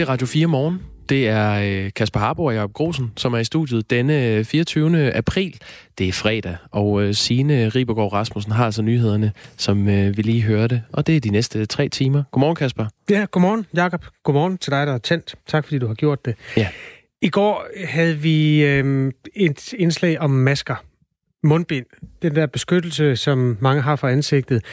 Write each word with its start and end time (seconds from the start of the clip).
Det 0.00 0.08
er 0.08 0.12
Radio 0.12 0.26
4 0.26 0.46
morgen. 0.46 0.82
Det 1.08 1.28
er 1.28 1.84
øh, 1.84 1.90
Kasper 1.96 2.20
Harbo 2.20 2.44
og 2.44 2.54
Jacob 2.54 2.72
Grosen, 2.72 3.12
som 3.16 3.34
er 3.34 3.38
i 3.38 3.44
studiet 3.44 3.90
denne 3.90 4.44
24. 4.44 5.12
april. 5.12 5.60
Det 5.98 6.08
er 6.08 6.12
fredag, 6.12 6.56
og 6.70 7.02
øh, 7.02 7.14
Signe 7.14 7.68
Ribergaard 7.68 8.12
Rasmussen 8.12 8.52
har 8.52 8.64
altså 8.64 8.82
nyhederne, 8.82 9.32
som 9.56 9.88
øh, 9.88 10.16
vi 10.16 10.22
lige 10.22 10.42
hørte. 10.42 10.82
Og 10.92 11.06
det 11.06 11.16
er 11.16 11.20
de 11.20 11.30
næste 11.30 11.66
tre 11.66 11.88
timer. 11.88 12.22
Godmorgen, 12.30 12.56
Kasper. 12.56 12.86
Ja, 13.10 13.26
godmorgen, 13.30 13.66
Jacob. 13.76 14.04
Godmorgen 14.24 14.58
til 14.58 14.72
dig, 14.72 14.86
der 14.86 14.92
er 14.92 14.98
tændt. 14.98 15.34
Tak, 15.46 15.64
fordi 15.64 15.78
du 15.78 15.86
har 15.86 15.94
gjort 15.94 16.24
det. 16.24 16.34
Ja. 16.56 16.68
I 17.22 17.28
går 17.28 17.66
havde 17.84 18.18
vi 18.18 18.64
øh, 18.64 19.12
et 19.34 19.72
indslag 19.72 20.20
om 20.20 20.30
masker. 20.30 20.74
Mundbind. 21.42 21.86
Den 22.22 22.34
der 22.34 22.46
beskyttelse, 22.46 23.16
som 23.16 23.56
mange 23.60 23.82
har 23.82 23.96
for 23.96 24.08
ansigtet. 24.08 24.64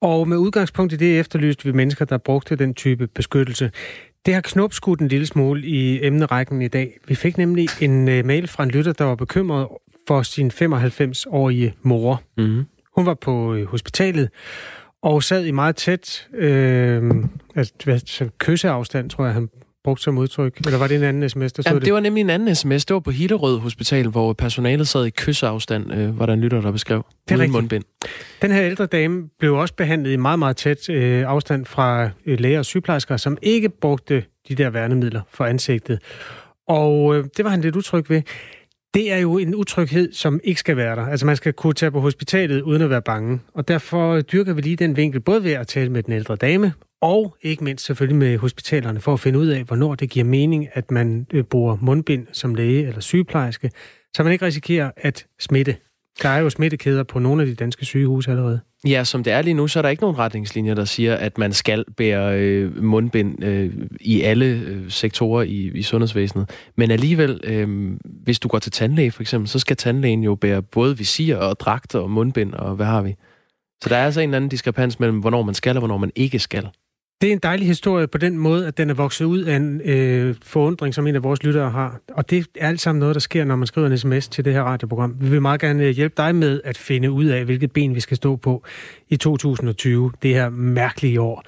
Og 0.00 0.28
med 0.28 0.36
udgangspunkt 0.36 0.92
i 0.92 0.96
det 0.96 1.20
efterlyste 1.20 1.64
vi 1.64 1.72
mennesker, 1.72 2.04
der 2.04 2.18
brugte 2.18 2.56
den 2.56 2.74
type 2.74 3.06
beskyttelse. 3.06 3.70
Det 4.26 4.34
har 4.34 4.40
knopskudt 4.40 5.00
en 5.00 5.08
lille 5.08 5.26
smule 5.26 5.66
i 5.66 6.06
emnerækken 6.06 6.62
i 6.62 6.68
dag. 6.68 6.98
Vi 7.08 7.14
fik 7.14 7.38
nemlig 7.38 7.68
en 7.80 8.08
uh, 8.08 8.24
mail 8.24 8.48
fra 8.48 8.62
en 8.62 8.70
lytter, 8.70 8.92
der 8.92 9.04
var 9.04 9.14
bekymret 9.14 9.68
for 10.08 10.22
sin 10.22 10.50
95-årige 10.50 11.74
mor. 11.82 12.22
Mm-hmm. 12.36 12.64
Hun 12.96 13.06
var 13.06 13.14
på 13.14 13.54
uh, 13.54 13.64
hospitalet 13.64 14.30
og 15.02 15.22
sad 15.22 15.44
i 15.44 15.50
meget 15.50 15.76
tæt 15.76 16.28
øh, 16.34 17.14
altså, 17.56 18.28
kysseafstand, 18.38 19.10
tror 19.10 19.24
jeg, 19.24 19.34
han 19.34 19.48
brugt 19.86 20.02
som 20.02 20.18
udtryk? 20.18 20.58
Eller 20.66 20.78
var 20.78 20.86
det 20.86 20.96
en 20.96 21.02
anden 21.02 21.28
sms, 21.28 21.52
der 21.52 21.62
Jamen, 21.66 21.80
det? 21.80 21.86
det 21.86 21.94
var 21.94 22.00
nemlig 22.00 22.20
en 22.20 22.30
anden 22.30 22.54
sms. 22.54 22.84
Det 22.84 22.94
var 22.94 23.00
på 23.00 23.10
Hillerød 23.10 23.58
Hospital, 23.58 24.08
hvor 24.08 24.32
personalet 24.32 24.88
sad 24.88 25.06
i 25.06 25.10
kysseafstand, 25.10 25.92
øh, 25.94 26.18
var 26.18 26.26
der 26.26 26.32
en 26.32 26.40
lytter, 26.40 26.60
der 26.60 26.72
beskrev. 26.72 27.06
Det 27.28 27.34
er 27.34 27.38
rigtigt. 27.38 27.52
mundbind. 27.52 27.84
Den 28.42 28.50
her 28.50 28.62
ældre 28.62 28.86
dame 28.86 29.28
blev 29.38 29.54
også 29.54 29.74
behandlet 29.74 30.12
i 30.12 30.16
meget, 30.16 30.38
meget 30.38 30.56
tæt 30.56 30.88
øh, 30.90 31.24
afstand 31.26 31.64
fra 31.64 32.10
øh, 32.26 32.40
læger 32.40 32.58
og 32.58 32.64
sygeplejersker, 32.64 33.16
som 33.16 33.38
ikke 33.42 33.68
brugte 33.68 34.24
de 34.48 34.54
der 34.54 34.70
værnemidler 34.70 35.20
for 35.30 35.44
ansigtet. 35.44 35.98
Og 36.68 37.16
øh, 37.16 37.24
det 37.36 37.44
var 37.44 37.50
han 37.50 37.60
lidt 37.60 37.76
utryg 37.76 38.10
ved. 38.10 38.22
Det 38.94 39.12
er 39.12 39.18
jo 39.18 39.38
en 39.38 39.54
utryghed, 39.54 40.12
som 40.12 40.40
ikke 40.44 40.60
skal 40.60 40.76
være 40.76 40.96
der. 40.96 41.06
Altså 41.06 41.26
man 41.26 41.36
skal 41.36 41.52
kunne 41.52 41.74
tage 41.74 41.90
på 41.90 42.00
hospitalet 42.00 42.62
uden 42.62 42.82
at 42.82 42.90
være 42.90 43.02
bange. 43.02 43.40
Og 43.54 43.68
derfor 43.68 44.20
dyrker 44.20 44.52
vi 44.52 44.60
lige 44.60 44.76
den 44.76 44.96
vinkel, 44.96 45.20
både 45.20 45.44
ved 45.44 45.52
at 45.52 45.66
tale 45.66 45.90
med 45.90 46.02
den 46.02 46.12
ældre 46.12 46.36
dame, 46.36 46.72
og 47.00 47.36
ikke 47.42 47.64
mindst 47.64 47.84
selvfølgelig 47.84 48.16
med 48.16 48.38
hospitalerne, 48.38 49.00
for 49.00 49.12
at 49.12 49.20
finde 49.20 49.38
ud 49.38 49.46
af, 49.46 49.64
hvornår 49.64 49.94
det 49.94 50.10
giver 50.10 50.24
mening, 50.24 50.68
at 50.72 50.90
man 50.90 51.26
øh, 51.32 51.44
bruger 51.44 51.76
mundbind 51.80 52.26
som 52.32 52.54
læge 52.54 52.86
eller 52.86 53.00
sygeplejerske, 53.00 53.70
så 54.16 54.22
man 54.22 54.32
ikke 54.32 54.44
risikerer 54.44 54.90
at 54.96 55.26
smitte. 55.40 55.76
Der 56.22 56.28
er 56.28 56.38
jo 56.38 56.50
smittekæder 56.50 57.02
på 57.02 57.18
nogle 57.18 57.42
af 57.42 57.48
de 57.48 57.54
danske 57.54 57.84
sygehuse 57.84 58.30
allerede. 58.30 58.60
Ja, 58.86 59.04
som 59.04 59.24
det 59.24 59.32
er 59.32 59.42
lige 59.42 59.54
nu, 59.54 59.68
så 59.68 59.78
er 59.78 59.82
der 59.82 59.88
ikke 59.88 60.02
nogen 60.02 60.18
retningslinjer, 60.18 60.74
der 60.74 60.84
siger, 60.84 61.14
at 61.16 61.38
man 61.38 61.52
skal 61.52 61.84
bære 61.96 62.40
øh, 62.40 62.82
mundbind 62.82 63.44
øh, 63.44 63.72
i 64.00 64.22
alle 64.22 64.46
øh, 64.46 64.90
sektorer 64.90 65.42
i, 65.42 65.70
i 65.74 65.82
sundhedsvæsenet. 65.82 66.50
Men 66.76 66.90
alligevel, 66.90 67.40
øh, 67.44 67.96
hvis 68.04 68.38
du 68.38 68.48
går 68.48 68.58
til 68.58 68.72
tandlæge 68.72 69.10
for 69.10 69.22
eksempel, 69.22 69.48
så 69.48 69.58
skal 69.58 69.76
tandlægen 69.76 70.22
jo 70.22 70.34
bære 70.34 70.62
både 70.62 70.98
visir 70.98 71.36
og 71.36 71.60
dragter 71.60 71.98
og 71.98 72.10
mundbind, 72.10 72.54
og 72.54 72.74
hvad 72.74 72.86
har 72.86 73.02
vi? 73.02 73.14
Så 73.82 73.88
der 73.88 73.96
er 73.96 74.04
altså 74.04 74.20
en 74.20 74.28
eller 74.28 74.36
anden 74.36 74.48
diskrepans 74.48 75.00
mellem, 75.00 75.20
hvornår 75.20 75.42
man 75.42 75.54
skal 75.54 75.76
og 75.76 75.80
hvornår 75.80 75.98
man 75.98 76.12
ikke 76.14 76.38
skal. 76.38 76.68
Det 77.20 77.28
er 77.28 77.32
en 77.32 77.38
dejlig 77.38 77.66
historie 77.66 78.06
på 78.06 78.18
den 78.18 78.38
måde, 78.38 78.66
at 78.66 78.78
den 78.78 78.90
er 78.90 78.94
vokset 78.94 79.24
ud 79.24 79.42
af 79.42 79.56
en 79.56 79.80
øh, 79.84 80.34
forundring, 80.42 80.94
som 80.94 81.06
en 81.06 81.14
af 81.14 81.22
vores 81.22 81.42
lyttere 81.42 81.70
har. 81.70 82.00
Og 82.12 82.30
det 82.30 82.46
er 82.58 82.68
alt 82.68 82.80
sammen 82.80 83.00
noget, 83.00 83.14
der 83.14 83.20
sker, 83.20 83.44
når 83.44 83.56
man 83.56 83.66
skriver 83.66 83.86
en 83.86 83.98
sms 83.98 84.28
til 84.28 84.44
det 84.44 84.52
her 84.52 84.62
radioprogram. 84.62 85.16
Vi 85.20 85.28
vil 85.28 85.42
meget 85.42 85.60
gerne 85.60 85.84
øh, 85.84 85.90
hjælpe 85.90 86.14
dig 86.16 86.34
med 86.34 86.60
at 86.64 86.78
finde 86.78 87.10
ud 87.10 87.24
af, 87.24 87.44
hvilket 87.44 87.72
ben 87.72 87.94
vi 87.94 88.00
skal 88.00 88.16
stå 88.16 88.36
på 88.36 88.64
i 89.08 89.16
2020, 89.16 90.12
det 90.22 90.34
her 90.34 90.48
mærkelige 90.48 91.20
år. 91.20 91.42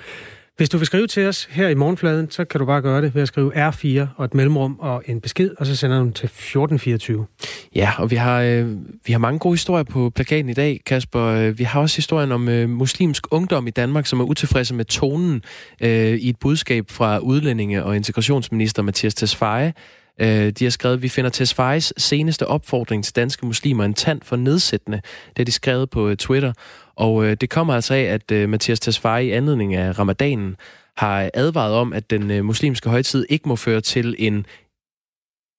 Hvis 0.58 0.68
du 0.68 0.78
vil 0.78 0.86
skrive 0.86 1.06
til 1.06 1.26
os 1.26 1.44
her 1.50 1.68
i 1.68 1.74
morgenfladen, 1.74 2.30
så 2.30 2.44
kan 2.44 2.60
du 2.60 2.66
bare 2.66 2.82
gøre 2.82 3.02
det 3.02 3.14
ved 3.14 3.22
at 3.22 3.28
skrive 3.28 3.68
R4 3.68 4.06
og 4.16 4.24
et 4.24 4.34
mellemrum 4.34 4.76
og 4.78 5.02
en 5.06 5.20
besked, 5.20 5.50
og 5.58 5.66
så 5.66 5.76
sender 5.76 5.98
du 5.98 6.04
den 6.04 6.12
til 6.12 6.26
1424. 6.26 7.26
Ja, 7.74 7.90
og 7.98 8.10
vi 8.10 8.16
har, 8.16 8.42
øh, 8.42 8.66
vi 9.06 9.12
har 9.12 9.18
mange 9.18 9.38
gode 9.38 9.52
historier 9.52 9.84
på 9.84 10.10
plakaten 10.14 10.50
i 10.50 10.52
dag, 10.54 10.80
Kasper. 10.86 11.24
Øh, 11.24 11.58
vi 11.58 11.64
har 11.64 11.80
også 11.80 11.96
historien 11.96 12.32
om 12.32 12.48
øh, 12.48 12.68
muslimsk 12.68 13.26
ungdom 13.30 13.66
i 13.66 13.70
Danmark, 13.70 14.06
som 14.06 14.20
er 14.20 14.24
utilfredse 14.24 14.74
med 14.74 14.84
tonen 14.84 15.42
øh, 15.80 16.14
i 16.14 16.28
et 16.28 16.36
budskab 16.40 16.84
fra 16.90 17.18
udlændinge- 17.18 17.84
og 17.84 17.96
integrationsminister 17.96 18.82
Mathias 18.82 19.14
Tesfaye. 19.14 19.72
Øh, 20.20 20.50
de 20.50 20.64
har 20.64 20.70
skrevet, 20.70 21.02
vi 21.02 21.08
finder 21.08 21.30
Tesfayes 21.30 21.92
seneste 21.96 22.46
opfordring 22.46 23.04
til 23.04 23.16
danske 23.16 23.46
muslimer 23.46 23.84
en 23.84 23.94
tand 23.94 24.20
for 24.22 24.36
nedsættende. 24.36 25.00
Det 25.28 25.38
har 25.38 25.44
de 25.44 25.52
skrevet 25.52 25.90
på 25.90 26.08
øh, 26.08 26.16
Twitter. 26.16 26.52
Og 26.96 27.24
øh, 27.24 27.36
det 27.40 27.50
kommer 27.50 27.74
altså 27.74 27.94
af, 27.94 28.02
at 28.02 28.30
øh, 28.30 28.48
Mathias 28.48 28.80
Tesfaye 28.80 29.26
i 29.26 29.30
anledning 29.30 29.74
af 29.74 29.98
ramadanen 29.98 30.56
har 30.96 31.30
advaret 31.34 31.74
om, 31.74 31.92
at 31.92 32.10
den 32.10 32.30
øh, 32.30 32.44
muslimske 32.44 32.88
højtid 32.88 33.26
ikke 33.28 33.48
må 33.48 33.56
føre 33.56 33.80
til 33.80 34.14
en, 34.18 34.46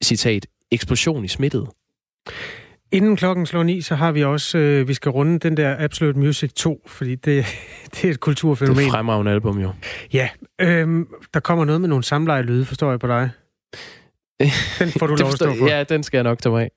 citat, 0.03 0.45
eksplosion 0.71 1.25
i 1.25 1.27
smittet. 1.27 1.67
Inden 2.91 3.15
klokken 3.15 3.45
slår 3.45 3.63
ni, 3.63 3.81
så 3.81 3.95
har 3.95 4.11
vi 4.11 4.23
også, 4.23 4.57
øh, 4.57 4.87
vi 4.87 4.93
skal 4.93 5.11
runde 5.11 5.39
den 5.39 5.57
der 5.57 5.75
Absolute 5.79 6.19
Music 6.19 6.53
2, 6.53 6.81
fordi 6.87 7.15
det, 7.15 7.45
det 7.93 8.05
er 8.05 8.11
et 8.11 8.19
kulturfænomen. 8.19 8.79
Det 8.79 8.87
er 8.87 8.91
fremragende 8.91 9.31
album, 9.31 9.59
jo. 9.59 9.73
Ja, 10.13 10.29
øh, 10.61 11.05
der 11.33 11.39
kommer 11.39 11.65
noget 11.65 11.81
med 11.81 11.89
nogle 11.89 12.03
samleje 12.03 12.41
lyde, 12.41 12.65
forstår 12.65 12.89
jeg 12.89 12.99
på 12.99 13.07
dig. 13.07 13.29
Den 14.79 14.91
får 14.99 15.07
du 15.07 15.15
lov 15.21 15.27
at 15.29 15.35
stå 15.35 15.55
for. 15.55 15.67
Ja, 15.67 15.83
den 15.83 16.03
skal 16.03 16.17
jeg 16.17 16.23
nok 16.23 16.41
tage 16.41 16.51
mig 16.53 16.63
af. 16.63 16.71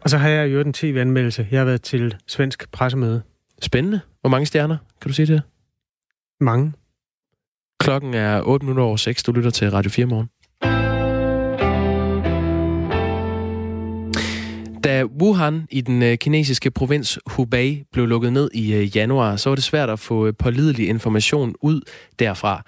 Og 0.00 0.10
så 0.10 0.18
har 0.18 0.28
jeg 0.28 0.52
jo 0.52 0.60
en 0.60 0.72
tv-anmeldelse. 0.72 1.48
Jeg 1.50 1.60
har 1.60 1.64
været 1.64 1.82
til 1.82 2.16
svensk 2.26 2.70
pressemøde. 2.72 3.22
Spændende. 3.62 4.00
Hvor 4.20 4.30
mange 4.30 4.46
stjerner, 4.46 4.76
kan 5.00 5.08
du 5.08 5.14
sige 5.14 5.26
det? 5.26 5.42
Mange. 6.40 6.72
Klokken 7.80 8.14
er 8.14 8.42
8 8.42 8.66
minutter 8.66 8.82
over 8.84 8.96
6. 8.96 9.22
Du 9.22 9.32
lytter 9.32 9.50
til 9.50 9.70
Radio 9.70 9.90
4 9.90 10.06
morgen. 10.06 10.28
Da 14.84 15.04
Wuhan 15.04 15.66
i 15.70 15.80
den 15.80 16.02
øh, 16.02 16.18
kinesiske 16.18 16.70
provins 16.70 17.18
Hubei 17.26 17.84
blev 17.92 18.06
lukket 18.06 18.32
ned 18.32 18.50
i 18.54 18.74
øh, 18.74 18.96
januar, 18.96 19.36
så 19.36 19.50
var 19.50 19.54
det 19.54 19.64
svært 19.64 19.90
at 19.90 19.98
få 19.98 20.26
øh, 20.26 20.32
pålidelig 20.38 20.88
information 20.88 21.54
ud 21.60 21.80
derfra. 22.18 22.64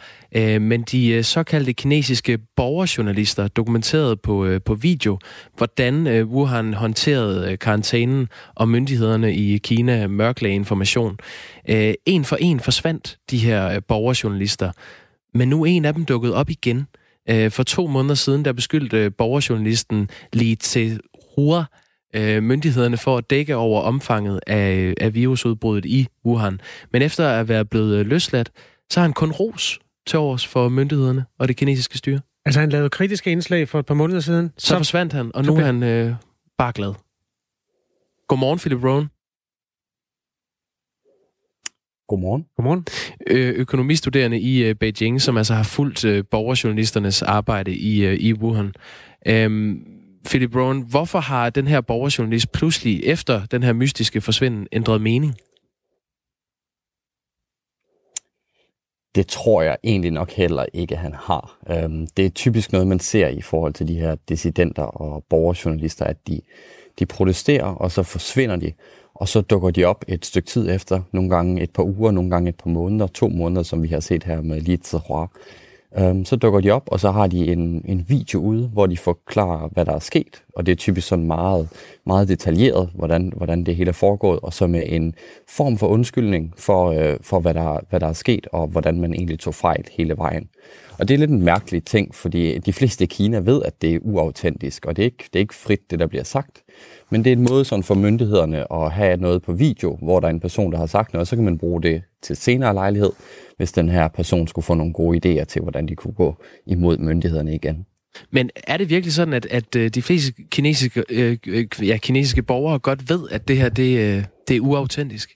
Men 0.58 0.82
de 0.82 1.22
såkaldte 1.22 1.72
kinesiske 1.72 2.38
borgerjournalister 2.56 3.48
dokumenterede 3.48 4.16
på, 4.16 4.48
på 4.64 4.74
video, 4.74 5.18
hvordan 5.56 6.22
Wuhan 6.24 6.74
håndterede 6.74 7.56
karantænen, 7.56 8.28
og 8.54 8.68
myndighederne 8.68 9.34
i 9.34 9.58
Kina 9.58 10.06
mørklagde 10.06 10.54
information. 10.54 11.18
En 12.06 12.24
for 12.24 12.36
en 12.36 12.60
forsvandt 12.60 13.18
de 13.30 13.38
her 13.38 13.80
borgerjournalister, 13.80 14.72
men 15.34 15.48
nu 15.48 15.62
er 15.62 15.66
en 15.66 15.84
af 15.84 15.94
dem 15.94 16.04
dukket 16.04 16.34
op 16.34 16.50
igen. 16.50 16.86
For 17.28 17.62
to 17.62 17.86
måneder 17.86 18.14
siden, 18.14 18.44
der 18.44 18.52
beskyldte 18.52 19.10
borgerjournalisten 19.10 20.08
Li 20.32 20.54
Zehua 20.54 21.64
øh, 22.14 22.42
myndighederne 22.42 22.96
for 22.96 23.16
at 23.16 23.30
dække 23.30 23.56
over 23.56 23.80
omfanget 23.80 24.40
af, 24.46 24.94
af 25.00 25.14
virusudbruddet 25.14 25.84
i 25.84 26.06
Wuhan. 26.24 26.60
Men 26.92 27.02
efter 27.02 27.28
at 27.28 27.48
være 27.48 27.64
blevet 27.64 27.96
øh, 27.96 28.06
løsladt, 28.06 28.50
så 28.90 29.00
har 29.00 29.06
han 29.06 29.12
kun 29.12 29.32
ros 29.32 29.78
til 30.06 30.18
års 30.18 30.46
for 30.46 30.68
myndighederne 30.68 31.24
og 31.38 31.48
det 31.48 31.56
kinesiske 31.56 31.98
styre. 31.98 32.20
Altså 32.46 32.60
han 32.60 32.70
lavede 32.70 32.90
kritiske 32.90 33.30
indslag 33.30 33.68
for 33.68 33.78
et 33.78 33.86
par 33.86 33.94
måneder 33.94 34.20
siden? 34.20 34.52
Så, 34.56 34.66
så 34.66 34.76
forsvandt 34.76 35.12
han, 35.12 35.30
og 35.34 35.44
nu 35.44 35.56
er 35.56 35.64
han 35.64 35.82
øh, 35.82 36.14
bare 36.58 36.72
glad. 36.72 36.94
Godmorgen, 38.28 38.58
Philip 38.58 38.84
Rohn. 38.84 39.08
Godmorgen. 42.08 42.46
Godmorgen. 42.56 42.86
Ø- 43.26 43.52
økonomistuderende 43.56 44.40
i 44.40 44.70
uh, 44.70 44.76
Beijing, 44.76 45.22
som 45.22 45.36
altså 45.36 45.54
har 45.54 45.62
fulgt 45.62 46.04
uh, 46.04 46.18
borgerjournalisternes 46.30 47.22
arbejde 47.22 47.74
i, 47.76 48.06
uh, 48.06 48.12
i 48.12 48.32
Wuhan. 48.32 48.74
Øhm, 49.26 49.93
Philip 50.24 50.50
Brown, 50.50 50.80
hvorfor 50.90 51.20
har 51.20 51.50
den 51.50 51.66
her 51.66 51.80
borgerjournalist 51.80 52.52
pludselig 52.52 53.04
efter 53.04 53.46
den 53.46 53.62
her 53.62 53.72
mystiske 53.72 54.20
forsvinden 54.20 54.66
ændret 54.72 55.00
mening? 55.00 55.34
Det 59.14 59.26
tror 59.26 59.62
jeg 59.62 59.76
egentlig 59.84 60.10
nok 60.10 60.30
heller 60.30 60.66
ikke, 60.72 60.96
han 60.96 61.12
har. 61.12 61.58
Øhm, 61.70 62.06
det 62.06 62.26
er 62.26 62.30
typisk 62.30 62.72
noget, 62.72 62.86
man 62.86 63.00
ser 63.00 63.28
i 63.28 63.40
forhold 63.40 63.72
til 63.72 63.88
de 63.88 63.94
her 63.94 64.16
dissidenter 64.28 64.82
og 64.82 65.24
borgerjournalister, 65.30 66.04
at 66.04 66.16
de, 66.28 66.40
de 66.98 67.06
protesterer, 67.06 67.64
og 67.64 67.90
så 67.90 68.02
forsvinder 68.02 68.56
de, 68.56 68.72
og 69.14 69.28
så 69.28 69.40
dukker 69.40 69.70
de 69.70 69.84
op 69.84 70.04
et 70.08 70.26
stykke 70.26 70.46
tid 70.46 70.70
efter, 70.70 71.02
nogle 71.12 71.30
gange 71.30 71.62
et 71.62 71.70
par 71.70 71.82
uger, 71.82 72.10
nogle 72.10 72.30
gange 72.30 72.48
et 72.48 72.56
par 72.56 72.70
måneder, 72.70 73.06
to 73.06 73.28
måneder, 73.28 73.62
som 73.62 73.82
vi 73.82 73.88
har 73.88 74.00
set 74.00 74.24
her 74.24 74.40
med 74.40 74.60
Li 74.60 74.76
Zihua. 74.76 75.26
Øhm, 75.98 76.24
så 76.24 76.36
dukker 76.36 76.60
de 76.60 76.70
op, 76.70 76.82
og 76.86 77.00
så 77.00 77.10
har 77.10 77.26
de 77.26 77.52
en, 77.52 77.82
en 77.84 78.04
video 78.08 78.40
ude, 78.40 78.68
hvor 78.72 78.86
de 78.86 78.96
forklarer, 78.96 79.68
hvad 79.68 79.84
der 79.84 79.92
er 79.92 79.98
sket, 79.98 80.42
og 80.56 80.66
det 80.66 80.72
er 80.72 80.76
typisk 80.76 81.08
sådan 81.08 81.26
meget, 81.26 81.68
meget 82.06 82.28
detaljeret, 82.28 82.90
hvordan, 82.94 83.32
hvordan 83.36 83.64
det 83.64 83.76
hele 83.76 83.88
er 83.88 83.92
foregået, 83.92 84.40
og 84.40 84.52
så 84.52 84.66
med 84.66 84.82
en 84.86 85.14
form 85.48 85.78
for 85.78 85.86
undskyldning 85.86 86.54
for, 86.56 86.90
øh, 86.90 87.16
for 87.20 87.40
hvad, 87.40 87.54
der, 87.54 87.80
hvad 87.90 88.00
der 88.00 88.06
er 88.06 88.12
sket, 88.12 88.46
og 88.52 88.66
hvordan 88.66 89.00
man 89.00 89.14
egentlig 89.14 89.38
tog 89.38 89.54
fejl 89.54 89.84
hele 89.92 90.16
vejen. 90.16 90.48
Og 90.98 91.08
det 91.08 91.14
er 91.14 91.18
lidt 91.18 91.30
en 91.30 91.44
mærkelig 91.44 91.84
ting, 91.84 92.14
fordi 92.14 92.58
de 92.58 92.72
fleste 92.72 93.04
i 93.04 93.06
Kina 93.06 93.38
ved, 93.38 93.62
at 93.64 93.82
det 93.82 93.94
er 93.94 93.98
uautentisk, 94.02 94.86
og 94.86 94.96
det 94.96 95.02
er 95.02 95.06
ikke, 95.06 95.24
det 95.32 95.38
er 95.38 95.40
ikke 95.40 95.54
frit, 95.54 95.90
det 95.90 95.98
der 95.98 96.06
bliver 96.06 96.24
sagt. 96.24 96.62
Men 97.10 97.24
det 97.24 97.32
er 97.32 97.36
en 97.36 97.46
måde 97.50 97.64
sådan 97.64 97.82
for 97.82 97.94
myndighederne 97.94 98.72
at 98.72 98.92
have 98.92 99.16
noget 99.16 99.42
på 99.42 99.52
video, 99.52 99.98
hvor 100.02 100.20
der 100.20 100.26
er 100.26 100.30
en 100.30 100.40
person, 100.40 100.72
der 100.72 100.78
har 100.78 100.86
sagt 100.86 101.12
noget, 101.12 101.20
og 101.20 101.26
så 101.26 101.36
kan 101.36 101.44
man 101.44 101.58
bruge 101.58 101.82
det 101.82 102.02
til 102.22 102.36
senere 102.36 102.74
lejlighed, 102.74 103.10
hvis 103.56 103.72
den 103.72 103.88
her 103.88 104.08
person 104.08 104.48
skulle 104.48 104.64
få 104.64 104.74
nogle 104.74 104.92
gode 104.92 105.40
idéer 105.40 105.44
til, 105.44 105.62
hvordan 105.62 105.88
de 105.88 105.96
kunne 105.96 106.14
gå 106.14 106.36
imod 106.66 106.98
myndighederne 106.98 107.54
igen. 107.54 107.86
Men 108.30 108.50
er 108.66 108.76
det 108.76 108.90
virkelig 108.90 109.12
sådan, 109.12 109.34
at, 109.34 109.46
at 109.46 109.76
øh, 109.76 109.90
de 109.90 110.02
fleste 110.02 110.32
kinesiske, 110.50 111.04
øh, 111.10 111.36
øh, 111.46 111.66
ja, 111.82 111.96
kinesiske 111.96 112.42
borgere 112.42 112.78
godt 112.78 113.10
ved, 113.10 113.28
at 113.30 113.48
det 113.48 113.56
her 113.56 113.68
det, 113.68 113.98
øh, 113.98 114.24
det 114.48 114.56
er 114.56 114.60
uautentisk? 114.60 115.30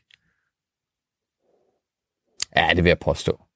Ja, 2.56 2.68
det 2.76 2.84
vil 2.84 2.90
jeg 2.90 2.98
påstå. 2.98 3.47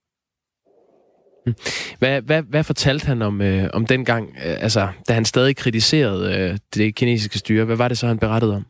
Mm. 1.46 1.54
Hvad, 1.98 2.22
hvad, 2.22 2.42
hvad 2.42 2.64
fortalte 2.64 3.06
han 3.06 3.22
om, 3.22 3.40
øh, 3.40 3.70
om 3.72 3.86
dengang, 3.86 4.28
øh, 4.28 4.62
altså, 4.62 4.88
da 5.08 5.12
han 5.12 5.24
stadig 5.24 5.56
kritiserede 5.56 6.34
øh, 6.38 6.58
det 6.74 6.94
kinesiske 6.94 7.38
styre? 7.38 7.64
Hvad 7.64 7.76
var 7.76 7.88
det 7.88 7.98
så, 7.98 8.06
han 8.06 8.18
berettede 8.18 8.56
om? 8.56 8.66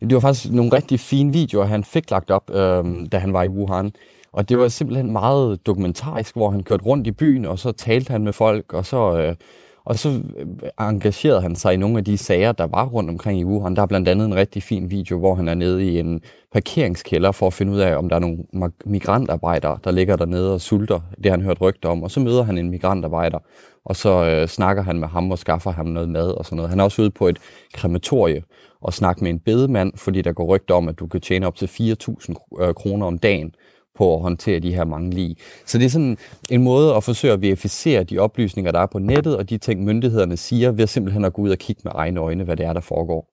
Det 0.00 0.14
var 0.14 0.20
faktisk 0.20 0.52
nogle 0.52 0.72
rigtig 0.72 1.00
fine 1.00 1.32
videoer, 1.32 1.64
han 1.64 1.84
fik 1.84 2.10
lagt 2.10 2.30
op, 2.30 2.50
øh, 2.50 2.84
da 3.12 3.18
han 3.18 3.32
var 3.32 3.42
i 3.42 3.48
Wuhan. 3.48 3.92
Og 4.32 4.48
det 4.48 4.58
var 4.58 4.68
simpelthen 4.68 5.12
meget 5.12 5.66
dokumentarisk, 5.66 6.36
hvor 6.36 6.50
han 6.50 6.62
kørte 6.62 6.84
rundt 6.84 7.06
i 7.06 7.12
byen, 7.12 7.44
og 7.44 7.58
så 7.58 7.72
talte 7.72 8.10
han 8.10 8.24
med 8.24 8.32
folk, 8.32 8.72
og 8.72 8.86
så, 8.86 9.18
øh, 9.18 9.36
og 9.84 9.98
så 9.98 10.08
øh, 10.08 10.46
engagerede 10.80 11.40
han 11.40 11.56
sig 11.56 11.74
i 11.74 11.76
nogle 11.76 11.98
af 11.98 12.04
de 12.04 12.18
sager, 12.18 12.52
der 12.52 12.66
var 12.66 12.86
rundt 12.86 13.10
omkring 13.10 13.40
i 13.40 13.44
Wuhan. 13.44 13.76
Der 13.76 13.82
er 13.82 13.86
blandt 13.86 14.08
andet 14.08 14.26
en 14.26 14.34
rigtig 14.34 14.62
fin 14.62 14.90
video, 14.90 15.18
hvor 15.18 15.34
han 15.34 15.48
er 15.48 15.54
nede 15.54 15.84
i 15.84 15.98
en 15.98 16.20
parkeringskælder 16.52 17.32
for 17.32 17.46
at 17.46 17.52
finde 17.52 17.72
ud 17.72 17.78
af, 17.78 17.96
om 17.96 18.08
der 18.08 18.16
er 18.16 18.20
nogle 18.20 18.38
migrantarbejdere, 18.84 19.78
der 19.84 19.90
ligger 19.90 20.16
dernede 20.16 20.54
og 20.54 20.60
sulter. 20.60 21.00
Det 21.16 21.26
har 21.26 21.30
han 21.30 21.42
hørt 21.42 21.60
rygter 21.60 21.88
om. 21.88 22.02
Og 22.02 22.10
så 22.10 22.20
møder 22.20 22.42
han 22.42 22.58
en 22.58 22.70
migrantarbejder, 22.70 23.38
og 23.84 23.96
så 23.96 24.24
øh, 24.24 24.48
snakker 24.48 24.82
han 24.82 24.98
med 24.98 25.08
ham 25.08 25.30
og 25.30 25.38
skaffer 25.38 25.70
ham 25.70 25.86
noget 25.86 26.08
mad 26.08 26.30
og 26.30 26.44
sådan 26.44 26.56
noget. 26.56 26.70
Han 26.70 26.80
er 26.80 26.84
også 26.84 27.02
ude 27.02 27.10
på 27.10 27.28
et 27.28 27.38
krematorie 27.74 28.42
og 28.80 28.94
snakke 28.94 29.24
med 29.24 29.30
en 29.30 29.38
bedemand, 29.38 29.92
fordi 29.96 30.22
der 30.22 30.32
går 30.32 30.46
rygter 30.46 30.74
om, 30.74 30.88
at 30.88 30.98
du 30.98 31.06
kan 31.06 31.20
tjene 31.20 31.46
op 31.46 31.56
til 31.56 31.66
4.000 31.66 32.62
øh, 32.62 32.74
kroner 32.74 33.06
om 33.06 33.18
dagen 33.18 33.54
på 33.94 34.14
at 34.14 34.22
håndtere 34.22 34.60
de 34.60 34.74
her 34.74 34.84
mange 34.84 35.10
lige. 35.10 35.36
Så 35.66 35.78
det 35.78 35.84
er 35.84 35.90
sådan 35.90 36.18
en 36.50 36.62
måde 36.62 36.94
at 36.94 37.04
forsøge 37.04 37.32
at 37.32 37.42
verificere 37.42 38.04
de 38.04 38.18
oplysninger, 38.18 38.72
der 38.72 38.80
er 38.80 38.86
på 38.86 38.98
nettet, 38.98 39.36
og 39.36 39.50
de 39.50 39.58
ting, 39.58 39.84
myndighederne 39.84 40.36
siger, 40.36 40.72
ved 40.72 40.86
simpelthen 40.86 41.24
at 41.24 41.32
gå 41.32 41.42
ud 41.42 41.50
og 41.50 41.58
kigge 41.58 41.80
med 41.84 41.92
egne 41.94 42.20
øjne, 42.20 42.44
hvad 42.44 42.56
det 42.56 42.66
er, 42.66 42.72
der 42.72 42.80
foregår. 42.80 43.30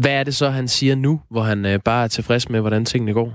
Hvad 0.00 0.12
er 0.12 0.24
det 0.24 0.34
så, 0.34 0.48
han 0.48 0.68
siger 0.68 0.94
nu, 0.94 1.20
hvor 1.30 1.42
han 1.42 1.66
øh, 1.66 1.80
bare 1.84 2.04
er 2.04 2.08
tilfreds 2.08 2.48
med, 2.48 2.60
hvordan 2.60 2.84
tingene 2.84 3.12
går? 3.12 3.32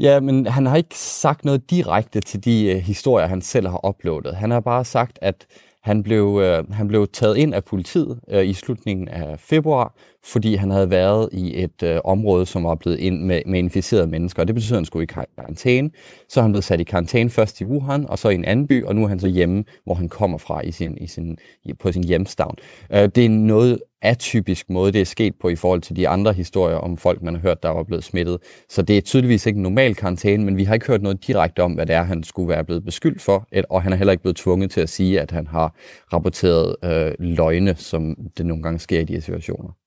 Ja, 0.00 0.20
men 0.20 0.46
han 0.46 0.66
har 0.66 0.76
ikke 0.76 0.98
sagt 0.98 1.44
noget 1.44 1.70
direkte 1.70 2.20
til 2.20 2.44
de 2.44 2.74
uh, 2.76 2.82
historier, 2.82 3.26
han 3.26 3.42
selv 3.42 3.68
har 3.68 3.88
uploadet. 3.88 4.36
Han 4.36 4.50
har 4.50 4.60
bare 4.60 4.84
sagt, 4.84 5.18
at 5.22 5.46
han 5.82 6.02
blev, 6.02 6.40
øh, 6.42 6.72
han 6.72 6.88
blev 6.88 7.08
taget 7.12 7.36
ind 7.36 7.54
af 7.54 7.64
politiet 7.64 8.20
øh, 8.28 8.46
i 8.46 8.52
slutningen 8.52 9.08
af 9.08 9.40
februar, 9.40 9.94
fordi 10.26 10.54
han 10.54 10.70
havde 10.70 10.90
været 10.90 11.28
i 11.32 11.62
et 11.62 11.82
øh, 11.82 12.00
område, 12.04 12.46
som 12.46 12.64
var 12.64 12.74
blevet 12.74 12.98
ind 12.98 13.22
med, 13.22 13.42
med 13.46 13.58
inficerede 13.58 14.06
mennesker. 14.06 14.42
Og 14.42 14.46
det 14.46 14.54
betyder, 14.54 14.74
at 14.74 14.78
han 14.78 14.84
skulle 14.84 15.02
i 15.02 15.06
karantæne. 15.36 15.90
Så 16.28 16.42
han 16.42 16.52
blev 16.52 16.62
sat 16.62 16.80
i 16.80 16.84
karantæne 16.84 17.30
først 17.30 17.60
i 17.60 17.64
Wuhan, 17.64 18.06
og 18.08 18.18
så 18.18 18.28
i 18.28 18.34
en 18.34 18.44
anden 18.44 18.66
by, 18.66 18.84
og 18.84 18.96
nu 18.96 19.04
er 19.04 19.08
han 19.08 19.20
så 19.20 19.28
hjemme, 19.28 19.64
hvor 19.84 19.94
han 19.94 20.08
kommer 20.08 20.38
fra 20.38 20.60
i 20.60 20.72
sin, 20.72 20.98
i 21.00 21.06
sin, 21.06 21.38
på 21.80 21.92
sin 21.92 22.04
hjemstavn. 22.04 22.56
Øh, 22.92 23.08
det 23.14 23.24
er 23.24 23.28
noget 23.28 23.78
atypisk 24.02 24.70
måde, 24.70 24.92
det 24.92 25.00
er 25.00 25.04
sket 25.04 25.34
på 25.40 25.48
i 25.48 25.56
forhold 25.56 25.80
til 25.80 25.96
de 25.96 26.08
andre 26.08 26.32
historier 26.32 26.76
om 26.76 26.96
folk, 26.96 27.22
man 27.22 27.34
har 27.34 27.40
hørt, 27.40 27.62
der 27.62 27.68
var 27.68 27.82
blevet 27.82 28.04
smittet. 28.04 28.38
Så 28.68 28.82
det 28.82 28.96
er 28.96 29.00
tydeligvis 29.00 29.46
ikke 29.46 29.56
en 29.56 29.62
normal 29.62 29.94
karantæne, 29.94 30.44
men 30.44 30.56
vi 30.56 30.64
har 30.64 30.74
ikke 30.74 30.86
hørt 30.86 31.02
noget 31.02 31.26
direkte 31.26 31.62
om, 31.62 31.72
hvad 31.72 31.86
det 31.86 31.94
er, 31.94 32.02
han 32.02 32.22
skulle 32.22 32.48
være 32.48 32.64
blevet 32.64 32.84
beskyldt 32.84 33.22
for, 33.22 33.48
og 33.70 33.82
han 33.82 33.92
er 33.92 33.96
heller 33.96 34.12
ikke 34.12 34.22
blevet 34.22 34.36
tvunget 34.36 34.70
til 34.70 34.80
at 34.80 34.88
sige, 34.88 35.20
at 35.20 35.30
han 35.30 35.46
har 35.46 35.74
rapporteret 36.12 36.76
øh, 36.84 37.12
løgne, 37.18 37.74
som 37.76 38.16
det 38.38 38.46
nogle 38.46 38.62
gange 38.62 38.78
sker 38.78 39.00
i 39.00 39.04
de 39.04 39.12
her 39.12 39.20
situationer. 39.20 39.85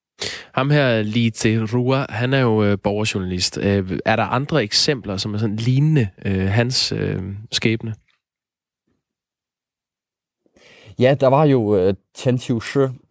Ham 0.54 0.69
her, 0.69 1.01
Li 1.01 1.30
Zerua, 1.30 2.06
han 2.10 2.33
er 2.33 2.39
jo 2.39 2.63
øh, 2.63 2.77
borgerjournalist. 2.83 3.57
Øh, 3.62 4.00
er 4.06 4.16
der 4.16 4.24
andre 4.24 4.63
eksempler, 4.63 5.18
som 5.18 5.33
er 5.33 5.38
sådan 5.38 5.56
lignende 5.56 6.07
øh, 6.25 6.48
hans 6.48 6.92
øh, 6.92 7.21
skæbne? 7.51 7.94
Ja, 11.00 11.16
der 11.19 11.27
var 11.27 11.45
jo 11.45 11.88
uh, 11.88 11.94
Chen 12.18 12.39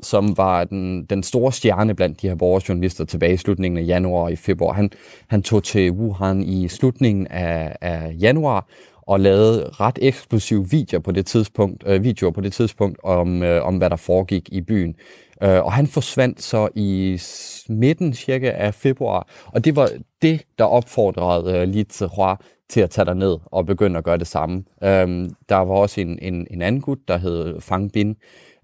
som 0.00 0.36
var 0.36 0.64
den, 0.64 1.04
den 1.04 1.22
store 1.22 1.52
stjerne 1.52 1.94
blandt 1.94 2.22
de 2.22 2.28
her 2.28 2.34
borgerjournalister 2.34 3.04
tilbage 3.04 3.34
i 3.34 3.36
slutningen 3.36 3.78
af 3.78 3.86
januar 3.86 4.22
og 4.22 4.32
i 4.32 4.36
februar. 4.36 4.72
Han, 4.72 4.90
han 5.28 5.42
tog 5.42 5.64
til 5.64 5.92
Wuhan 5.92 6.42
i 6.42 6.68
slutningen 6.68 7.26
af, 7.26 7.76
af 7.80 8.14
januar 8.20 8.66
og 9.02 9.20
lavede 9.20 9.70
ret 9.80 9.98
eksplosive 10.02 10.70
videoer 10.70 11.00
på 11.00 11.12
det 11.12 11.26
tidspunkt, 11.26 11.84
øh, 11.86 12.04
videoer 12.04 12.30
på 12.30 12.40
det 12.40 12.52
tidspunkt 12.52 12.98
om, 13.04 13.42
øh, 13.42 13.66
om, 13.66 13.76
hvad 13.76 13.90
der 13.90 13.96
foregik 13.96 14.48
i 14.52 14.60
byen. 14.60 14.94
Øh, 15.42 15.64
og 15.64 15.72
han 15.72 15.86
forsvandt 15.86 16.42
så 16.42 16.68
i 16.74 17.20
midten 17.68 18.14
cirka 18.14 18.50
af 18.50 18.74
februar, 18.74 19.28
og 19.46 19.64
det 19.64 19.76
var 19.76 19.90
det, 20.22 20.42
der 20.58 20.64
opfordrede 20.64 21.58
øh, 21.58 21.68
Li 21.68 21.84
Zihua 21.90 22.36
til 22.68 22.80
at 22.80 22.90
tage 22.90 23.14
ned 23.14 23.36
og 23.44 23.66
begynde 23.66 23.98
at 23.98 24.04
gøre 24.04 24.18
det 24.18 24.26
samme. 24.26 24.64
Øhm, 24.82 25.30
der 25.48 25.56
var 25.56 25.74
også 25.74 26.00
en, 26.00 26.18
en, 26.22 26.46
en 26.50 26.62
anden 26.62 26.80
gut, 26.80 26.98
der 27.08 27.16
hed 27.16 27.60
Fang 27.60 27.92
Bin. 27.92 28.16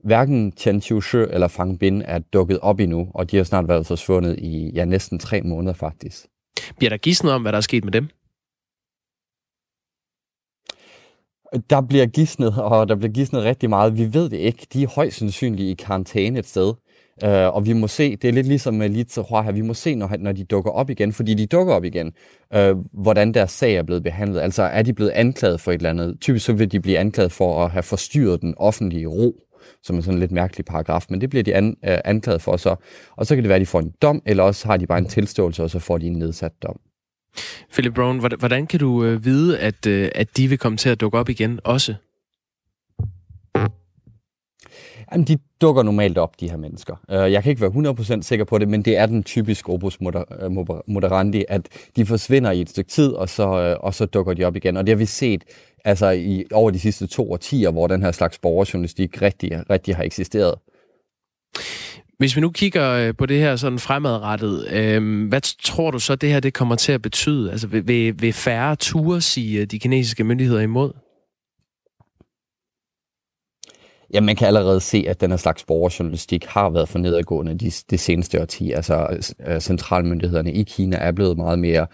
Hverken 0.04 0.52
Chen 0.52 0.80
Qiushi 0.80 1.18
eller 1.18 1.48
Fang 1.48 1.78
Bin 1.78 2.02
er 2.02 2.18
dukket 2.18 2.58
op 2.58 2.80
endnu, 2.80 3.08
og 3.14 3.30
de 3.30 3.36
har 3.36 3.44
snart 3.44 3.68
været 3.68 3.86
forsvundet 3.86 4.38
i 4.38 4.70
ja, 4.74 4.84
næsten 4.84 5.18
tre 5.18 5.42
måneder 5.42 5.74
faktisk. 5.74 6.26
Bliver 6.78 6.90
der 6.90 6.96
gidsnet 6.96 7.32
om, 7.32 7.42
hvad 7.42 7.52
der 7.52 7.58
er 7.58 7.62
sket 7.62 7.84
med 7.84 7.92
dem? 7.92 8.08
Der 11.70 11.80
bliver 11.80 12.06
gidsnet, 12.06 12.54
og 12.58 12.88
der 12.88 12.96
bliver 12.96 13.12
gidsnet 13.12 13.42
rigtig 13.42 13.70
meget. 13.70 13.98
Vi 13.98 14.14
ved 14.14 14.28
det 14.30 14.36
ikke. 14.36 14.66
De 14.72 14.82
er 14.82 14.88
højst 14.94 15.18
sandsynligt 15.18 15.80
i 15.80 15.84
karantæne 15.84 16.38
et 16.38 16.46
sted. 16.46 16.72
Uh, 17.24 17.30
og 17.30 17.66
vi 17.66 17.72
må 17.72 17.86
se, 17.86 18.16
det 18.16 18.28
er 18.28 18.32
lidt 18.32 18.46
ligesom 18.46 18.74
med 18.74 18.88
Litze 18.88 19.22
her, 19.22 19.52
vi 19.52 19.60
må 19.60 19.74
se, 19.74 19.94
når, 19.94 20.16
når 20.18 20.32
de 20.32 20.44
dukker 20.44 20.70
op 20.70 20.90
igen, 20.90 21.12
fordi 21.12 21.34
de 21.34 21.46
dukker 21.46 21.74
op 21.74 21.84
igen, 21.84 22.12
uh, 22.56 22.84
hvordan 23.02 23.34
deres 23.34 23.50
sag 23.50 23.74
er 23.74 23.82
blevet 23.82 24.02
behandlet. 24.02 24.40
Altså 24.40 24.62
er 24.62 24.82
de 24.82 24.92
blevet 24.92 25.10
anklaget 25.10 25.60
for 25.60 25.72
et 25.72 25.74
eller 25.74 25.90
andet? 25.90 26.16
Typisk 26.20 26.46
så 26.46 26.52
vil 26.52 26.72
de 26.72 26.80
blive 26.80 26.98
anklaget 26.98 27.32
for 27.32 27.64
at 27.64 27.70
have 27.70 27.82
forstyrret 27.82 28.42
den 28.42 28.54
offentlige 28.56 29.06
ro, 29.06 29.36
som 29.82 29.96
er 29.96 30.00
sådan 30.00 30.14
en 30.14 30.20
lidt 30.20 30.32
mærkelig 30.32 30.64
paragraf, 30.64 31.06
men 31.10 31.20
det 31.20 31.30
bliver 31.30 31.42
de 31.42 31.54
an, 31.54 31.66
uh, 31.66 31.94
anklaget 32.04 32.42
for 32.42 32.56
så. 32.56 32.76
Og 33.16 33.26
så 33.26 33.34
kan 33.34 33.44
det 33.44 33.48
være, 33.48 33.56
at 33.56 33.60
de 33.60 33.66
får 33.66 33.80
en 33.80 33.92
dom, 34.02 34.22
eller 34.26 34.42
også 34.42 34.66
har 34.66 34.76
de 34.76 34.86
bare 34.86 34.98
en 34.98 35.08
tilståelse, 35.08 35.62
og 35.62 35.70
så 35.70 35.78
får 35.78 35.98
de 35.98 36.06
en 36.06 36.18
nedsat 36.18 36.52
dom. 36.62 36.80
Philip 37.72 37.94
Brown, 37.94 38.19
hvordan 38.38 38.66
kan 38.66 38.81
du 38.81 39.04
øh, 39.04 39.25
vide, 39.25 39.58
at, 39.58 39.86
øh, 39.86 40.10
at 40.14 40.36
de 40.36 40.48
vil 40.48 40.58
komme 40.58 40.78
til 40.78 40.88
at 40.88 41.00
dukke 41.00 41.19
op 41.19 41.28
igen 41.28 41.60
også? 41.64 41.94
Jamen, 45.12 45.26
de 45.26 45.38
dukker 45.60 45.82
normalt 45.82 46.19
op, 46.19 46.41
de 46.41 46.50
her 46.50 46.56
mennesker. 46.56 46.96
Øh, 47.10 47.32
jeg 47.32 47.43
kan 47.43 47.50
ikke 47.50 47.62
være 47.62 48.17
100% 48.19 48.22
sikker 48.22 48.44
på 48.44 48.58
det, 48.58 48.69
men 48.69 48.82
det 48.82 48.96
er 48.96 49.06
den 49.06 49.22
typiske 49.22 49.69
opus 49.69 50.00
moder, 50.00 50.24
øh, 50.41 50.50
moderandi, 50.86 51.44
at 51.48 51.69
de 51.96 52.06
forsvinder 52.06 52.50
i 52.50 52.60
et 52.60 52.70
stykke 52.70 52.91
tid, 52.91 53.12
og 53.12 53.29
så, 53.29 53.60
øh, 53.60 53.76
og 53.81 53.94
så 53.94 54.06
dukker 54.06 54.34
de 54.34 54.44
op 54.44 54.56
igen. 54.56 54.76
Og 54.76 54.86
det 54.86 54.93
har 54.93 54.96
vi 54.96 55.06
set 55.06 55.44
altså, 55.84 56.10
i 56.10 56.44
over 56.53 56.70
de 56.70 56.79
sidste 56.79 57.06
to 57.06 57.32
årtier, 57.32 57.70
hvor 57.70 57.86
den 57.86 58.03
her 58.03 58.12
slags 58.12 58.38
borgerjournalistik 58.38 59.22
rigtig, 59.22 59.70
rigtig 59.70 59.96
har 59.96 60.03
eksisteret. 60.03 60.55
Hvis 62.18 62.36
vi 62.36 62.40
nu 62.40 62.50
kigger 62.50 62.90
øh, 62.90 63.14
på 63.18 63.26
det 63.26 63.38
her 63.38 63.56
sådan 63.56 63.78
fremadrettet, 63.78 64.68
øh, 64.72 65.28
hvad 65.28 65.40
tror 65.62 65.90
du 65.90 65.98
så, 65.98 66.14
det 66.14 66.28
her 66.28 66.40
det 66.40 66.54
kommer 66.54 66.74
til 66.74 66.92
at 66.92 67.02
betyde? 67.02 67.50
Altså 67.50 67.66
vil, 67.66 68.22
vil 68.22 68.32
færre 68.32 68.76
ture 68.76 69.20
sige 69.20 69.60
øh, 69.60 69.66
de 69.66 69.78
kinesiske 69.78 70.24
myndigheder 70.24 70.60
imod? 70.60 70.92
Ja, 74.14 74.20
man 74.20 74.36
kan 74.36 74.46
allerede 74.46 74.80
se, 74.80 75.04
at 75.08 75.20
den 75.20 75.30
her 75.30 75.36
slags 75.36 75.64
borgerjournalistik 75.64 76.44
har 76.44 76.70
været 76.70 76.88
for 76.88 76.98
nedadgående 76.98 77.58
de, 77.58 77.70
de 77.90 77.98
seneste 77.98 78.40
årtier. 78.40 78.76
Altså 78.76 79.22
øh, 79.46 79.60
centralmyndighederne 79.60 80.52
i 80.52 80.62
Kina 80.62 80.96
er 80.96 81.12
blevet 81.12 81.36
meget 81.36 81.58
mere 81.58 81.86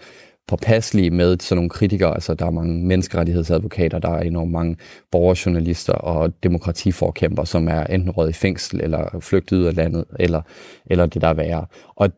påpasselige 0.47 1.11
med 1.11 1.37
sådan 1.39 1.57
nogle 1.57 1.69
kritikere. 1.69 2.13
Altså, 2.13 2.33
der 2.33 2.45
er 2.45 2.51
mange 2.51 2.85
menneskerettighedsadvokater, 2.85 3.99
der 3.99 4.09
er 4.09 4.21
enormt 4.21 4.51
mange 4.51 4.75
borgerjournalister 5.11 5.93
og 5.93 6.43
demokratiforkæmper, 6.43 7.43
som 7.43 7.67
er 7.67 7.83
enten 7.83 8.11
røget 8.11 8.29
i 8.29 8.33
fængsel 8.33 8.81
eller 8.83 9.19
flygtet 9.19 9.57
ud 9.57 9.63
af 9.65 9.75
landet, 9.75 10.05
eller, 10.19 10.41
eller 10.85 11.05
det 11.05 11.21
der 11.21 11.27
er 11.27 11.33
værre. 11.33 11.65
Og 11.95 12.09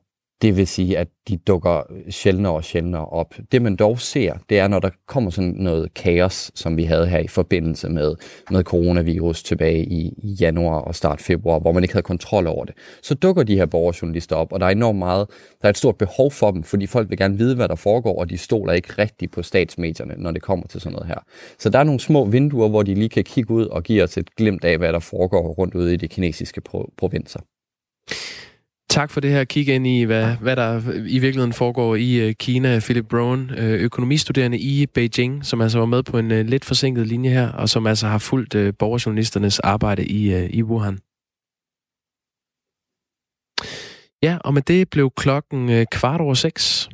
det 0.44 0.58
vil 0.58 0.68
sige, 0.68 0.98
at 0.98 1.08
de 1.28 1.38
dukker 1.38 1.82
sjældnere 2.10 2.54
og 2.54 2.64
sjældnere 2.64 3.06
op. 3.06 3.36
Det 3.52 3.62
man 3.62 3.76
dog 3.76 4.00
ser, 4.00 4.34
det 4.50 4.60
er, 4.60 4.68
når 4.68 4.80
der 4.80 4.90
kommer 5.08 5.30
sådan 5.30 5.54
noget 5.58 5.94
kaos, 5.94 6.52
som 6.56 6.78
vi 6.78 6.84
havde 6.84 7.08
her 7.08 7.20
i 7.20 7.28
forbindelse 7.28 7.90
med, 7.90 8.16
med 8.52 8.64
coronavirus 8.64 9.44
tilbage 9.44 9.86
i, 9.86 10.14
i 10.18 10.32
januar 10.42 10.80
og 10.80 10.96
start 10.96 11.22
februar, 11.22 11.60
hvor 11.60 11.72
man 11.72 11.84
ikke 11.84 11.94
havde 11.94 12.04
kontrol 12.04 12.48
over 12.48 12.66
det. 12.66 12.76
Så 13.02 13.16
dukker 13.16 13.44
de 13.44 13.56
her 13.56 13.66
borgerjournalister 13.66 14.36
op, 14.36 14.54
og 14.54 14.60
der 14.60 14.66
er 14.66 14.70
enormt 14.70 15.00
meget, 15.00 15.28
der 15.62 15.68
er 15.68 15.70
et 15.70 15.78
stort 15.78 15.98
behov 15.98 16.32
for 16.32 16.52
dem, 16.52 16.64
fordi 16.64 16.88
folk 16.88 17.10
vil 17.10 17.18
gerne 17.18 17.38
vide, 17.38 17.56
hvad 17.56 17.68
der 17.68 17.76
foregår, 17.76 18.20
og 18.20 18.30
de 18.30 18.38
stoler 18.38 18.74
ikke 18.74 18.94
rigtigt 18.98 19.32
på 19.32 19.42
statsmedierne, 19.42 20.14
når 20.18 20.32
det 20.32 20.42
kommer 20.42 20.68
til 20.68 20.82
sådan 20.82 20.94
noget 20.94 21.08
her. 21.08 21.20
Så 21.60 21.70
der 21.70 21.80
er 21.80 21.84
nogle 21.84 22.00
små 22.00 22.26
vinduer, 22.26 22.70
hvor 22.70 22.84
de 22.84 22.94
lige 22.94 23.10
kan 23.10 23.24
kigge 23.24 23.54
ud 23.54 23.66
og 23.66 23.84
give 23.84 24.04
os 24.04 24.18
et 24.18 24.36
glimt 24.36 24.64
af, 24.64 24.78
hvad 24.78 24.94
der 24.94 25.00
foregår 25.00 25.48
rundt 25.48 25.76
ude 25.76 25.94
i 25.94 25.98
de 25.98 26.08
kinesiske 26.08 26.62
provinser. 26.98 27.40
Tak 28.94 29.12
for 29.12 29.20
det 29.20 29.32
her 29.32 29.44
kig 29.44 29.68
ind 29.68 29.88
i, 29.88 30.04
hvad, 30.04 30.36
hvad 30.42 30.56
der 30.56 30.82
i 31.08 31.20
virkeligheden 31.20 31.54
foregår 31.54 31.96
i 31.96 32.28
uh, 32.28 32.34
Kina. 32.40 32.80
Philip 32.80 33.08
Brown, 33.08 33.50
uh, 33.50 33.58
økonomistuderende 33.58 34.60
i 34.60 34.86
Beijing, 34.86 35.46
som 35.46 35.62
altså 35.62 35.80
var 35.80 35.86
med 35.86 36.04
på 36.04 36.18
en 36.18 36.32
uh, 36.32 36.40
lidt 36.40 36.66
forsinket 36.66 37.08
linje 37.08 37.30
her, 37.30 37.52
og 37.52 37.70
som 37.70 37.88
altså 37.88 38.08
har 38.08 38.18
fulgt 38.18 38.56
uh, 38.56 38.70
borgerjournalisternes 38.80 39.60
arbejde 39.60 40.06
i, 40.06 40.36
uh, 40.36 40.50
i 40.50 40.64
Wuhan. 40.64 41.00
Ja, 44.24 44.38
og 44.44 44.54
med 44.54 44.62
det 44.62 44.90
blev 44.90 45.12
klokken 45.18 45.70
uh, 45.70 45.84
kvart 45.92 46.22
over 46.22 46.34
seks. 46.34 46.90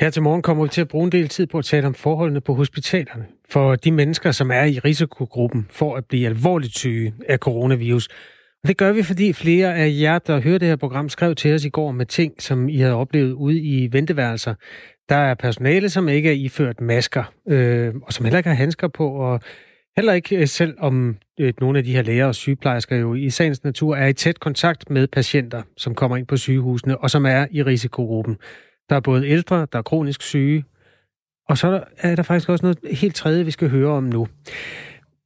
Her 0.00 0.10
til 0.10 0.22
morgen 0.22 0.42
kommer 0.42 0.64
vi 0.64 0.68
til 0.68 0.80
at 0.80 0.88
bruge 0.88 1.04
en 1.04 1.12
del 1.12 1.28
tid 1.28 1.46
på 1.46 1.58
at 1.58 1.64
tale 1.64 1.86
om 1.86 1.94
forholdene 1.94 2.40
på 2.40 2.54
hospitalerne. 2.54 3.26
For 3.50 3.74
de 3.74 3.92
mennesker, 3.92 4.32
som 4.32 4.50
er 4.50 4.64
i 4.64 4.78
risikogruppen 4.78 5.66
for 5.70 5.96
at 5.96 6.04
blive 6.04 6.26
alvorligt 6.26 6.78
syge 6.78 7.14
af 7.28 7.38
coronavirus, 7.38 8.08
det 8.66 8.76
gør 8.76 8.92
vi, 8.92 9.02
fordi 9.02 9.32
flere 9.32 9.74
af 9.74 9.96
jer, 10.00 10.18
der 10.18 10.40
hører 10.40 10.58
det 10.58 10.68
her 10.68 10.76
program, 10.76 11.08
skrev 11.08 11.34
til 11.34 11.54
os 11.54 11.64
i 11.64 11.68
går 11.68 11.92
med 11.92 12.06
ting, 12.06 12.42
som 12.42 12.68
I 12.68 12.76
havde 12.76 12.94
oplevet 12.94 13.32
ude 13.32 13.60
i 13.60 13.92
venteværelser. 13.92 14.54
Der 15.08 15.16
er 15.16 15.34
personale, 15.34 15.88
som 15.88 16.08
ikke 16.08 16.28
er 16.28 16.34
iført 16.34 16.80
masker, 16.80 17.32
øh, 17.48 17.94
og 18.02 18.12
som 18.12 18.24
heller 18.24 18.38
ikke 18.38 18.48
har 18.48 18.56
handsker 18.56 18.88
på, 18.88 19.08
og 19.08 19.40
heller 19.96 20.12
ikke 20.12 20.36
øh, 20.36 20.46
selv 20.46 20.74
om 20.78 21.16
øh, 21.40 21.52
nogle 21.60 21.78
af 21.78 21.84
de 21.84 21.92
her 21.92 22.02
læger 22.02 22.26
og 22.26 22.34
sygeplejersker 22.34 22.96
jo 22.96 23.14
i 23.14 23.30
sagens 23.30 23.64
natur 23.64 23.96
er 23.96 24.06
i 24.06 24.12
tæt 24.12 24.40
kontakt 24.40 24.90
med 24.90 25.06
patienter, 25.06 25.62
som 25.76 25.94
kommer 25.94 26.16
ind 26.16 26.26
på 26.26 26.36
sygehusene, 26.36 26.98
og 26.98 27.10
som 27.10 27.26
er 27.26 27.46
i 27.50 27.62
risikogruppen. 27.62 28.36
Der 28.90 28.96
er 28.96 29.00
både 29.00 29.28
ældre, 29.28 29.66
der 29.72 29.78
er 29.78 29.82
kronisk 29.82 30.22
syge, 30.22 30.64
og 31.48 31.58
så 31.58 31.84
er 31.98 32.16
der 32.16 32.22
faktisk 32.22 32.48
også 32.48 32.64
noget 32.64 32.78
helt 32.98 33.14
tredje, 33.14 33.44
vi 33.44 33.50
skal 33.50 33.68
høre 33.68 33.90
om 33.90 34.04
nu. 34.04 34.28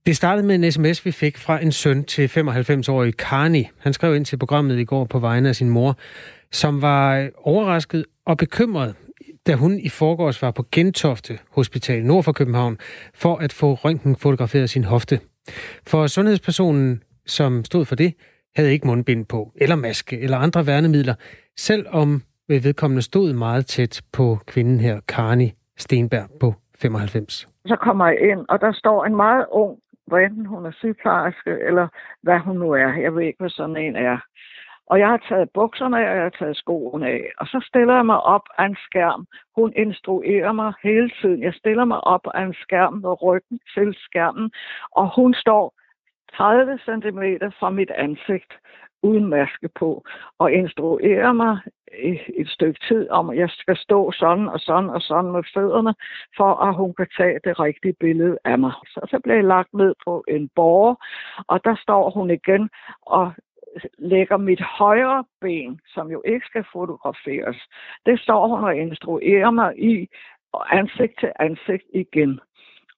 Det 0.07 0.17
startede 0.17 0.47
med 0.47 0.55
en 0.55 0.73
sms, 0.73 1.07
vi 1.07 1.11
fik 1.11 1.39
fra 1.39 1.63
en 1.63 1.73
søn 1.73 2.05
til 2.05 2.27
95-årig 2.27 3.17
Karni. 3.17 3.69
Han 3.79 3.93
skrev 3.93 4.17
ind 4.17 4.25
til 4.25 4.37
programmet 4.37 4.79
i 4.79 4.85
går 4.85 5.05
på 5.05 5.19
vegne 5.19 5.49
af 5.49 5.57
sin 5.57 5.69
mor, 5.69 5.97
som 6.53 6.83
var 6.83 7.29
overrasket 7.43 8.05
og 8.27 8.37
bekymret, 8.37 8.95
da 9.47 9.55
hun 9.55 9.79
i 9.79 9.89
forgårs 9.89 10.43
var 10.43 10.51
på 10.51 10.65
Gentofte 10.73 11.39
Hospital 11.51 12.05
nord 12.05 12.25
for 12.25 12.33
København, 12.33 12.79
for 13.15 13.37
at 13.37 13.53
få 13.53 13.75
røntgen 13.75 14.17
fotograferet 14.17 14.71
sin 14.71 14.85
hofte. 14.85 15.21
For 15.87 16.07
sundhedspersonen, 16.07 17.03
som 17.27 17.65
stod 17.65 17.85
for 17.85 17.95
det, 17.95 18.15
havde 18.57 18.73
ikke 18.73 18.87
mundbind 18.87 19.27
på, 19.27 19.53
eller 19.57 19.77
maske, 19.77 20.21
eller 20.21 20.39
andre 20.39 20.67
værnemidler, 20.67 21.15
selvom 21.59 22.23
vedkommende 22.49 23.03
stod 23.03 23.33
meget 23.33 23.67
tæt 23.67 24.03
på 24.13 24.39
kvinden 24.47 24.81
her, 24.81 25.01
Karni 25.09 25.53
Stenberg 25.79 26.29
på 26.41 26.55
95. 26.79 27.49
Så 27.67 27.77
kommer 27.77 28.07
jeg 28.07 28.31
ind, 28.31 28.41
og 28.49 28.61
der 28.61 28.73
står 28.73 29.05
en 29.05 29.17
meget 29.17 29.47
ung 29.53 29.79
hvor 30.07 30.19
enten 30.19 30.47
hun 30.47 30.67
er 30.67 30.73
sygeplejerske, 30.73 31.51
eller 31.51 31.89
hvad 32.23 32.39
hun 32.39 32.57
nu 32.57 32.71
er. 32.71 32.93
Jeg 32.93 33.15
ved 33.15 33.23
ikke, 33.23 33.39
hvad 33.39 33.51
sådan 33.51 33.77
en 33.77 33.97
er. 33.97 34.19
Og 34.87 34.99
jeg 34.99 35.09
har 35.09 35.23
taget 35.29 35.51
bukserne 35.55 36.07
af, 36.07 36.11
og 36.11 36.17
jeg 36.17 36.23
har 36.23 36.37
taget 36.39 36.57
skoene 36.57 37.09
af. 37.09 37.33
Og 37.39 37.47
så 37.47 37.65
stiller 37.69 37.95
jeg 37.95 38.07
mig 38.07 38.21
op 38.21 38.47
af 38.59 38.65
en 38.65 38.77
skærm. 38.87 39.27
Hun 39.57 39.73
instruerer 39.77 40.53
mig 40.53 40.73
hele 40.83 41.11
tiden. 41.21 41.43
Jeg 41.43 41.55
stiller 41.55 41.85
mig 41.85 42.05
op 42.05 42.27
af 42.35 42.43
en 42.43 42.55
skærm 42.55 42.95
med 42.95 43.23
ryggen 43.23 43.61
til 43.75 43.95
skærmen, 43.99 44.51
og 44.93 45.15
hun 45.17 45.35
står 45.35 45.75
30 46.37 46.79
cm 46.79 47.23
fra 47.59 47.71
mit 47.71 47.91
ansigt 47.91 48.53
uden 49.03 49.27
maske 49.27 49.69
på, 49.69 50.05
og 50.39 50.53
instruerer 50.53 51.33
mig 51.33 51.59
Øh, 51.99 52.29
et 52.35 52.49
stykke 52.49 52.81
tid 52.89 53.11
om, 53.11 53.31
at 53.31 53.37
jeg 53.37 53.51
skal 53.51 53.77
stå 53.77 54.13
sådan 54.13 54.49
og 54.49 54.61
sådan 54.61 54.91
og 54.91 55.03
sådan 55.03 55.33
med 55.33 55.43
fødderne, 55.55 55.95
for 56.37 56.55
at 56.55 56.75
hun 56.75 56.95
kan 56.95 57.07
tage 57.17 57.41
det 57.45 57.61
rigtige 57.61 57.97
billede 58.01 58.39
af 58.45 58.59
mig. 58.59 58.73
Så, 58.87 59.01
så 59.11 59.21
blev 59.25 59.35
jeg 59.35 59.45
lagt 59.45 59.75
ned 59.75 59.95
på 60.05 60.25
en 60.29 60.51
borger, 60.55 60.95
og 61.49 61.65
der 61.65 61.77
står 61.83 62.11
hun 62.11 62.31
igen 62.31 62.71
og 63.03 63.33
lægger 63.99 64.37
mit 64.37 64.61
højre 64.61 65.25
ben, 65.41 65.81
som 65.87 66.11
jo 66.11 66.23
ikke 66.25 66.47
skal 66.47 66.65
fotograferes, 66.73 67.57
det 68.07 68.21
står 68.21 68.47
hun 68.47 68.65
og 68.65 68.77
instruerer 68.77 69.51
mig 69.51 69.79
i 69.79 70.09
ansigt 70.71 71.19
til 71.21 71.33
ansigt 71.39 71.85
igen. 71.95 72.41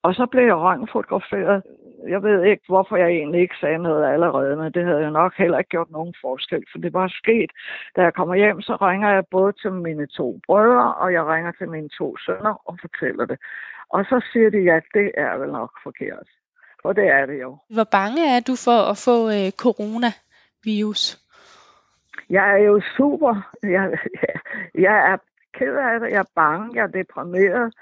Og 0.03 0.15
så 0.15 0.25
blev 0.25 0.45
jeg 0.45 0.55
røntgenfotograferet. 0.55 1.63
Jeg 2.07 2.23
ved 2.23 2.43
ikke, 2.43 2.63
hvorfor 2.67 2.95
jeg 2.97 3.07
egentlig 3.07 3.41
ikke 3.41 3.55
sagde 3.61 3.77
noget 3.77 4.13
allerede, 4.13 4.55
men 4.55 4.71
det 4.71 4.85
havde 4.85 5.01
jeg 5.01 5.11
nok 5.11 5.33
heller 5.37 5.57
ikke 5.57 5.69
gjort 5.69 5.91
nogen 5.91 6.13
forskel, 6.21 6.63
for 6.71 6.77
det 6.79 6.93
var 6.93 7.07
sket. 7.07 7.51
Da 7.95 8.01
jeg 8.01 8.13
kommer 8.13 8.35
hjem, 8.35 8.61
så 8.61 8.75
ringer 8.75 9.09
jeg 9.09 9.23
både 9.31 9.53
til 9.61 9.71
mine 9.71 10.07
to 10.07 10.39
brødre, 10.47 10.93
og 10.93 11.13
jeg 11.13 11.25
ringer 11.25 11.51
til 11.51 11.69
mine 11.69 11.89
to 11.89 12.17
sønner 12.17 12.55
og 12.65 12.77
fortæller 12.81 13.25
det. 13.25 13.39
Og 13.89 14.05
så 14.05 14.25
siger 14.31 14.49
de, 14.49 14.71
at 14.71 14.83
det 14.93 15.11
er 15.17 15.37
vel 15.37 15.51
nok 15.51 15.71
forkert. 15.83 16.27
Og 16.83 16.95
det 16.95 17.07
er 17.07 17.25
det 17.25 17.41
jo. 17.41 17.57
Hvor 17.69 17.87
bange 17.91 18.35
er 18.35 18.39
du 18.39 18.55
for 18.65 18.79
at 18.91 18.97
få 19.07 19.17
øh, 19.37 19.51
coronavirus? 19.63 21.03
Jeg 22.29 22.51
er 22.53 22.57
jo 22.57 22.81
super. 22.97 23.51
Jeg, 23.63 23.97
jeg, 24.21 24.35
jeg 24.75 25.11
er 25.11 25.17
ked 25.53 25.75
af 25.75 25.99
det. 25.99 26.09
Jeg 26.11 26.19
er 26.19 26.31
bange. 26.35 26.75
Jeg 26.75 26.83
er 26.83 26.87
deprimeret 26.99 27.73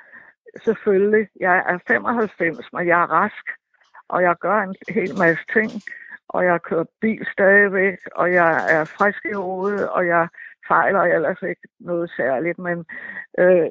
selvfølgelig. 0.64 1.28
Jeg 1.40 1.58
er 1.68 1.78
95, 1.88 2.74
men 2.74 2.88
jeg 2.88 3.02
er 3.02 3.12
rask, 3.12 3.46
og 4.14 4.22
jeg 4.22 4.36
gør 4.40 4.58
en 4.62 4.76
hel 4.90 5.18
masse 5.18 5.44
ting, 5.54 5.72
og 6.30 6.46
jeg 6.46 6.62
kører 6.62 6.86
bil 7.02 7.26
stadigvæk, 7.32 7.98
og 8.16 8.34
jeg 8.34 8.52
er 8.76 8.86
frisk 8.86 9.26
i 9.32 9.34
hovedet, 9.34 9.90
og 9.90 10.08
jeg 10.08 10.28
fejler 10.68 11.02
ellers 11.02 11.42
ikke 11.42 11.68
noget 11.80 12.12
særligt, 12.18 12.60
men 12.60 12.86
øh, 13.40 13.68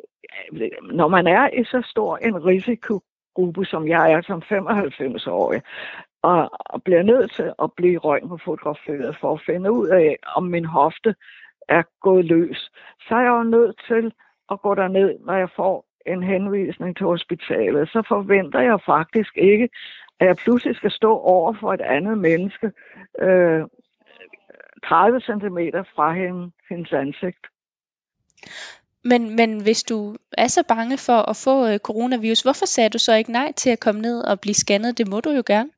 når 0.82 1.08
man 1.08 1.26
er 1.26 1.48
i 1.60 1.64
så 1.64 1.82
stor 1.90 2.16
en 2.16 2.44
risikogruppe, 2.44 3.64
som 3.64 3.88
jeg 3.88 4.12
er 4.12 4.22
som 4.22 4.42
95-årig, 4.52 5.62
og, 6.22 6.50
og 6.52 6.82
bliver 6.82 7.02
nødt 7.02 7.32
til 7.32 7.52
at 7.62 7.72
blive 7.76 8.00
fotograferet 8.44 9.16
for 9.20 9.32
at 9.34 9.42
finde 9.46 9.72
ud 9.72 9.88
af, 9.88 10.16
om 10.36 10.44
min 10.44 10.64
hofte 10.64 11.14
er 11.68 11.82
gået 12.00 12.24
løs, 12.24 12.70
så 13.08 13.14
er 13.14 13.20
jeg 13.20 13.28
jo 13.28 13.42
nødt 13.42 13.76
til 13.88 14.12
at 14.50 14.60
gå 14.60 14.74
derned, 14.74 15.18
når 15.26 15.34
jeg 15.34 15.50
får 15.56 15.84
en 16.06 16.22
henvisning 16.22 16.96
til 16.96 17.06
hospitalet, 17.06 17.88
så 17.88 18.02
forventer 18.08 18.60
jeg 18.60 18.78
faktisk 18.86 19.36
ikke, 19.36 19.68
at 20.22 20.28
jeg 20.28 20.36
pludselig 20.36 20.76
skal 20.76 20.90
stå 20.90 21.18
over 21.18 21.54
for 21.60 21.72
et 21.74 21.80
andet 21.80 22.18
menneske 22.18 22.72
øh, 23.18 23.62
30 24.88 25.20
cm 25.20 25.58
fra 25.94 26.12
hende, 26.12 26.50
hendes 26.68 26.92
ansigt. 26.92 27.46
Men, 29.04 29.36
men 29.36 29.62
hvis 29.62 29.82
du 29.82 30.16
er 30.32 30.46
så 30.46 30.64
bange 30.68 30.98
for 30.98 31.30
at 31.30 31.36
få 31.36 31.68
øh, 31.68 31.78
coronavirus, 31.78 32.42
hvorfor 32.42 32.66
sagde 32.66 32.90
du 32.90 32.98
så 32.98 33.14
ikke 33.14 33.32
nej 33.32 33.52
til 33.52 33.70
at 33.70 33.80
komme 33.80 34.00
ned 34.00 34.24
og 34.24 34.40
blive 34.40 34.54
scannet? 34.54 34.98
Det 34.98 35.08
må 35.08 35.20
du 35.20 35.30
jo 35.30 35.42
gerne. 35.46 35.70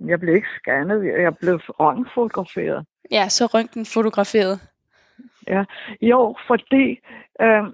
Jeg 0.00 0.20
blev 0.20 0.34
ikke 0.34 0.48
scannet, 0.60 1.04
jeg 1.04 1.36
blev 1.36 1.60
røntgenfotograferet. 1.68 2.86
Ja, 3.10 3.28
så 3.28 3.46
røntgenfotograferet. 3.46 4.60
Ja, 5.46 5.64
jo, 6.02 6.36
fordi 6.46 7.00
øh, 7.40 7.64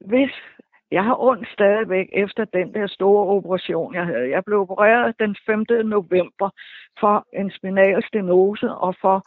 hvis 0.00 0.30
jeg 0.90 1.04
har 1.04 1.16
ondt 1.20 1.48
stadigvæk 1.48 2.08
efter 2.12 2.44
den 2.44 2.74
der 2.74 2.86
store 2.86 3.26
operation, 3.26 3.94
jeg 3.94 4.06
havde. 4.06 4.30
Jeg 4.30 4.44
blev 4.44 4.60
opereret 4.60 5.14
den 5.18 5.36
5. 5.46 5.64
november 5.84 6.50
for 7.00 7.26
en 7.32 7.50
spinal 7.50 8.02
stenose 8.06 8.70
og 8.70 8.94
for 9.00 9.26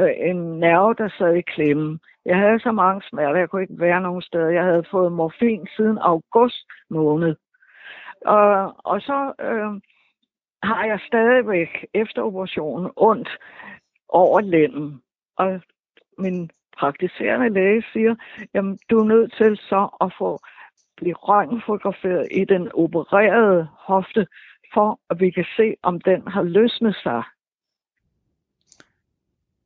øh, 0.00 0.30
en 0.30 0.58
nerve, 0.60 0.94
der 0.98 1.08
sad 1.18 1.34
i 1.34 1.40
klemme. 1.40 1.98
Jeg 2.24 2.36
havde 2.36 2.60
så 2.60 2.72
mange 2.72 3.02
smerter, 3.02 3.38
jeg 3.38 3.48
kunne 3.48 3.62
ikke 3.62 3.80
være 3.80 4.00
nogen 4.00 4.22
steder. 4.22 4.48
Jeg 4.48 4.64
havde 4.64 4.84
fået 4.90 5.12
morfin 5.12 5.66
siden 5.76 5.98
august 5.98 6.66
måned. 6.90 7.36
Og, 8.26 8.74
og 8.84 9.00
så 9.00 9.32
øh, 9.40 9.80
har 10.62 10.84
jeg 10.84 11.00
stadigvæk 11.06 11.86
efter 11.94 12.22
operationen 12.22 12.90
ondt 12.96 13.38
over 14.08 14.40
lænden. 14.40 15.02
Og 15.36 15.60
min 16.18 16.50
praktiserende 16.78 17.48
læge 17.48 17.84
siger, 17.92 18.14
jamen 18.54 18.78
du 18.90 18.98
er 18.98 19.04
nødt 19.04 19.32
til 19.36 19.56
så 19.56 19.88
at 20.00 20.12
få 20.18 20.38
blive 21.00 21.14
røntgenfotograferet 21.14 22.28
i 22.30 22.44
den 22.44 22.64
opererede 22.74 23.68
hofte, 23.88 24.26
for 24.74 25.00
at 25.10 25.20
vi 25.20 25.30
kan 25.30 25.46
se, 25.56 25.74
om 25.82 26.00
den 26.00 26.20
har 26.28 26.42
løsnet 26.42 26.96
sig. 27.02 27.22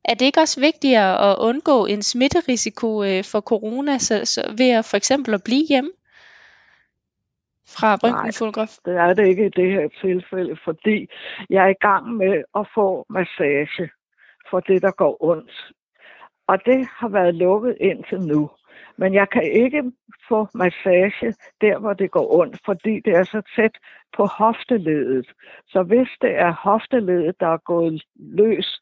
Er 0.09 0.13
det 0.13 0.25
ikke 0.25 0.39
også 0.39 0.59
vigtigere 0.59 1.31
at 1.31 1.35
undgå 1.39 1.85
en 1.85 2.01
smitterisiko 2.01 3.03
øh, 3.03 3.23
for 3.31 3.41
corona 3.41 3.97
så, 3.97 4.25
så 4.25 4.41
ved 4.57 4.71
at 4.79 4.85
for 4.85 4.97
eksempel 4.97 5.33
at 5.33 5.43
blive 5.45 5.65
hjemme 5.69 5.91
fra 7.67 7.95
røntgenfotograf? 8.03 8.71
Nej, 8.85 8.93
det 8.93 9.01
er 9.01 9.13
det 9.13 9.27
ikke 9.27 9.45
i 9.45 9.55
det 9.61 9.71
her 9.71 9.87
tilfælde, 10.01 10.57
fordi 10.63 11.07
jeg 11.49 11.63
er 11.63 11.69
i 11.69 11.81
gang 11.87 12.15
med 12.15 12.43
at 12.59 12.67
få 12.75 13.05
massage 13.09 13.89
for 14.49 14.59
det, 14.59 14.81
der 14.81 14.91
går 14.91 15.23
ondt. 15.23 15.73
Og 16.47 16.65
det 16.65 16.87
har 16.99 17.09
været 17.09 17.35
lukket 17.35 17.77
indtil 17.79 18.19
nu. 18.19 18.49
Men 18.97 19.13
jeg 19.13 19.29
kan 19.29 19.43
ikke 19.43 19.83
få 20.29 20.47
massage 20.53 21.33
der, 21.61 21.79
hvor 21.79 21.93
det 21.93 22.11
går 22.11 22.39
ondt, 22.39 22.59
fordi 22.65 22.99
det 23.05 23.13
er 23.15 23.23
så 23.23 23.41
tæt 23.55 23.77
på 24.17 24.25
hofteledet. 24.25 25.27
Så 25.67 25.83
hvis 25.83 26.09
det 26.21 26.35
er 26.35 26.51
hofteledet, 26.51 27.39
der 27.39 27.47
er 27.47 27.57
gået 27.57 28.03
løs, 28.15 28.81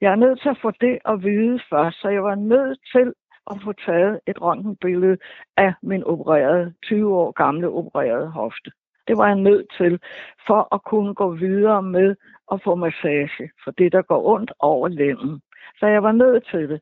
jeg 0.00 0.12
er 0.12 0.16
nødt 0.16 0.40
til 0.40 0.48
at 0.48 0.58
få 0.62 0.70
det 0.80 0.98
at 1.04 1.22
vide 1.22 1.60
først, 1.70 2.00
så 2.00 2.08
jeg 2.08 2.22
var 2.22 2.34
nødt 2.34 2.78
til 2.94 3.12
at 3.50 3.56
få 3.64 3.72
taget 3.72 4.20
et 4.26 4.42
røntgenbillede 4.42 5.16
af 5.56 5.72
min 5.82 6.04
opererede, 6.04 6.74
20 6.82 7.16
år 7.16 7.32
gamle 7.32 7.68
opererede 7.68 8.28
hofte. 8.28 8.70
Det 9.08 9.18
var 9.18 9.26
jeg 9.26 9.36
nødt 9.36 9.66
til, 9.76 10.00
for 10.46 10.74
at 10.74 10.84
kunne 10.84 11.14
gå 11.14 11.30
videre 11.34 11.82
med 11.82 12.16
at 12.52 12.60
få 12.64 12.74
massage, 12.74 13.50
for 13.64 13.70
det, 13.70 13.92
der 13.92 14.02
går 14.02 14.34
ondt 14.34 14.52
over 14.58 14.88
lænden. 14.88 15.40
Så 15.78 15.86
jeg 15.86 16.02
var 16.02 16.12
nødt 16.12 16.46
til 16.50 16.68
det. 16.68 16.80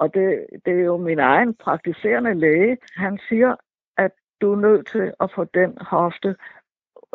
Og 0.00 0.14
det, 0.14 0.46
det 0.64 0.72
er 0.80 0.84
jo 0.84 0.96
min 0.96 1.18
egen 1.18 1.54
praktiserende 1.54 2.34
læge. 2.34 2.76
Han 2.96 3.18
siger, 3.28 3.54
at 3.96 4.10
du 4.40 4.52
er 4.52 4.56
nødt 4.56 4.86
til 4.86 5.12
at 5.20 5.32
få 5.34 5.44
den 5.44 5.78
hofte 5.80 6.36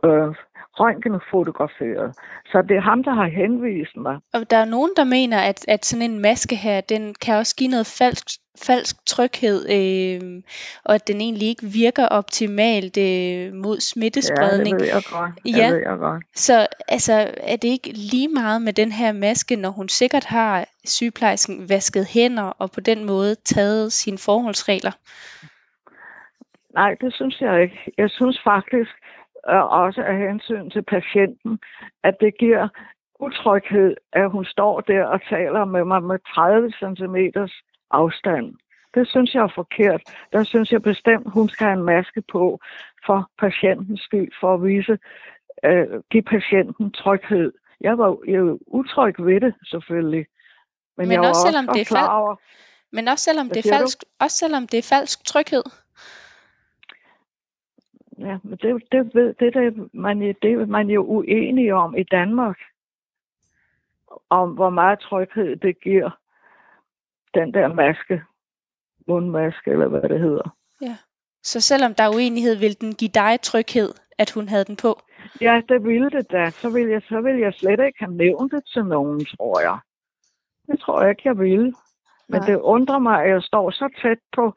øh, 0.05 0.35
røntgenfotograferet. 0.79 2.15
Så 2.45 2.61
det 2.61 2.77
er 2.77 2.81
ham, 2.81 3.03
der 3.03 3.13
har 3.13 3.27
henvist 3.27 3.97
mig. 3.97 4.17
Og 4.33 4.51
der 4.51 4.57
er 4.57 4.65
nogen, 4.65 4.91
der 4.97 5.03
mener, 5.03 5.39
at, 5.39 5.65
at 5.67 5.85
sådan 5.85 6.11
en 6.11 6.19
maske 6.19 6.55
her, 6.55 6.81
den 6.81 7.15
kan 7.21 7.35
også 7.35 7.55
give 7.55 7.69
noget 7.69 7.87
falsk, 7.99 8.27
falsk 8.67 8.95
tryghed, 9.05 9.59
øh, 9.77 10.41
og 10.85 10.95
at 10.95 11.07
den 11.07 11.21
egentlig 11.21 11.47
ikke 11.47 11.65
virker 11.65 12.07
optimalt 12.07 12.97
øh, 12.97 13.53
mod 13.53 13.79
smittespredning. 13.79 14.79
Ja, 14.79 14.85
det 14.85 14.87
ved 14.87 14.93
jeg 14.93 15.03
godt. 15.11 15.31
Det 15.43 15.57
ja. 15.57 15.69
ved 15.69 15.77
jeg 15.77 15.97
godt. 15.97 16.23
Så 16.35 16.67
altså, 16.87 17.13
er 17.37 17.55
det 17.55 17.67
ikke 17.67 17.89
lige 17.89 18.27
meget 18.27 18.61
med 18.61 18.73
den 18.73 18.91
her 18.91 19.11
maske, 19.11 19.55
når 19.55 19.69
hun 19.69 19.89
sikkert 19.89 20.25
har 20.25 20.65
sygeplejersken 20.85 21.69
vasket 21.69 22.07
hænder 22.13 22.43
og 22.43 22.71
på 22.71 22.79
den 22.79 23.05
måde 23.05 23.35
taget 23.35 23.93
sine 23.93 24.17
forholdsregler? 24.17 24.91
Nej, 26.73 26.95
det 27.01 27.13
synes 27.13 27.41
jeg 27.41 27.61
ikke. 27.61 27.93
Jeg 27.97 28.09
synes 28.09 28.41
faktisk, 28.43 28.91
og 29.43 29.69
også 29.69 30.01
af 30.03 30.17
hensyn 30.17 30.69
til 30.69 30.81
patienten, 30.81 31.59
at 32.03 32.15
det 32.19 32.37
giver 32.37 32.67
utryghed, 33.19 33.95
at 34.13 34.31
hun 34.31 34.45
står 34.45 34.81
der 34.81 35.05
og 35.05 35.19
taler 35.29 35.65
med 35.65 35.83
mig 35.83 36.03
med 36.03 36.19
30 36.35 36.71
cm 36.71 37.15
afstand. 37.91 38.55
Det 38.95 39.07
synes 39.09 39.33
jeg 39.33 39.43
er 39.43 39.53
forkert. 39.55 40.01
Der 40.33 40.43
synes 40.43 40.71
jeg 40.71 40.81
bestemt, 40.81 41.27
hun 41.33 41.49
skal 41.49 41.67
have 41.67 41.79
en 41.79 41.85
maske 41.85 42.21
på 42.31 42.59
for 43.05 43.29
patientens 43.39 44.01
skyld, 44.01 44.31
for 44.39 44.53
at 44.53 44.63
vise, 44.63 44.97
øh, 45.65 45.87
give 46.11 46.23
patienten 46.23 46.91
tryghed. 46.91 47.51
Jeg 47.81 47.97
var 47.97 48.17
jo 48.27 48.59
utryg 48.67 49.15
ved 49.19 49.41
det, 49.41 49.53
selvfølgelig. 49.65 50.25
Men, 50.97 51.07
Men 51.07 51.11
jeg 51.11 51.29
også, 51.29 51.41
selvom 51.47 51.67
også 51.67 51.73
det 51.77 51.81
er 51.81 51.95
klar 51.95 52.19
over, 52.19 52.35
men 52.91 53.07
også 53.07 53.23
selvom 53.23 53.49
det 53.49 53.65
er 53.65 53.77
falsk, 53.77 54.03
også 54.19 54.37
selvom 54.37 54.67
det 54.67 54.77
er 54.77 54.87
falsk 54.95 55.25
tryghed. 55.25 55.63
Ja, 58.19 58.37
men 58.43 58.57
det, 58.57 58.83
det, 58.91 59.15
ved, 59.15 59.33
det, 59.33 59.53
det, 59.53 59.93
man, 59.93 60.21
det 60.21 60.43
er 60.43 60.65
man 60.65 60.89
jo 60.89 61.03
uenig 61.03 61.73
om 61.73 61.97
i 61.97 62.03
Danmark. 62.03 62.59
Om 64.29 64.51
hvor 64.51 64.69
meget 64.69 64.99
tryghed 64.99 65.55
det 65.55 65.81
giver 65.81 66.09
den 67.33 67.53
der 67.53 67.73
maske. 67.73 68.23
Mundmaske, 69.07 69.71
eller 69.71 69.87
hvad 69.87 70.09
det 70.09 70.19
hedder. 70.19 70.55
Ja. 70.81 70.97
Så 71.43 71.61
selvom 71.61 71.95
der 71.95 72.03
er 72.03 72.15
uenighed, 72.15 72.55
vil 72.55 72.81
den 72.81 72.93
give 72.93 73.11
dig 73.13 73.41
tryghed, 73.41 73.93
at 74.17 74.31
hun 74.31 74.47
havde 74.47 74.65
den 74.65 74.75
på? 74.75 75.01
Ja, 75.41 75.61
det 75.69 75.83
ville 75.83 76.09
det 76.09 76.31
da. 76.31 76.49
Så 76.49 76.69
ville 76.69 76.91
jeg, 76.91 77.01
så 77.01 77.21
ville 77.21 77.41
jeg 77.41 77.53
slet 77.53 77.79
ikke 77.85 77.99
have 77.99 78.15
nævnt 78.15 78.51
det 78.51 78.65
til 78.73 78.85
nogen, 78.85 79.25
tror 79.25 79.59
jeg. 79.59 79.77
Det 80.67 80.79
tror 80.79 81.01
jeg 81.01 81.09
ikke, 81.09 81.21
jeg 81.25 81.39
ville. 81.39 81.73
Men 82.27 82.39
Nej. 82.39 82.45
det 82.45 82.59
undrer 82.59 82.99
mig, 82.99 83.23
at 83.23 83.29
jeg 83.29 83.43
står 83.43 83.71
så 83.71 83.89
tæt 84.01 84.17
på 84.35 84.53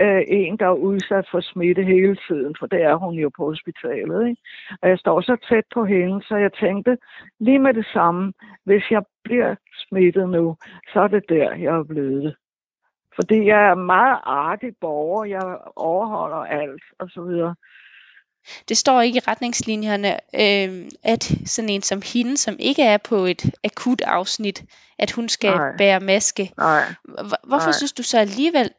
øh, 0.00 0.22
en, 0.28 0.56
der 0.58 0.66
er 0.66 0.82
udsat 0.90 1.26
for 1.30 1.40
smitte 1.40 1.84
hele 1.84 2.16
tiden, 2.28 2.54
for 2.58 2.66
det 2.66 2.82
er 2.82 2.94
hun 2.94 3.14
jo 3.14 3.30
på 3.36 3.44
hospitalet. 3.44 4.28
Ikke? 4.28 4.42
Og 4.82 4.88
jeg 4.88 4.98
står 4.98 5.20
så 5.20 5.36
tæt 5.48 5.64
på 5.74 5.84
hende, 5.84 6.22
så 6.22 6.36
jeg 6.36 6.52
tænkte 6.52 6.98
lige 7.40 7.58
med 7.58 7.74
det 7.74 7.86
samme, 7.92 8.32
hvis 8.64 8.82
jeg 8.90 9.02
bliver 9.24 9.54
smittet 9.88 10.28
nu, 10.28 10.56
så 10.92 11.00
er 11.00 11.08
det 11.08 11.24
der, 11.28 11.54
jeg 11.54 11.74
er 11.74 11.84
blevet 11.84 12.22
det. 12.22 12.34
Fordi 13.14 13.46
jeg 13.46 13.70
er 13.70 13.74
meget 13.74 14.18
artig 14.24 14.72
borger, 14.80 15.24
jeg 15.24 15.58
overholder 15.76 16.36
alt 16.36 16.82
og 16.98 17.08
så 17.10 17.22
videre. 17.22 17.54
Det 18.68 18.76
står 18.76 19.00
ikke 19.00 19.16
i 19.16 19.28
retningslinjerne, 19.28 20.12
øh, 20.12 20.90
at 21.02 21.22
sådan 21.44 21.70
en 21.70 21.82
som 21.82 22.02
hende, 22.14 22.36
som 22.36 22.56
ikke 22.58 22.82
er 22.82 22.98
på 23.08 23.16
et 23.16 23.42
akut 23.64 24.00
afsnit, 24.00 24.64
at 24.98 25.10
hun 25.10 25.28
skal 25.28 25.56
Nej. 25.56 25.76
bære 25.78 26.00
maske. 26.00 26.52
Nej. 26.56 26.82
Hvorfor 27.44 27.70
Nej. 27.70 27.72
synes 27.72 27.92
du 27.92 28.02
så 28.02 28.18
alligevel, 28.18 28.70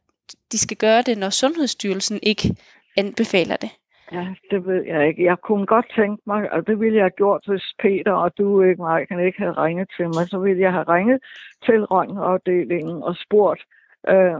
de 0.51 0.57
skal 0.57 0.77
gøre 0.77 1.01
det, 1.01 1.17
når 1.17 1.29
Sundhedsstyrelsen 1.29 2.19
ikke 2.23 2.55
anbefaler 2.97 3.55
det? 3.55 3.69
Ja, 4.11 4.27
det 4.51 4.65
ved 4.65 4.83
jeg 4.85 5.07
ikke. 5.07 5.23
Jeg 5.23 5.37
kunne 5.37 5.65
godt 5.65 5.85
tænke 5.95 6.21
mig, 6.25 6.51
og 6.53 6.67
det 6.67 6.79
ville 6.79 6.95
jeg 6.95 7.03
have 7.03 7.19
gjort, 7.23 7.43
hvis 7.47 7.73
Peter 7.79 8.11
og 8.11 8.37
du 8.37 8.61
ikke, 8.61 8.81
mig, 8.81 9.07
kan 9.07 9.25
ikke 9.25 9.39
have 9.39 9.53
ringet 9.53 9.89
til 9.97 10.05
mig, 10.05 10.27
så 10.27 10.39
ville 10.39 10.61
jeg 10.61 10.71
have 10.71 10.83
ringet 10.83 11.19
til 11.65 11.85
røntgenafdelingen 11.85 13.03
og 13.03 13.15
spurgt, 13.15 13.61
øh, 14.09 14.35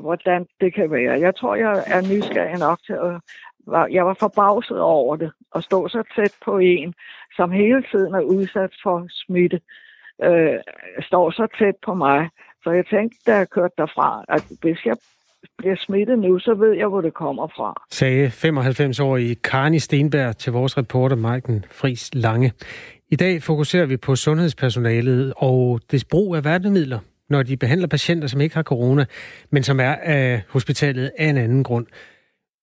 hvordan 0.00 0.46
det 0.60 0.74
kan 0.74 0.90
være. 0.90 1.20
Jeg 1.20 1.36
tror, 1.36 1.54
jeg 1.54 1.84
er 1.86 2.00
nysgerrig 2.00 2.58
nok 2.58 2.78
til 2.86 2.92
at 2.92 3.20
jeg 3.90 4.06
var 4.06 4.14
forbavset 4.14 4.80
over 4.80 5.16
det, 5.16 5.32
at 5.54 5.64
stå 5.64 5.88
så 5.88 6.02
tæt 6.16 6.34
på 6.44 6.58
en, 6.58 6.94
som 7.36 7.50
hele 7.50 7.84
tiden 7.90 8.14
er 8.14 8.20
udsat 8.20 8.70
for 8.82 9.06
smitte, 9.08 9.60
øh, 10.22 10.58
står 11.00 11.30
så 11.30 11.46
tæt 11.58 11.74
på 11.84 11.94
mig. 11.94 12.28
Så 12.64 12.70
jeg 12.70 12.86
tænkte, 12.86 13.18
da 13.26 13.36
jeg 13.36 13.50
kørte 13.50 13.74
derfra, 13.78 14.24
at 14.28 14.44
hvis 14.60 14.78
jeg 14.84 14.96
bliver 15.58 15.76
smittet 15.76 16.18
nu, 16.18 16.38
så 16.38 16.54
ved 16.54 16.72
jeg, 16.72 16.88
hvor 16.88 17.00
det 17.00 17.14
kommer 17.14 17.46
fra. 17.46 17.82
Sagde 17.90 18.26
95-årige 18.26 19.34
Karni 19.34 19.78
Stenberg 19.78 20.36
til 20.36 20.52
vores 20.52 20.78
reporter 20.78 21.16
Marken 21.16 21.64
Fris 21.70 22.10
Lange. 22.14 22.52
I 23.10 23.16
dag 23.16 23.42
fokuserer 23.42 23.86
vi 23.86 23.96
på 23.96 24.16
sundhedspersonalet 24.16 25.32
og 25.36 25.80
det 25.90 26.04
brug 26.10 26.36
af 26.36 26.44
værnemidler, 26.44 26.98
når 27.30 27.42
de 27.42 27.56
behandler 27.56 27.88
patienter, 27.88 28.28
som 28.28 28.40
ikke 28.40 28.54
har 28.54 28.62
corona, 28.62 29.04
men 29.50 29.62
som 29.62 29.80
er 29.80 29.94
af 30.02 30.42
hospitalet 30.48 31.10
af 31.18 31.26
en 31.26 31.36
anden 31.36 31.64
grund. 31.64 31.86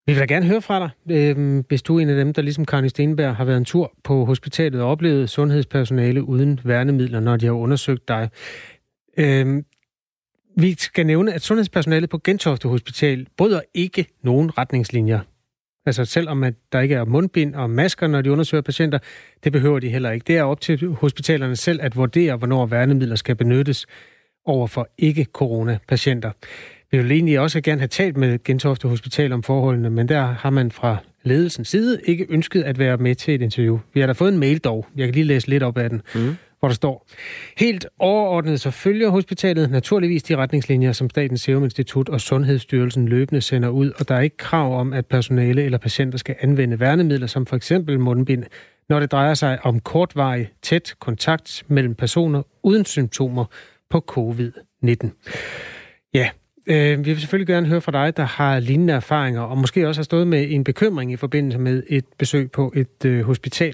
Vi 0.06 0.14
vil 0.14 0.20
da 0.20 0.26
gerne 0.26 0.46
høre 0.46 0.62
fra 0.62 0.80
dig, 0.80 0.90
øh, 1.38 1.64
hvis 1.68 1.82
du 1.82 1.98
er 1.98 2.02
en 2.02 2.10
af 2.10 2.16
dem, 2.16 2.34
der 2.34 2.42
ligesom 2.42 2.66
Karni 2.66 2.90
Stenberg 2.90 3.36
har 3.36 3.46
været 3.46 3.58
en 3.58 3.66
tur 3.66 3.94
på 4.04 4.26
hospitalet 4.26 4.82
og 4.82 4.90
oplevet 4.90 5.30
sundhedspersonale 5.30 6.24
uden 6.24 6.60
værnemidler, 6.64 7.20
når 7.20 7.38
de 7.38 7.46
har 7.46 7.54
undersøgt 7.54 8.08
dig. 8.08 8.30
Øh, 9.18 9.64
vi 10.56 10.76
skal 10.78 11.06
nævne, 11.06 11.34
at 11.34 11.42
sundhedspersonalet 11.42 12.10
på 12.10 12.18
Gentofte 12.18 12.68
Hospital 12.68 13.28
bryder 13.38 13.62
ikke 13.74 14.06
nogen 14.24 14.58
retningslinjer. 14.58 15.20
Altså 15.86 16.06
selvom 16.06 16.44
at 16.44 16.54
der 16.72 16.80
ikke 16.80 16.96
er 16.96 17.06
mundbind 17.06 17.56
og 17.56 17.70
masker, 17.70 18.08
når 18.08 18.22
de 18.22 18.32
undersøger 18.32 18.62
patienter, 18.62 19.00
det 19.44 19.52
behøver 19.52 19.80
de 19.80 19.90
heller 19.90 20.12
ikke. 20.12 20.24
Det 20.28 20.38
er 20.38 20.44
op 20.44 20.62
til 20.62 20.88
hospitalerne 20.88 21.56
selv 21.56 21.80
at 21.82 21.96
vurdere, 21.96 22.36
hvornår 22.36 22.66
værnemidler 22.66 23.16
skal 23.16 23.36
benyttes 23.36 23.86
over 24.46 24.68
for 24.68 24.90
ikke-corona-patienter. 24.98 26.32
Vi 26.92 26.98
vil 26.98 27.12
egentlig 27.12 27.40
også 27.40 27.62
gerne 27.62 27.82
have 27.82 27.88
talt 27.88 28.18
med 28.18 28.44
Gentofte 28.44 28.88
Hospital 28.88 29.32
om 29.32 29.44
forholdene, 29.44 29.90
men 29.90 30.10
der 30.10 30.22
har 30.22 30.50
man 30.50 30.72
fra 30.72 30.98
ledelsens 31.24 31.68
side 31.68 32.02
ikke 32.06 32.26
ønsket 32.30 32.64
at 32.64 32.80
være 32.80 32.98
med 32.98 33.16
til 33.16 33.36
et 33.36 33.42
interview. 33.42 33.80
Vi 33.94 34.00
har 34.00 34.08
da 34.08 34.14
fået 34.14 34.34
en 34.34 34.40
mail 34.40 34.60
dog. 34.60 34.86
Jeg 34.96 35.08
kan 35.08 35.14
lige 35.14 35.24
læse 35.24 35.48
lidt 35.48 35.64
op 35.64 35.78
af 35.78 35.90
den. 35.90 36.02
Mm 36.16 36.36
hvor 36.62 36.67
der 36.67 36.76
står, 36.76 37.08
helt 37.58 37.86
overordnet 38.00 38.62
så 38.62 38.71
følger 38.71 39.10
hospitalet 39.10 39.71
naturligvis 39.71 40.24
de 40.24 40.36
retningslinjer, 40.36 40.91
som 40.91 41.10
Statens 41.10 41.41
Serum 41.41 41.63
Institut 41.63 42.10
og 42.10 42.21
Sundhedsstyrelsen 42.21 43.08
løbende 43.08 43.41
sender 43.41 43.69
ud, 43.69 43.91
og 44.00 44.10
der 44.10 44.15
er 44.15 44.21
ikke 44.21 44.38
krav 44.38 44.80
om, 44.80 44.93
at 44.93 45.06
personale 45.06 45.63
eller 45.63 45.78
patienter 45.78 46.17
skal 46.17 46.36
anvende 46.39 46.80
værnemidler, 46.80 47.28
som 47.28 47.45
for 47.45 47.56
eksempel 47.56 48.00
mundbind, 48.00 48.43
når 48.89 49.00
det 49.00 49.12
drejer 49.12 49.34
sig 49.34 49.60
om 49.63 49.80
kortvarig, 49.80 50.50
tæt 50.62 50.95
kontakt 51.00 51.63
mellem 51.67 51.95
personer 51.95 52.43
uden 52.63 52.86
symptomer 52.86 53.45
på 53.89 54.06
covid-19. 54.12 55.10
Ja, 56.13 56.30
øh, 56.67 56.97
vi 56.97 57.04
vil 57.04 57.19
selvfølgelig 57.19 57.47
gerne 57.47 57.67
høre 57.67 57.82
fra 57.82 57.91
dig, 57.91 58.17
der 58.17 58.24
har 58.24 58.60
lignende 58.60 58.93
erfaringer, 58.93 59.41
og 59.41 59.58
måske 59.58 59.88
også 59.88 60.00
har 60.00 60.04
stået 60.04 60.28
med 60.28 60.47
en 60.50 60.63
bekymring 60.63 61.12
i 61.12 61.15
forbindelse 61.15 61.60
med 61.60 61.84
et 61.88 62.06
besøg 62.17 62.52
på 62.52 62.74
et 62.76 63.06
øh, 63.06 63.21
hospital. 63.21 63.74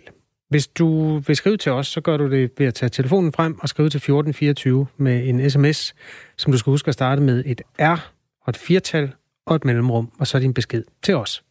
Hvis 0.50 0.68
du 0.68 1.18
vil 1.18 1.36
skrive 1.36 1.58
til 1.58 1.72
os, 1.72 1.88
så 1.88 2.02
gør 2.02 2.18
du 2.18 2.32
det 2.32 2.52
ved 2.58 2.68
at 2.68 2.74
tage 2.74 2.90
telefonen 2.90 3.34
frem 3.34 3.60
og 3.60 3.70
skrive 3.70 3.90
til 3.90 3.98
1424 3.98 4.88
med 4.98 5.28
en 5.30 5.50
sms, 5.50 5.96
som 6.38 6.52
du 6.52 6.58
skal 6.58 6.72
huske 6.72 6.88
at 6.88 6.94
starte 6.94 7.22
med 7.22 7.44
et 7.46 7.62
R 7.80 8.12
og 8.42 8.50
et 8.50 8.58
firtal 8.58 9.12
og 9.46 9.56
et 9.56 9.66
mellemrum, 9.66 10.12
og 10.20 10.28
så 10.28 10.40
din 10.40 10.54
besked 10.54 10.84
til 11.04 11.16
os. 11.16 11.44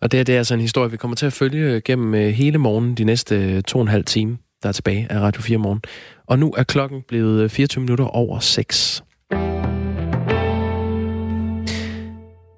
Og 0.00 0.12
det, 0.12 0.18
her 0.18 0.24
det 0.24 0.34
er 0.34 0.38
altså 0.38 0.54
en 0.54 0.60
historie, 0.60 0.90
vi 0.90 0.96
kommer 0.96 1.14
til 1.14 1.26
at 1.26 1.32
følge 1.32 1.74
øh, 1.74 1.82
gennem 1.84 2.14
øh, 2.14 2.28
hele 2.28 2.58
morgen 2.58 2.94
de 2.94 3.04
næste 3.04 3.36
øh, 3.36 3.62
to 3.62 3.78
og 3.78 3.82
en 3.82 3.88
halv 3.88 4.04
time, 4.04 4.38
der 4.62 4.68
er 4.68 4.72
tilbage 4.72 5.06
af 5.10 5.20
Radio 5.20 5.42
4 5.42 5.58
morgen. 5.58 5.80
Og 6.26 6.38
nu 6.38 6.54
er 6.56 6.62
klokken 6.62 7.02
blevet 7.02 7.50
24 7.50 7.82
minutter 7.82 8.04
over 8.04 8.38
6. 8.38 9.02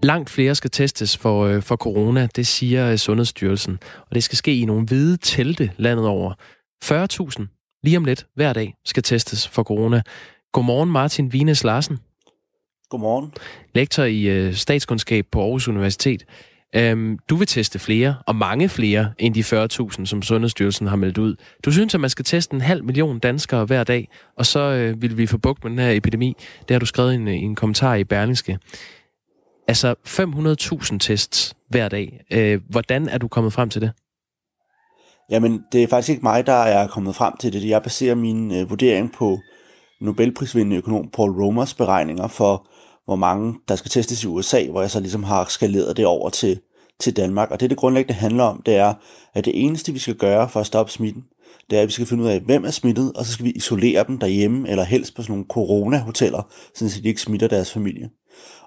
Langt 0.03 0.31
flere 0.31 0.55
skal 0.55 0.71
testes 0.71 1.17
for, 1.17 1.45
øh, 1.45 1.63
for 1.63 1.77
corona, 1.77 2.29
det 2.37 2.47
siger 2.47 2.91
øh, 2.91 2.99
Sundhedsstyrelsen. 2.99 3.79
Og 4.01 4.15
det 4.15 4.25
skal 4.25 4.39
ske 4.39 4.57
i 4.57 4.65
nogle 4.65 4.87
hvide 4.87 5.17
telte 5.17 5.71
landet 5.77 6.07
over. 6.07 6.35
40.000 6.85 7.79
lige 7.83 7.97
om 7.97 8.05
lidt, 8.05 8.27
hver 8.35 8.53
dag, 8.53 8.75
skal 8.85 9.03
testes 9.03 9.49
for 9.49 9.63
corona. 9.63 10.03
Godmorgen, 10.53 10.91
Martin 10.91 11.33
Vines 11.33 11.65
Larsen. 11.65 11.99
Godmorgen. 12.91 13.33
Lektor 13.75 14.05
i 14.05 14.23
øh, 14.23 14.55
statskundskab 14.55 15.27
på 15.33 15.41
Aarhus 15.43 15.69
Universitet. 15.69 16.25
Øhm, 16.77 17.19
du 17.31 17.37
vil 17.37 17.47
teste 17.47 17.79
flere, 17.79 18.15
og 18.27 18.37
mange 18.37 18.69
flere, 18.69 19.13
end 19.19 19.35
de 19.35 19.41
40.000, 19.41 20.07
som 20.07 20.23
Sundhedsstyrelsen 20.23 20.87
har 20.87 20.97
meldt 20.97 21.19
ud. 21.19 21.37
Du 21.65 21.73
synes, 21.73 21.95
at 21.95 22.01
man 22.01 22.11
skal 22.11 22.25
teste 22.25 22.55
en 22.55 22.61
halv 22.61 22.85
million 22.85 23.19
danskere 23.19 23.65
hver 23.65 23.85
dag, 23.85 24.09
og 24.37 24.47
så 24.47 24.61
øh, 24.61 25.03
vil 25.03 25.19
vi 25.19 25.27
få 25.27 25.39
bugt 25.39 25.65
med 25.65 25.71
den 25.71 25.79
her 25.79 25.91
epidemi. 25.91 26.37
Det 26.69 26.75
har 26.75 26.79
du 26.79 26.87
skrevet 26.87 27.13
i 27.13 27.15
en, 27.15 27.29
en 27.29 27.55
kommentar 27.55 27.95
i 27.95 28.05
Berlingske. 28.05 28.59
Altså 29.73 29.95
500.000 30.07 30.99
tests 30.99 31.57
hver 31.69 31.89
dag. 31.89 32.21
Øh, 32.31 32.61
hvordan 32.71 33.09
er 33.09 33.19
du 33.19 33.29
kommet 33.29 33.53
frem 33.53 33.71
til 33.71 33.81
det? 33.81 33.93
Jamen, 35.31 35.65
det 35.73 35.83
er 35.83 35.87
faktisk 35.87 36.11
ikke 36.11 36.23
mig, 36.23 36.47
der 36.47 36.53
er 36.53 36.87
kommet 36.87 37.15
frem 37.15 37.37
til 37.37 37.53
det. 37.53 37.69
Jeg 37.69 37.83
baserer 37.83 38.15
min 38.15 38.53
øh, 38.53 38.71
vurdering 38.71 39.13
på 39.13 39.39
Nobelprisvindende 40.01 40.77
økonom 40.77 41.11
Paul 41.13 41.31
Romers 41.31 41.75
beregninger 41.75 42.29
for, 42.29 42.67
hvor 43.05 43.17
mange 43.17 43.55
der 43.69 43.77
skal 43.77 43.91
testes 43.91 44.25
i 44.25 44.27
USA, 44.27 44.67
hvor 44.71 44.81
jeg 44.81 44.91
så 44.91 45.01
ligesom 45.01 45.23
har 45.23 45.45
skaleret 45.49 45.97
det 45.97 46.07
over 46.07 46.31
til, 46.31 46.61
til 47.01 47.17
Danmark. 47.17 47.51
Og 47.51 47.61
det, 47.61 47.71
det 47.71 47.79
grundlæggende 47.79 48.21
handler 48.21 48.45
om, 48.45 48.63
det 48.67 48.77
er, 48.77 48.95
at 49.35 49.45
det 49.45 49.65
eneste, 49.65 49.93
vi 49.93 49.99
skal 49.99 50.15
gøre 50.15 50.49
for 50.49 50.61
at 50.61 50.67
stoppe 50.67 50.93
smitten, 50.93 51.25
det 51.71 51.79
er, 51.79 51.83
at 51.83 51.89
vi 51.89 51.93
skal 51.93 52.07
finde 52.07 52.25
ud 52.25 52.29
af, 52.29 52.41
hvem 52.41 52.65
er 52.65 52.71
smittet, 52.71 53.13
og 53.13 53.27
så 53.27 53.33
skal 53.33 53.45
vi 53.45 53.51
isolere 53.51 54.05
dem 54.09 54.19
derhjemme, 54.19 54.69
eller 54.69 54.85
helst 54.85 55.17
på 55.17 55.23
sådan 55.23 55.33
nogle 55.33 55.47
corona-hoteller, 55.49 56.43
så 56.75 57.01
de 57.03 57.09
ikke 57.09 57.21
smitter 57.21 57.49
deres 57.49 57.73
familie. 57.73 58.11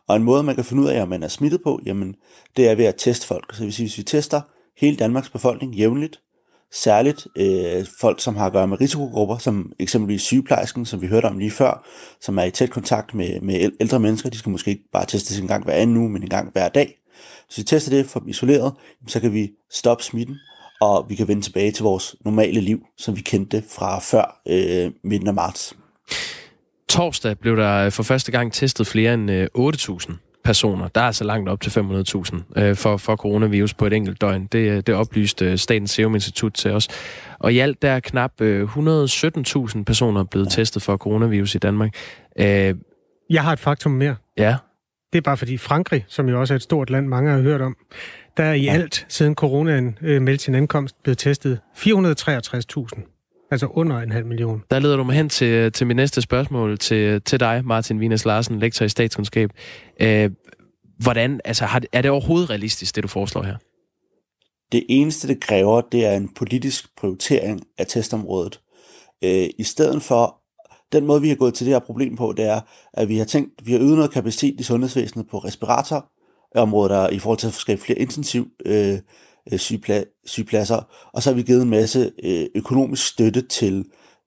Og 0.07 0.15
en 0.15 0.23
måde, 0.23 0.43
man 0.43 0.55
kan 0.55 0.63
finde 0.63 0.83
ud 0.83 0.87
af, 0.87 1.01
om 1.01 1.07
man 1.07 1.23
er 1.23 1.27
smittet 1.27 1.63
på, 1.63 1.79
jamen, 1.85 2.15
det 2.57 2.69
er 2.69 2.75
ved 2.75 2.85
at 2.85 2.95
teste 2.97 3.27
folk. 3.27 3.55
Så 3.55 3.63
hvis 3.63 3.77
hvis 3.77 3.97
vi 3.97 4.03
tester 4.03 4.41
hele 4.77 4.97
Danmarks 4.97 5.29
befolkning 5.29 5.75
jævnligt, 5.75 6.19
særligt 6.71 7.27
øh, 7.35 7.85
folk, 8.01 8.21
som 8.21 8.35
har 8.35 8.45
at 8.45 8.51
gøre 8.51 8.67
med 8.67 8.81
risikogrupper, 8.81 9.37
som 9.37 9.71
eksempelvis 9.79 10.21
sygeplejersken, 10.21 10.85
som 10.85 11.01
vi 11.01 11.07
hørte 11.07 11.25
om 11.25 11.37
lige 11.37 11.51
før, 11.51 11.85
som 12.21 12.37
er 12.37 12.43
i 12.43 12.51
tæt 12.51 12.69
kontakt 12.69 13.13
med, 13.13 13.41
med 13.41 13.71
ældre 13.79 13.99
mennesker. 13.99 14.29
De 14.29 14.37
skal 14.37 14.49
måske 14.49 14.71
ikke 14.71 14.89
bare 14.93 15.05
testes 15.05 15.39
en 15.39 15.47
gang 15.47 15.63
hver 15.63 15.73
anden 15.73 15.97
uge, 15.97 16.09
men 16.09 16.23
en 16.23 16.29
gang 16.29 16.51
hver 16.51 16.69
dag. 16.69 16.97
Hvis 17.47 17.57
vi 17.57 17.63
tester 17.63 17.91
det 17.91 18.05
for 18.05 18.23
isoleret, 18.27 18.73
så 19.07 19.19
kan 19.19 19.33
vi 19.33 19.51
stoppe 19.71 20.03
smitten, 20.03 20.35
og 20.81 21.05
vi 21.09 21.15
kan 21.15 21.27
vende 21.27 21.41
tilbage 21.41 21.71
til 21.71 21.83
vores 21.83 22.15
normale 22.25 22.61
liv, 22.61 22.79
som 22.97 23.15
vi 23.15 23.21
kendte 23.21 23.63
fra 23.69 23.99
før 23.99 24.41
øh, 24.47 24.91
midten 25.03 25.27
af 25.27 25.33
marts. 25.33 25.75
Torsdag 26.95 27.37
blev 27.39 27.57
der 27.57 27.89
for 27.89 28.03
første 28.03 28.31
gang 28.31 28.53
testet 28.53 28.87
flere 28.87 29.13
end 29.13 29.31
8.000 30.11 30.39
personer. 30.43 30.87
Der 30.87 31.01
er 31.01 31.05
altså 31.05 31.23
langt 31.23 31.49
op 31.49 31.61
til 31.61 31.69
500.000 31.69 32.61
øh, 32.61 32.75
for, 32.75 32.97
for 32.97 33.15
coronavirus 33.15 33.73
på 33.73 33.85
et 33.85 33.93
enkelt 33.93 34.21
døgn. 34.21 34.45
Det, 34.51 34.71
øh, 34.71 34.83
det 34.87 34.95
oplyste 34.95 35.57
Statens 35.57 35.91
Serum 35.91 36.15
Institut 36.15 36.53
til 36.53 36.71
os. 36.71 36.87
Og 37.39 37.53
i 37.53 37.59
alt 37.59 37.81
der 37.81 37.91
er 37.91 37.99
knap 37.99 38.41
øh, 38.41 38.69
117.000 39.73 39.83
personer 39.83 40.23
blevet 40.23 40.49
testet 40.51 40.81
for 40.81 40.97
coronavirus 40.97 41.55
i 41.55 41.57
Danmark. 41.57 41.95
Øh, 42.39 42.75
Jeg 43.29 43.43
har 43.43 43.53
et 43.53 43.59
faktum 43.59 43.91
mere. 43.91 44.15
ja, 44.37 44.55
Det 45.13 45.17
er 45.17 45.21
bare 45.21 45.37
fordi 45.37 45.57
Frankrig, 45.57 46.05
som 46.07 46.29
jo 46.29 46.39
også 46.39 46.53
er 46.53 46.55
et 46.55 46.61
stort 46.63 46.89
land, 46.89 47.07
mange 47.07 47.31
har 47.31 47.39
hørt 47.39 47.61
om, 47.61 47.75
der 48.37 48.43
er 48.43 48.53
i 48.53 48.67
alt, 48.67 49.05
siden 49.09 49.35
coronaen 49.35 49.97
øh, 50.01 50.21
meldte 50.21 50.43
sin 50.43 50.55
ankomst, 50.55 50.95
blevet 51.03 51.17
testet 51.17 51.59
463.000. 51.77 53.14
Altså 53.55 53.67
under 53.67 53.97
en 53.99 54.11
halv 54.11 54.25
million. 54.25 54.63
der 54.71 54.79
leder 54.79 54.97
du 54.97 55.03
mig 55.03 55.15
hen 55.15 55.29
til, 55.29 55.71
til 55.71 55.87
mit 55.87 55.95
næste 55.95 56.21
spørgsmål 56.21 56.77
til, 56.77 57.21
til 57.21 57.39
dig, 57.39 57.61
Martin 57.65 57.99
Wienes 57.99 58.25
Larsen, 58.25 58.59
lektor 58.59 58.85
i 58.85 58.89
statskundskab. 58.89 59.49
Øh, 60.01 60.31
hvordan, 60.99 61.41
altså, 61.45 61.65
har, 61.65 61.81
er 61.91 62.01
det 62.01 62.11
overhovedet 62.11 62.49
realistisk, 62.49 62.95
det 62.95 63.03
du 63.03 63.07
foreslår 63.07 63.43
her? 63.43 63.55
Det 64.71 64.85
eneste, 64.89 65.27
det 65.27 65.41
kræver, 65.41 65.81
det 65.81 66.05
er 66.05 66.11
en 66.11 66.29
politisk 66.33 66.85
prioritering 66.97 67.61
af 67.77 67.87
testområdet. 67.87 68.59
Øh, 69.23 69.47
I 69.57 69.63
stedet 69.63 70.01
for, 70.01 70.37
den 70.91 71.05
måde, 71.05 71.21
vi 71.21 71.29
har 71.29 71.35
gået 71.35 71.53
til 71.53 71.65
det 71.65 71.73
her 71.73 71.79
problem 71.79 72.15
på, 72.15 72.33
det 72.37 72.45
er, 72.45 72.61
at 72.93 73.09
vi 73.09 73.17
har 73.17 73.25
tænkt, 73.25 73.51
vi 73.63 73.71
har 73.71 73.79
øget 73.79 73.95
noget 73.95 74.11
kapacitet 74.11 74.59
i 74.59 74.63
sundhedsvæsenet 74.63 75.27
på 75.31 75.37
respiratorområdet, 75.37 76.89
der 76.89 77.09
i 77.09 77.19
forhold 77.19 77.39
til 77.39 77.47
at 77.47 77.53
skabe 77.53 77.81
flere 77.81 77.99
intensiv 77.99 78.47
øh, 78.65 78.97
Øh, 79.51 79.59
sygepla- 79.59 80.21
sygepladser, 80.25 81.09
og 81.13 81.23
så 81.23 81.29
har 81.29 81.35
vi 81.35 81.41
givet 81.41 81.61
en 81.61 81.69
masse 81.69 82.11
øh, 82.23 82.45
økonomisk 82.55 83.07
støtte 83.07 83.41
til 83.41 83.85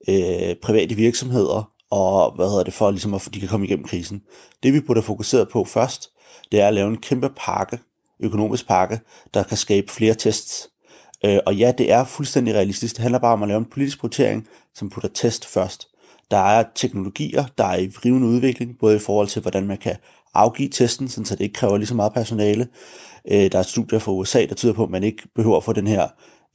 øh, 0.09 0.54
private 0.62 0.94
virksomheder, 0.94 1.70
og 1.90 2.33
hvad 2.37 2.48
hedder 2.48 2.64
det 2.64 2.74
for, 2.74 2.90
ligesom 2.90 3.14
at 3.14 3.28
de 3.35 3.40
kan 3.40 3.48
komme 3.48 3.66
igennem 3.66 3.85
krisen. 3.85 4.22
Det 4.62 4.72
vi 4.72 4.81
burde 4.81 5.00
have 5.00 5.07
fokuseret 5.07 5.48
på 5.48 5.64
først, 5.64 6.11
det 6.52 6.61
er 6.61 6.68
at 6.68 6.74
lave 6.74 6.88
en 6.88 6.96
kæmpe 6.96 7.31
pakke, 7.37 7.78
økonomisk 8.20 8.68
pakke, 8.68 9.00
der 9.35 9.42
kan 9.42 9.57
skabe 9.57 9.92
flere 9.92 10.14
tests. 10.14 10.70
Øh, 11.24 11.38
og 11.46 11.57
ja, 11.57 11.72
det 11.78 11.92
er 11.92 12.04
fuldstændig 12.04 12.54
realistisk. 12.54 12.94
Det 12.94 13.02
handler 13.02 13.18
bare 13.18 13.33
om 13.33 13.42
at 13.42 13.48
lave 13.48 13.59
en 13.59 13.64
politisk 13.64 14.00
prioritering, 14.00 14.48
som 14.74 14.90
putter 14.90 15.09
test 15.14 15.46
først. 15.46 15.88
Der 16.31 16.38
er 16.38 16.64
teknologier, 16.74 17.44
der 17.59 17.64
er 17.64 17.76
i 17.76 17.90
rivende 18.04 18.26
udvikling, 18.26 18.78
både 18.81 18.96
i 18.96 18.98
forhold 18.98 19.28
til, 19.28 19.42
hvordan 19.42 19.66
man 19.66 19.78
kan 19.78 19.96
afgive 20.35 20.68
testen, 20.68 21.09
så 21.09 21.35
det 21.35 21.40
ikke 21.40 21.54
kræver 21.54 21.76
lige 21.76 21.87
så 21.87 21.94
meget 21.94 22.12
personale. 22.12 22.68
Øh, 23.31 23.53
der 23.53 23.59
er 23.59 23.62
studier 23.62 23.99
fra 23.99 24.12
USA, 24.12 24.47
der 24.47 24.55
tyder 24.55 24.73
på, 24.73 24.85
at 24.85 24.91
man 24.91 25.05
ikke 25.05 25.23
behøver 25.35 25.57
at 25.57 25.64
få 25.64 25.73
den 25.73 25.87
her 25.87 26.09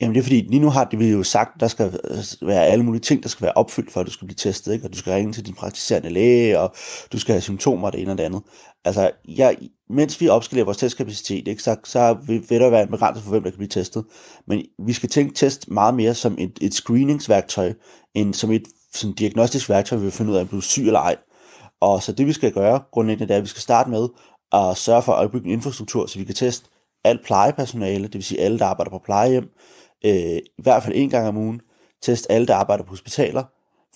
Jamen 0.00 0.14
det 0.14 0.20
er 0.20 0.22
fordi, 0.22 0.40
lige 0.40 0.60
nu 0.60 0.70
har 0.70 0.84
det 0.84 0.98
vi 0.98 1.08
jo 1.08 1.22
sagt, 1.22 1.60
der 1.60 1.68
skal 1.68 2.00
øh, 2.10 2.48
være 2.48 2.66
alle 2.66 2.84
mulige 2.84 3.00
ting, 3.00 3.22
der 3.22 3.28
skal 3.28 3.44
være 3.44 3.52
opfyldt, 3.52 3.92
for 3.92 4.00
at 4.00 4.06
du 4.06 4.12
skal 4.12 4.26
blive 4.26 4.36
testet, 4.36 4.72
ikke? 4.72 4.86
og 4.86 4.92
du 4.92 4.98
skal 4.98 5.12
ringe 5.12 5.32
til 5.32 5.46
din 5.46 5.54
praktiserende 5.54 6.10
læge, 6.10 6.58
og 6.58 6.74
du 7.12 7.18
skal 7.18 7.32
have 7.32 7.42
symptomer, 7.42 7.90
det 7.90 8.00
ene 8.00 8.10
og 8.10 8.18
det 8.18 8.24
andet. 8.24 8.42
Altså, 8.84 9.10
jeg, 9.28 9.56
mens 9.90 10.20
vi 10.20 10.28
opskalerer 10.28 10.64
vores 10.64 10.78
testkapacitet, 10.78 11.48
ikke, 11.48 11.62
så, 11.62 11.76
så 11.84 12.16
vil, 12.26 12.44
vil 12.48 12.60
der 12.60 12.70
være 12.70 12.82
en 12.82 12.90
begrænsning 12.90 13.24
for, 13.24 13.30
hvem 13.30 13.42
der 13.42 13.50
kan 13.50 13.58
blive 13.58 13.68
testet. 13.68 14.04
Men 14.46 14.64
vi 14.86 14.92
skal 14.92 15.08
tænke 15.08 15.34
test 15.34 15.70
meget 15.70 15.94
mere 15.94 16.14
som 16.14 16.36
et, 16.38 16.58
et 16.60 16.74
screeningsværktøj, 16.74 17.72
end 18.14 18.34
som 18.34 18.52
et 18.52 18.62
sådan 18.94 19.14
diagnostisk 19.14 19.68
værktøj, 19.68 19.98
vi 19.98 20.04
vil 20.04 20.12
finde 20.12 20.32
ud 20.32 20.36
af, 20.36 20.40
om 20.40 20.48
du 20.48 20.56
er 20.56 20.60
syg 20.60 20.86
eller 20.86 21.00
ej. 21.00 21.16
Og 21.80 22.02
så 22.02 22.12
det 22.12 22.26
vi 22.26 22.32
skal 22.32 22.52
gøre 22.52 22.82
grundlæggende, 22.92 23.28
det 23.28 23.34
er, 23.34 23.38
at 23.38 23.42
vi 23.42 23.48
skal 23.48 23.62
starte 23.62 23.90
med 23.90 24.08
at 24.52 24.76
sørge 24.76 25.02
for 25.02 25.12
at 25.12 25.24
opbygge 25.24 25.46
en 25.46 25.52
infrastruktur, 25.52 26.06
så 26.06 26.18
vi 26.18 26.24
kan 26.24 26.34
teste 26.34 26.68
alt 27.04 27.24
plejepersonale, 27.24 28.04
det 28.04 28.14
vil 28.14 28.24
sige 28.24 28.40
alle, 28.40 28.58
der 28.58 28.64
arbejder 28.64 28.90
på 28.90 29.02
plejehjem, 29.04 29.50
øh, 30.04 30.12
i 30.12 30.62
hvert 30.62 30.82
fald 30.82 30.94
en 30.96 31.10
gang 31.10 31.28
om 31.28 31.36
ugen, 31.36 31.60
teste 32.02 32.32
alle, 32.32 32.46
der 32.46 32.54
arbejder 32.54 32.84
på 32.84 32.90
hospitaler, 32.90 33.44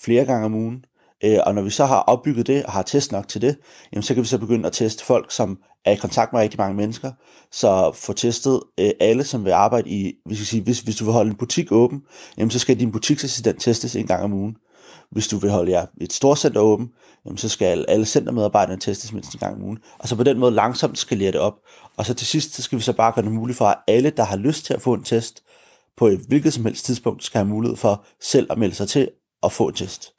flere 0.00 0.24
gange 0.24 0.46
om 0.46 0.54
ugen, 0.54 0.84
øh, 1.24 1.38
og 1.46 1.54
når 1.54 1.62
vi 1.62 1.70
så 1.70 1.84
har 1.84 2.00
opbygget 2.00 2.46
det, 2.46 2.64
og 2.64 2.72
har 2.72 2.82
test 2.82 3.12
nok 3.12 3.28
til 3.28 3.42
det, 3.42 3.56
jamen, 3.92 4.02
så 4.02 4.14
kan 4.14 4.22
vi 4.22 4.28
så 4.28 4.38
begynde 4.38 4.66
at 4.66 4.72
teste 4.72 5.04
folk, 5.04 5.30
som 5.30 5.58
er 5.84 5.92
i 5.92 5.96
kontakt 5.96 6.32
med 6.32 6.40
rigtig 6.40 6.60
mange 6.60 6.76
mennesker, 6.76 7.12
så 7.52 7.92
få 7.94 8.12
testet 8.12 8.60
øh, 8.80 8.90
alle, 9.00 9.24
som 9.24 9.44
vil 9.44 9.50
arbejde 9.50 9.90
i, 9.90 10.14
hvis, 10.24 10.40
vi 10.40 10.44
sige, 10.44 10.62
hvis, 10.62 10.80
hvis 10.80 10.96
du 10.96 11.04
vil 11.04 11.12
holde 11.12 11.30
en 11.30 11.36
butik 11.36 11.72
åben, 11.72 12.02
jamen, 12.38 12.50
så 12.50 12.58
skal 12.58 12.80
din 12.80 12.92
butiksassistent 12.92 13.60
testes 13.60 13.96
en 13.96 14.06
gang 14.06 14.24
om 14.24 14.32
ugen. 14.32 14.56
Hvis 15.10 15.28
du 15.28 15.36
vil 15.36 15.50
holde 15.50 15.72
jer 15.72 15.86
et 16.00 16.12
stort 16.12 16.38
center 16.38 16.60
åben, 16.60 16.88
jamen, 17.24 17.38
så 17.38 17.48
skal 17.48 17.84
alle 17.88 18.06
centermedarbejderne 18.06 18.80
testes 18.80 19.12
mindst 19.12 19.34
en 19.34 19.38
gang 19.38 19.56
om 19.56 19.62
ugen. 19.62 19.78
Og 19.98 20.08
så 20.08 20.16
på 20.16 20.22
den 20.22 20.38
måde 20.38 20.52
langsomt 20.52 20.98
skalere 20.98 21.32
det 21.32 21.40
op. 21.40 21.54
Og 21.96 22.06
så 22.06 22.14
til 22.14 22.26
sidst, 22.26 22.54
så 22.54 22.62
skal 22.62 22.78
vi 22.78 22.82
så 22.82 22.92
bare 22.92 23.12
gøre 23.12 23.24
det 23.24 23.32
muligt 23.32 23.58
for, 23.58 23.64
at 23.64 23.78
alle, 23.88 24.10
der 24.10 24.24
har 24.24 24.36
lyst 24.36 24.64
til 24.64 24.74
at 24.74 24.82
få 24.82 24.94
en 24.94 25.02
test, 25.02 25.42
på 25.96 26.06
et 26.06 26.20
hvilket 26.28 26.52
som 26.52 26.64
helst 26.64 26.84
tidspunkt, 26.84 27.24
skal 27.24 27.38
have 27.38 27.48
mulighed 27.48 27.76
for 27.76 28.04
selv 28.20 28.46
at 28.50 28.58
melde 28.58 28.74
sig 28.74 28.88
til 28.88 29.08
at 29.42 29.52
få 29.52 29.68
en 29.68 29.74
test. 29.74 30.12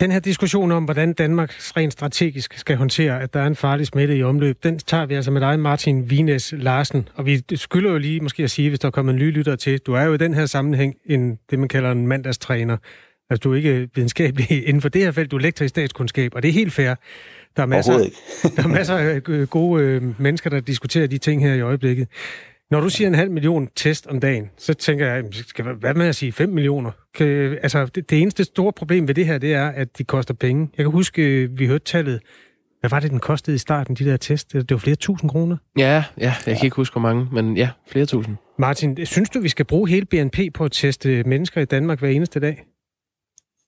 Den 0.00 0.10
her 0.10 0.20
diskussion 0.20 0.72
om, 0.72 0.84
hvordan 0.84 1.12
Danmark 1.12 1.54
rent 1.58 1.92
strategisk 1.92 2.58
skal 2.58 2.76
håndtere, 2.76 3.22
at 3.22 3.34
der 3.34 3.40
er 3.40 3.46
en 3.46 3.56
farlig 3.56 3.86
smitte 3.86 4.16
i 4.16 4.22
omløb, 4.22 4.62
den 4.62 4.78
tager 4.78 5.06
vi 5.06 5.14
altså 5.14 5.30
med 5.30 5.40
dig, 5.40 5.60
Martin 5.60 6.10
Vines 6.10 6.54
Larsen. 6.56 7.08
Og 7.14 7.26
vi 7.26 7.42
skylder 7.54 7.90
jo 7.90 7.98
lige 7.98 8.20
måske 8.20 8.42
at 8.42 8.50
sige, 8.50 8.68
hvis 8.68 8.80
der 8.80 8.90
kommer 8.90 9.12
en 9.12 9.18
ny 9.18 9.32
lytter 9.32 9.56
til, 9.56 9.78
du 9.78 9.94
er 9.94 10.02
jo 10.02 10.14
i 10.14 10.16
den 10.16 10.34
her 10.34 10.46
sammenhæng 10.46 10.94
en, 11.06 11.38
det, 11.50 11.58
man 11.58 11.68
kalder 11.68 11.92
en 11.92 12.06
mandagstræner. 12.06 12.76
Altså, 13.30 13.40
du 13.42 13.52
er 13.52 13.56
ikke 13.56 13.88
videnskabelig 13.94 14.50
inden 14.68 14.82
for 14.82 14.88
det 14.88 15.02
her 15.02 15.10
felt, 15.10 15.30
du 15.30 15.36
er 15.36 15.40
lektor 15.40 15.64
i 15.64 15.68
statskundskab, 15.68 16.34
og 16.34 16.42
det 16.42 16.48
er 16.48 16.52
helt 16.52 16.72
fair. 16.72 16.94
Der 17.56 17.62
er 17.62 17.66
masser, 17.66 17.98
der 18.56 18.62
er 18.62 18.68
masser 18.68 18.96
af 18.96 19.48
gode 19.50 19.82
øh, 19.82 20.20
mennesker, 20.20 20.50
der 20.50 20.60
diskuterer 20.60 21.06
de 21.06 21.18
ting 21.18 21.42
her 21.42 21.54
i 21.54 21.60
øjeblikket. 21.60 22.08
Når 22.70 22.80
du 22.80 22.88
siger 22.88 23.08
en 23.08 23.14
halv 23.14 23.30
million 23.30 23.68
test 23.76 24.06
om 24.06 24.20
dagen, 24.20 24.50
så 24.56 24.74
tænker 24.74 25.06
jeg, 25.06 25.24
skal, 25.32 25.64
hvad 25.64 25.94
med 25.94 26.06
at 26.06 26.16
sige 26.16 26.32
5 26.32 26.48
millioner? 26.48 26.90
Kan, 27.14 27.58
altså, 27.62 27.86
det, 27.86 28.10
det 28.10 28.20
eneste 28.22 28.44
store 28.44 28.72
problem 28.72 29.08
ved 29.08 29.14
det 29.14 29.26
her, 29.26 29.38
det 29.38 29.54
er, 29.54 29.68
at 29.68 29.98
de 29.98 30.04
koster 30.04 30.34
penge. 30.34 30.68
Jeg 30.76 30.84
kan 30.84 30.92
huske, 30.92 31.50
vi 31.50 31.66
hørte 31.66 31.84
tallet. 31.84 32.20
Hvad 32.80 32.90
var 32.90 33.00
det, 33.00 33.10
den 33.10 33.20
kostede 33.20 33.54
i 33.54 33.58
starten, 33.58 33.94
de 33.94 34.04
der 34.04 34.16
test? 34.16 34.52
Det 34.52 34.70
var 34.70 34.76
flere 34.76 34.96
tusind 34.96 35.30
kroner. 35.30 35.56
Ja, 35.78 36.04
ja 36.18 36.34
jeg 36.46 36.56
kan 36.56 36.64
ikke 36.64 36.76
huske, 36.76 36.94
hvor 36.94 37.00
mange, 37.00 37.28
men 37.32 37.56
ja, 37.56 37.70
flere 37.88 38.06
tusind. 38.06 38.36
Martin, 38.58 39.06
synes 39.06 39.30
du, 39.30 39.40
vi 39.40 39.48
skal 39.48 39.64
bruge 39.64 39.88
hele 39.88 40.06
BNP 40.06 40.38
på 40.54 40.64
at 40.64 40.72
teste 40.72 41.22
mennesker 41.24 41.60
i 41.60 41.64
Danmark 41.64 41.98
hver 41.98 42.08
eneste 42.08 42.40
dag? 42.40 42.64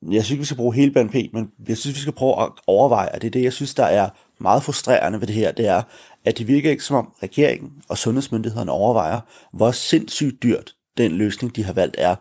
Jeg 0.03 0.25
synes 0.25 0.31
ikke, 0.31 0.41
vi 0.41 0.47
skal 0.47 0.57
bruge 0.57 0.75
hele 0.75 0.91
BNP, 0.91 1.15
men 1.33 1.51
jeg 1.69 1.77
synes, 1.77 1.97
vi 1.97 2.01
skal 2.01 2.13
prøve 2.13 2.43
at 2.43 2.49
overveje, 2.67 3.09
at 3.09 3.23
det 3.23 3.29
er 3.29 3.31
det, 3.31 3.43
jeg 3.43 3.53
synes, 3.53 3.75
der 3.75 3.85
er 3.85 4.09
meget 4.40 4.62
frustrerende 4.62 5.20
ved 5.20 5.27
det 5.27 5.35
her, 5.35 5.53
det 5.53 5.66
er, 5.66 5.83
at 6.24 6.38
det 6.38 6.48
virker 6.48 6.70
ikke 6.70 6.85
som 6.85 6.96
om 6.96 7.12
regeringen 7.22 7.72
og 7.88 7.98
sundhedsmyndighederne 7.98 8.72
overvejer, 8.72 9.20
hvor 9.53 9.70
sindssygt 9.70 10.42
dyrt 10.42 10.74
den 10.98 11.12
løsning, 11.12 11.57
de 11.57 11.64
har 11.64 11.72
valgt, 11.72 11.96
er. 11.98 12.16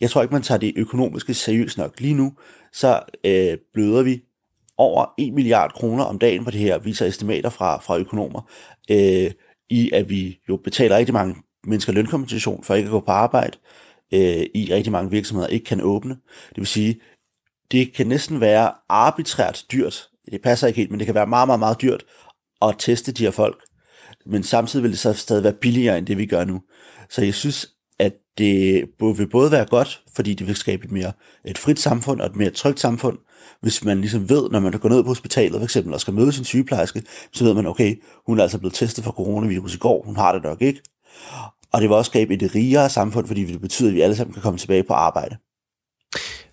Jeg 0.00 0.10
tror 0.10 0.22
ikke, 0.22 0.34
man 0.34 0.42
tager 0.42 0.58
det 0.58 0.72
økonomiske 0.76 1.34
seriøst 1.34 1.78
nok. 1.78 2.00
Lige 2.00 2.14
nu, 2.14 2.32
så 2.72 3.00
øh, 3.24 3.58
bløder 3.74 4.02
vi 4.02 4.22
over 4.76 5.06
1 5.18 5.32
milliard 5.32 5.72
kroner 5.72 6.04
om 6.04 6.18
dagen 6.18 6.44
på 6.44 6.50
det 6.50 6.60
her, 6.60 6.78
viser 6.78 7.06
estimater 7.06 7.50
fra, 7.50 7.80
fra 7.80 7.98
økonomer, 7.98 8.50
øh, 8.90 9.30
i 9.70 9.90
at 9.92 10.08
vi 10.10 10.38
jo 10.48 10.56
betaler 10.56 10.96
rigtig 10.96 11.14
mange 11.14 11.36
mennesker 11.64 11.92
lønkompensation 11.92 12.64
for 12.64 12.74
ikke 12.74 12.86
at 12.86 12.90
gå 12.90 13.00
på 13.00 13.10
arbejde, 13.10 13.58
øh, 14.12 14.46
i 14.54 14.68
rigtig 14.72 14.92
mange 14.92 15.10
virksomheder 15.10 15.48
ikke 15.48 15.64
kan 15.64 15.80
åbne. 15.80 16.14
Det 16.48 16.56
vil 16.56 16.66
sige, 16.66 17.00
det 17.70 17.94
kan 17.94 18.06
næsten 18.06 18.40
være 18.40 18.72
arbitrært 18.88 19.64
dyrt, 19.72 20.08
det 20.32 20.42
passer 20.42 20.66
ikke 20.66 20.76
helt, 20.76 20.90
men 20.90 20.98
det 21.00 21.06
kan 21.06 21.14
være 21.14 21.26
meget, 21.26 21.48
meget, 21.48 21.60
meget 21.60 21.82
dyrt 21.82 22.04
at 22.62 22.74
teste 22.78 23.12
de 23.12 23.24
her 23.24 23.30
folk. 23.30 23.62
Men 24.26 24.42
samtidig 24.42 24.82
vil 24.82 24.90
det 24.90 24.98
så 24.98 25.12
stadig 25.12 25.44
være 25.44 25.52
billigere 25.52 25.98
end 25.98 26.06
det, 26.06 26.18
vi 26.18 26.26
gør 26.26 26.44
nu. 26.44 26.62
Så 27.10 27.24
jeg 27.24 27.34
synes, 27.34 27.66
at 27.98 28.12
det 28.38 28.84
vil 28.98 29.28
både 29.30 29.50
være 29.50 29.64
godt, 29.64 30.02
fordi 30.14 30.34
det 30.34 30.46
vil 30.46 30.56
skabe 30.56 30.84
et 30.84 30.92
mere 30.92 31.12
et 31.44 31.58
frit 31.58 31.80
samfund 31.80 32.20
og 32.20 32.26
et 32.26 32.36
mere 32.36 32.50
trygt 32.50 32.80
samfund, 32.80 33.18
hvis 33.60 33.84
man 33.84 34.00
ligesom 34.00 34.28
ved, 34.28 34.50
når 34.50 34.60
man 34.60 34.72
går 34.72 34.88
ned 34.88 35.02
på 35.02 35.08
hospitalet 35.08 35.60
for 35.60 35.64
eksempel 35.64 35.94
og 35.94 36.00
skal 36.00 36.14
møde 36.14 36.32
sin 36.32 36.44
sygeplejerske, 36.44 37.02
så 37.32 37.44
ved 37.44 37.54
man, 37.54 37.66
okay, 37.66 38.02
hun 38.26 38.38
er 38.38 38.42
altså 38.42 38.58
blevet 38.58 38.74
testet 38.74 39.04
for 39.04 39.12
coronavirus 39.12 39.74
i 39.74 39.78
går, 39.78 40.02
hun 40.04 40.16
har 40.16 40.32
det 40.32 40.42
nok 40.42 40.62
ikke. 40.62 40.82
Og 41.72 41.80
det 41.80 41.88
vil 41.88 41.96
også 41.96 42.08
skabe 42.08 42.34
et 42.34 42.54
rigere 42.54 42.90
samfund, 42.90 43.26
fordi 43.26 43.44
det 43.44 43.60
betyder, 43.60 43.88
at 43.88 43.94
vi 43.94 44.00
alle 44.00 44.16
sammen 44.16 44.34
kan 44.34 44.42
komme 44.42 44.58
tilbage 44.58 44.82
på 44.82 44.92
arbejde. 44.92 45.36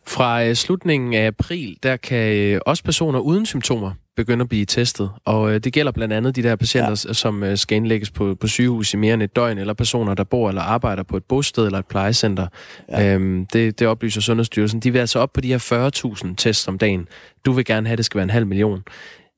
Fra 0.07 0.45
øh, 0.45 0.55
slutningen 0.55 1.13
af 1.13 1.27
april, 1.27 1.77
der 1.83 1.97
kan 1.97 2.35
øh, 2.35 2.59
også 2.65 2.83
personer 2.83 3.19
uden 3.19 3.45
symptomer 3.45 3.91
begynde 4.15 4.41
at 4.41 4.49
blive 4.49 4.65
testet. 4.65 5.11
Og 5.25 5.53
øh, 5.53 5.59
det 5.59 5.73
gælder 5.73 5.91
blandt 5.91 6.13
andet 6.13 6.35
de 6.35 6.43
der 6.43 6.55
patienter, 6.55 7.05
ja. 7.07 7.13
som 7.13 7.55
skal 7.55 7.75
indlægges 7.75 8.11
på, 8.11 8.35
på 8.35 8.47
sygehus 8.47 8.93
i 8.93 8.97
mere 8.97 9.13
end 9.13 9.23
et 9.23 9.35
døgn, 9.35 9.57
eller 9.57 9.73
personer, 9.73 10.13
der 10.13 10.23
bor 10.23 10.49
eller 10.49 10.61
arbejder 10.61 11.03
på 11.03 11.17
et 11.17 11.23
bosted 11.23 11.65
eller 11.65 11.79
et 11.79 11.85
plejecenter. 11.85 12.47
Ja. 12.89 13.13
Øhm, 13.13 13.45
det, 13.45 13.79
det 13.79 13.87
oplyser 13.87 14.21
Sundhedsstyrelsen. 14.21 14.79
De 14.79 14.91
vil 14.91 14.99
altså 14.99 15.19
op 15.19 15.33
på 15.33 15.41
de 15.41 15.47
her 15.47 15.91
40.000 16.27 16.35
tests 16.35 16.67
om 16.67 16.77
dagen. 16.77 17.07
Du 17.45 17.51
vil 17.51 17.65
gerne 17.65 17.87
have, 17.87 17.93
at 17.93 17.97
det 17.97 18.05
skal 18.05 18.17
være 18.17 18.23
en 18.23 18.29
halv 18.29 18.47
million. 18.47 18.83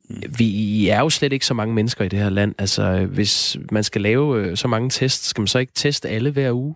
Mm. 0.10 0.24
Vi 0.38 0.90
er 0.90 1.00
jo 1.00 1.10
slet 1.10 1.34
ikke 1.34 1.46
så 1.46 1.54
mange 1.54 1.74
mennesker 1.74 2.06
i 2.06 2.08
det 2.08 2.20
her 2.20 2.30
land. 2.30 2.56
Altså, 2.58 3.06
hvis 3.06 3.58
man 3.72 3.84
skal 3.84 4.02
lave 4.02 4.56
så 4.56 4.68
mange 4.68 4.90
tests, 4.90 5.28
skal 5.28 5.42
man 5.42 5.48
så 5.48 5.60
ikke 5.60 5.74
teste 5.76 6.10
alle 6.10 6.32
hver 6.32 6.52
uge? 6.52 6.76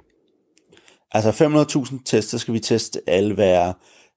Altså 1.12 1.32
500.000 1.86 2.04
tester 2.06 2.38
skal 2.38 2.54
vi 2.54 2.60
teste 2.60 3.02
alle 3.08 3.34
hver, 3.34 3.74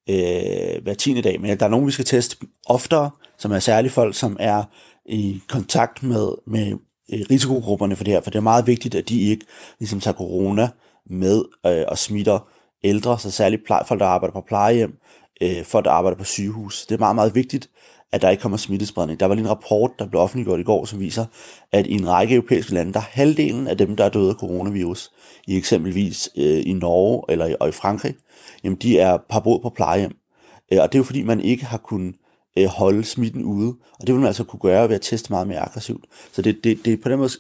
øh, 0.09 0.83
hver 0.83 0.95
tiende 0.95 1.23
dag, 1.23 1.41
men 1.41 1.59
der 1.59 1.67
er 1.67 1.71
nogen, 1.71 1.87
vi 1.87 1.93
skal 1.93 2.05
teste 2.05 2.37
oftere, 2.67 3.11
som 3.39 3.53
er 3.53 3.59
særligt 3.59 3.95
folk, 3.95 4.15
som 4.15 4.37
er 4.41 4.65
i 5.07 5.41
kontakt 5.49 6.03
med, 6.03 6.29
med 6.47 6.73
øh, 7.13 7.21
risikogrupperne 7.31 7.97
for 7.97 8.05
det 8.05 8.13
her, 8.13 8.21
for 8.21 8.31
det 8.31 8.39
er 8.39 8.43
meget 8.43 8.67
vigtigt, 8.67 8.95
at 8.95 9.09
de 9.09 9.21
ikke 9.21 9.47
ligesom 9.79 10.01
tager 10.01 10.15
corona 10.15 10.69
med 11.11 11.43
øh, 11.67 11.85
og 11.89 11.99
smitter 11.99 12.49
ældre, 12.85 13.19
så 13.19 13.31
særligt 13.31 13.65
pleje, 13.67 13.85
folk, 13.87 14.01
der 14.01 14.07
arbejder 14.07 14.33
på 14.33 14.45
plejehjem, 14.49 14.99
øh, 15.43 15.65
folk, 15.65 15.85
der 15.85 15.91
arbejder 15.91 16.19
på 16.19 16.25
sygehus. 16.25 16.87
Det 16.87 16.95
er 16.95 16.99
meget, 16.99 17.15
meget 17.15 17.35
vigtigt, 17.35 17.71
at 18.13 18.23
der 18.23 18.31
ikke 18.31 18.41
kommer 18.41 18.59
smittespredning. 18.59 19.21
Der 19.21 19.27
var 19.27 19.35
lige 19.35 19.45
en 19.45 19.51
rapport, 19.51 19.91
der 19.99 20.07
blev 20.07 20.21
offentliggjort 20.21 20.61
i 20.61 20.63
går, 20.63 20.85
som 20.85 21.01
viser, 21.01 21.25
at 21.73 21.87
i 21.87 21.93
en 21.93 22.09
række 22.09 22.35
europæiske 22.35 22.75
lande, 22.75 22.93
der 22.93 22.99
er 22.99 23.05
halvdelen 23.11 23.67
af 23.67 23.79
dem, 23.79 23.97
der 23.97 24.05
er 24.05 24.09
døde 24.09 24.31
af 24.31 24.35
coronavirus, 24.35 25.11
i 25.47 25.57
eksempelvis 25.57 26.31
øh, 26.37 26.63
i 26.67 26.73
Norge 26.73 27.25
eller 27.29 27.47
i, 27.47 27.55
og 27.61 27.69
i 27.69 27.73
Frankrig, 27.73 28.15
jamen 28.65 28.77
de 28.77 28.99
er 28.99 29.17
par 29.29 29.41
på 29.41 29.73
plejehjem. 29.77 30.17
Øh, 30.73 30.79
og 30.81 30.93
det 30.93 30.99
er 30.99 31.01
jo 31.01 31.05
fordi, 31.05 31.23
man 31.23 31.41
ikke 31.41 31.65
har 31.65 31.79
kunnet 31.79 32.15
øh, 32.59 32.67
holde 32.67 33.05
smitten 33.05 33.45
ude, 33.45 33.75
og 34.01 34.07
det 34.07 34.15
vil 34.15 34.21
man 34.21 34.27
altså 34.27 34.45
kunne 34.45 34.61
gøre 34.61 34.89
ved 34.89 34.95
at 34.95 35.03
teste 35.03 35.33
meget 35.33 35.47
mere 35.47 35.59
aggressivt. 35.59 36.05
Så 36.33 36.43
det, 36.43 36.65
det, 36.65 36.85
det 36.85 37.01
på 37.01 37.09
den 37.09 37.19
måde 37.19 37.31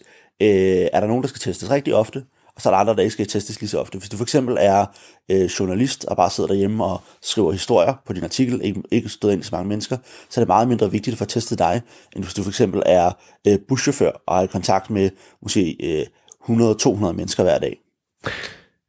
øh, 0.41 0.89
er 0.93 1.01
der 1.01 1.07
nogen, 1.07 1.23
der 1.23 1.29
skal 1.29 1.41
testes 1.41 1.71
rigtig 1.71 1.95
ofte, 1.95 2.25
og 2.57 2.62
så 2.62 2.69
er 2.69 2.73
der 2.73 2.79
andre, 2.79 2.95
der 2.95 3.01
ikke 3.01 3.12
skal 3.12 3.27
testes 3.27 3.61
lige 3.61 3.71
så 3.71 3.79
ofte. 3.79 3.99
Hvis 3.99 4.09
du 4.09 4.17
for 4.17 4.25
eksempel 4.25 4.57
er 4.61 4.87
øh, 5.31 5.45
journalist 5.45 6.05
og 6.05 6.17
bare 6.17 6.31
sidder 6.31 6.49
derhjemme 6.49 6.85
og 6.85 7.01
skriver 7.23 7.53
historier 7.53 7.95
på 8.07 8.12
din 8.12 8.25
artikel, 8.25 8.61
ikke, 8.65 8.83
ikke 8.91 9.09
stået 9.09 9.33
ind 9.33 9.41
i 9.41 9.45
så 9.45 9.51
mange 9.53 9.69
mennesker, 9.69 9.97
så 10.31 10.41
er 10.41 10.43
det 10.43 10.49
meget 10.49 10.69
mindre 10.69 10.91
vigtigt 10.91 11.15
at 11.15 11.19
få 11.19 11.25
testet 11.25 11.59
dig, 11.59 11.83
end 12.17 12.25
hvis 12.25 12.35
du 12.35 12.43
for 12.43 12.51
eksempel 12.51 12.83
er 12.87 13.11
øh, 13.49 13.59
buschauffør 13.69 14.11
og 14.27 14.38
er 14.38 14.43
i 14.43 14.47
kontakt 14.47 14.91
med 14.91 15.11
måske 15.43 15.77
øh, 15.83 16.07
100-200 16.49 17.12
mennesker 17.12 17.43
hver 17.43 17.59
dag. 17.59 17.79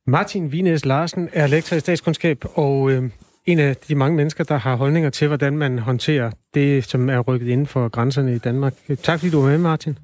Martin 0.08 0.52
Vines 0.52 0.86
Larsen 0.86 1.30
er 1.34 1.48
lektor 1.48 1.76
i 1.76 1.80
statskundskab 1.80 2.46
og 2.56 2.92
øh, 2.92 3.10
en 3.46 3.60
af 3.60 3.76
de 3.76 3.96
mange 3.96 4.18
mennesker, 4.18 4.44
der 4.44 4.58
har 4.58 4.76
holdninger 4.76 5.10
til, 5.10 5.28
hvordan 5.28 5.58
man 5.58 5.80
håndterer 5.80 6.32
det, 6.54 6.84
som 6.84 7.10
er 7.10 7.20
rykket 7.20 7.48
inden 7.48 7.68
for 7.68 7.90
grænserne 7.90 8.36
i 8.36 8.38
Danmark. 8.38 8.74
Tak 9.04 9.20
fordi 9.20 9.32
du 9.32 9.42
var 9.42 9.48
med, 9.50 9.58
Martin. 9.58 9.98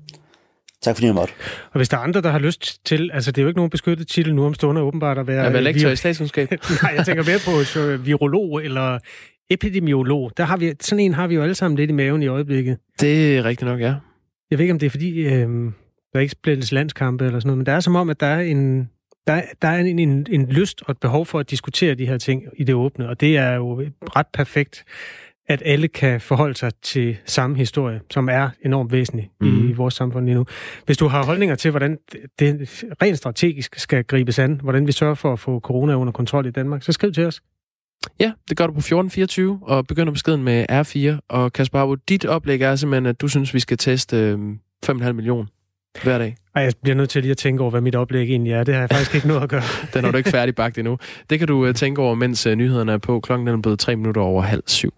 Tak 0.81 0.95
fordi 0.95 1.05
jeg 1.05 1.15
måtte. 1.15 1.33
Og 1.71 1.77
hvis 1.77 1.89
der 1.89 1.97
er 1.97 2.01
andre, 2.01 2.21
der 2.21 2.29
har 2.29 2.39
lyst 2.39 2.85
til, 2.85 3.09
altså 3.13 3.31
det 3.31 3.37
er 3.37 3.41
jo 3.41 3.47
ikke 3.47 3.57
nogen 3.57 3.69
beskyttet 3.69 4.07
titel 4.07 4.35
nu 4.35 4.45
om 4.45 4.53
stående 4.53 4.81
åbenbart 4.81 5.17
at 5.17 5.27
være... 5.27 5.43
Jeg 5.43 5.53
vil 5.53 5.63
lektor 5.63 5.89
i 5.89 5.95
statskundskab. 5.95 6.51
Nej, 6.83 6.93
jeg 6.97 7.05
tænker 7.05 7.23
mere 7.23 7.39
på 7.45 7.63
så, 7.63 7.97
virolog 7.97 8.63
eller 8.63 8.99
epidemiolog. 9.49 10.31
Der 10.37 10.43
har 10.43 10.57
vi, 10.57 10.73
sådan 10.81 11.05
en 11.05 11.13
har 11.13 11.27
vi 11.27 11.35
jo 11.35 11.41
alle 11.41 11.55
sammen 11.55 11.77
lidt 11.77 11.89
i 11.89 11.93
maven 11.93 12.23
i 12.23 12.27
øjeblikket. 12.27 12.77
Det 13.01 13.37
er 13.37 13.45
rigtigt 13.45 13.67
nok, 13.69 13.79
ja. 13.79 13.95
Jeg 14.51 14.57
ved 14.57 14.59
ikke, 14.59 14.73
om 14.73 14.79
det 14.79 14.85
er 14.85 14.89
fordi, 14.89 15.19
øh, 15.19 15.71
der 16.13 16.19
ikke 16.19 16.31
spilles 16.31 16.71
landskampe 16.71 17.25
eller 17.25 17.39
sådan 17.39 17.47
noget, 17.47 17.57
men 17.57 17.65
der 17.65 17.71
er 17.71 17.79
som 17.79 17.95
om, 17.95 18.09
at 18.09 18.19
der 18.19 18.27
er 18.27 18.39
en, 18.39 18.89
der, 19.27 19.41
der 19.61 19.67
er 19.67 19.79
en, 19.79 19.99
en, 19.99 20.27
en 20.29 20.45
lyst 20.45 20.81
og 20.85 20.91
et 20.91 20.97
behov 20.97 21.25
for 21.25 21.39
at 21.39 21.49
diskutere 21.49 21.95
de 21.95 22.05
her 22.05 22.17
ting 22.17 22.43
i 22.57 22.63
det 22.63 22.75
åbne, 22.75 23.09
og 23.09 23.21
det 23.21 23.37
er 23.37 23.53
jo 23.53 23.81
ret 24.15 24.27
perfekt 24.33 24.85
at 25.49 25.63
alle 25.65 25.87
kan 25.87 26.21
forholde 26.21 26.55
sig 26.57 26.71
til 26.81 27.17
samme 27.25 27.57
historie, 27.57 28.01
som 28.11 28.29
er 28.29 28.49
enormt 28.65 28.91
væsentlig 28.91 29.29
mm. 29.41 29.47
i 29.47 29.51
mhm. 29.51 29.77
vores 29.77 29.93
samfund 29.93 30.25
lige 30.25 30.35
nu. 30.35 30.45
Hvis 30.85 30.97
du 30.97 31.07
har 31.07 31.25
holdninger 31.25 31.55
til, 31.55 31.71
hvordan 31.71 31.97
det 32.39 32.83
rent 33.01 33.17
strategisk 33.17 33.79
skal 33.79 34.03
gribes 34.03 34.39
an, 34.39 34.59
hvordan 34.63 34.87
vi 34.87 34.91
sørger 34.91 35.15
for 35.15 35.33
at 35.33 35.39
få 35.39 35.59
corona 35.59 35.95
under 35.95 36.13
kontrol 36.13 36.45
i 36.45 36.51
Danmark, 36.51 36.83
så 36.83 36.91
skriv 36.91 37.13
til 37.13 37.25
os. 37.25 37.41
Ja, 38.19 38.31
det 38.49 38.57
gør 38.57 38.67
du 38.67 38.73
på 38.73 38.79
1424, 38.79 39.59
og 39.61 39.87
begynder 39.87 40.13
beskeden 40.13 40.43
med 40.43 40.65
R4. 40.71 41.19
Og 41.29 41.53
Kasper 41.53 41.79
Arbo, 41.79 41.95
dit 41.95 42.25
oplæg 42.25 42.61
er 42.61 42.75
simpelthen, 42.75 43.05
at 43.05 43.21
du 43.21 43.27
synes, 43.27 43.53
vi 43.53 43.59
skal 43.59 43.77
teste 43.77 44.39
5,5 44.85 45.03
øh, 45.03 45.15
millioner 45.15 45.45
hver 46.03 46.17
dag. 46.17 46.35
Ej, 46.55 46.63
jeg 46.63 46.73
bliver 46.81 46.95
nødt 46.95 47.09
til 47.09 47.21
lige 47.21 47.31
at 47.31 47.37
tænke 47.37 47.61
over, 47.61 47.71
hvad 47.71 47.81
mit 47.81 47.95
oplæg 47.95 48.29
egentlig 48.29 48.53
er. 48.53 48.63
Det 48.63 48.73
har 48.73 48.81
jeg 48.81 48.89
faktisk 48.89 49.15
ikke 49.15 49.27
noget 49.27 49.43
at 49.43 49.49
gøre. 49.49 49.61
Den 49.93 50.05
er 50.05 50.11
du 50.11 50.17
ikke 50.17 50.29
færdig 50.29 50.55
bagt 50.55 50.77
endnu. 50.77 50.97
Det 51.29 51.39
kan 51.39 51.47
du 51.47 51.65
øh, 51.65 51.75
tænke 51.75 52.01
over, 52.01 52.15
mens 52.15 52.45
øh, 52.45 52.55
nyhederne 52.55 52.91
er 52.91 52.97
på. 52.97 53.19
Klokken 53.19 53.47
er 53.47 53.57
blevet 53.57 53.79
tre 53.79 53.95
minutter 53.95 54.21
over 54.21 54.41
halv 54.41 54.63
syv. 54.67 54.93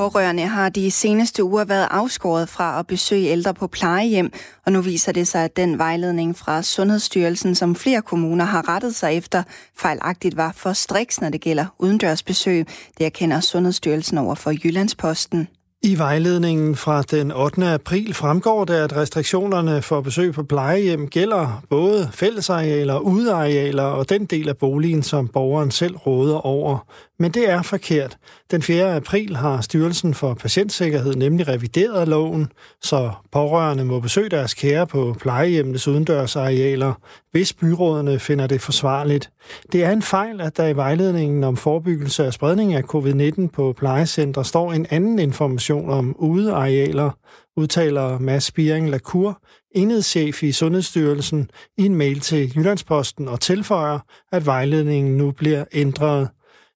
Pårørende 0.00 0.42
har 0.42 0.68
de 0.68 0.90
seneste 0.90 1.44
uger 1.44 1.64
været 1.64 1.88
afskåret 1.90 2.48
fra 2.48 2.78
at 2.78 2.86
besøge 2.86 3.28
ældre 3.28 3.54
på 3.54 3.66
plejehjem, 3.66 4.32
og 4.66 4.72
nu 4.72 4.80
viser 4.80 5.12
det 5.12 5.28
sig, 5.28 5.44
at 5.44 5.56
den 5.56 5.78
vejledning 5.78 6.38
fra 6.38 6.62
Sundhedsstyrelsen, 6.62 7.54
som 7.54 7.74
flere 7.74 8.02
kommuner 8.02 8.44
har 8.44 8.68
rettet 8.68 8.94
sig 8.94 9.16
efter, 9.16 9.42
fejlagtigt 9.78 10.36
var 10.36 10.52
for 10.56 10.72
striks, 10.72 11.20
når 11.20 11.28
det 11.28 11.40
gælder 11.40 11.66
udendørsbesøg. 11.78 12.66
Det 12.98 13.06
erkender 13.06 13.40
Sundhedsstyrelsen 13.40 14.18
over 14.18 14.34
for 14.34 14.50
Jyllandsposten. 14.64 15.48
I 15.82 15.98
vejledningen 15.98 16.76
fra 16.76 17.02
den 17.02 17.32
8. 17.32 17.66
april 17.66 18.14
fremgår 18.14 18.64
det, 18.64 18.74
at 18.74 18.96
restriktionerne 18.96 19.82
for 19.82 20.00
besøg 20.00 20.34
på 20.34 20.42
plejehjem 20.42 21.08
gælder 21.08 21.62
både 21.70 22.10
fællesarealer, 22.12 22.98
udearealer 22.98 23.82
og 23.82 24.08
den 24.08 24.24
del 24.24 24.48
af 24.48 24.56
boligen, 24.56 25.02
som 25.02 25.28
borgeren 25.28 25.70
selv 25.70 25.96
råder 25.96 26.46
over. 26.46 26.78
Men 27.20 27.30
det 27.30 27.50
er 27.50 27.62
forkert. 27.62 28.16
Den 28.50 28.62
4. 28.62 28.96
april 28.96 29.36
har 29.36 29.60
Styrelsen 29.60 30.14
for 30.14 30.34
Patientsikkerhed 30.34 31.14
nemlig 31.14 31.48
revideret 31.48 32.08
loven, 32.08 32.52
så 32.82 33.10
pårørende 33.32 33.84
må 33.84 34.00
besøge 34.00 34.28
deres 34.28 34.54
kære 34.54 34.86
på 34.86 35.16
plejehjemmenes 35.20 35.88
udendørsarealer, 35.88 36.92
hvis 37.30 37.52
byrådene 37.52 38.18
finder 38.18 38.46
det 38.46 38.60
forsvarligt. 38.60 39.30
Det 39.72 39.84
er 39.84 39.90
en 39.90 40.02
fejl, 40.02 40.40
at 40.40 40.56
der 40.56 40.66
i 40.66 40.76
vejledningen 40.76 41.44
om 41.44 41.56
forebyggelse 41.56 42.24
af 42.24 42.32
spredning 42.32 42.74
af 42.74 42.82
covid-19 42.94 43.46
på 43.46 43.74
plejecentre 43.78 44.44
står 44.44 44.72
en 44.72 44.86
anden 44.90 45.18
information 45.18 45.90
om 45.90 46.16
udearealer, 46.18 47.10
udtaler 47.56 48.18
Mads 48.18 48.44
Spiring 48.44 48.90
Lacour, 48.90 49.42
enhedschef 49.74 50.42
i 50.42 50.52
Sundhedsstyrelsen, 50.52 51.50
i 51.78 51.86
en 51.86 51.94
mail 51.94 52.20
til 52.20 52.56
Jyllandsposten 52.56 53.28
og 53.28 53.40
tilføjer, 53.40 53.98
at 54.32 54.46
vejledningen 54.46 55.16
nu 55.16 55.30
bliver 55.30 55.64
ændret. 55.72 56.28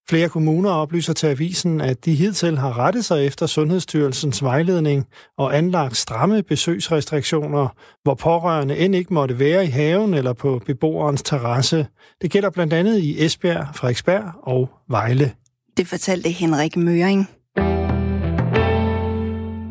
Flere 0.09 0.29
kommuner 0.29 0.71
oplyser 0.71 1.13
til 1.13 1.27
avisen, 1.27 1.81
at 1.81 2.05
de 2.05 2.15
hidtil 2.15 2.59
har 2.59 2.79
rettet 2.79 3.05
sig 3.05 3.27
efter 3.27 3.47
Sundhedsstyrelsens 3.47 4.43
vejledning 4.43 5.07
og 5.39 5.57
anlagt 5.57 5.97
stramme 5.97 6.43
besøgsrestriktioner, 6.43 7.69
hvor 8.03 8.15
pårørende 8.15 8.79
end 8.79 8.95
ikke 8.95 9.15
måtte 9.15 9.39
være 9.39 9.65
i 9.65 9.69
haven 9.69 10.15
eller 10.15 10.33
på 10.33 10.63
beboerens 10.67 11.23
terrasse. 11.23 11.87
Det 12.23 12.31
gælder 12.31 12.51
blandt 12.51 12.73
andet 12.73 12.99
i 12.99 13.25
Esbjerg, 13.25 13.67
Frederiksberg 13.75 14.33
og 14.43 14.71
Vejle. 14.89 15.33
Det 15.77 15.87
fortalte 15.87 16.31
Henrik 16.31 16.77
Møring. 16.77 17.29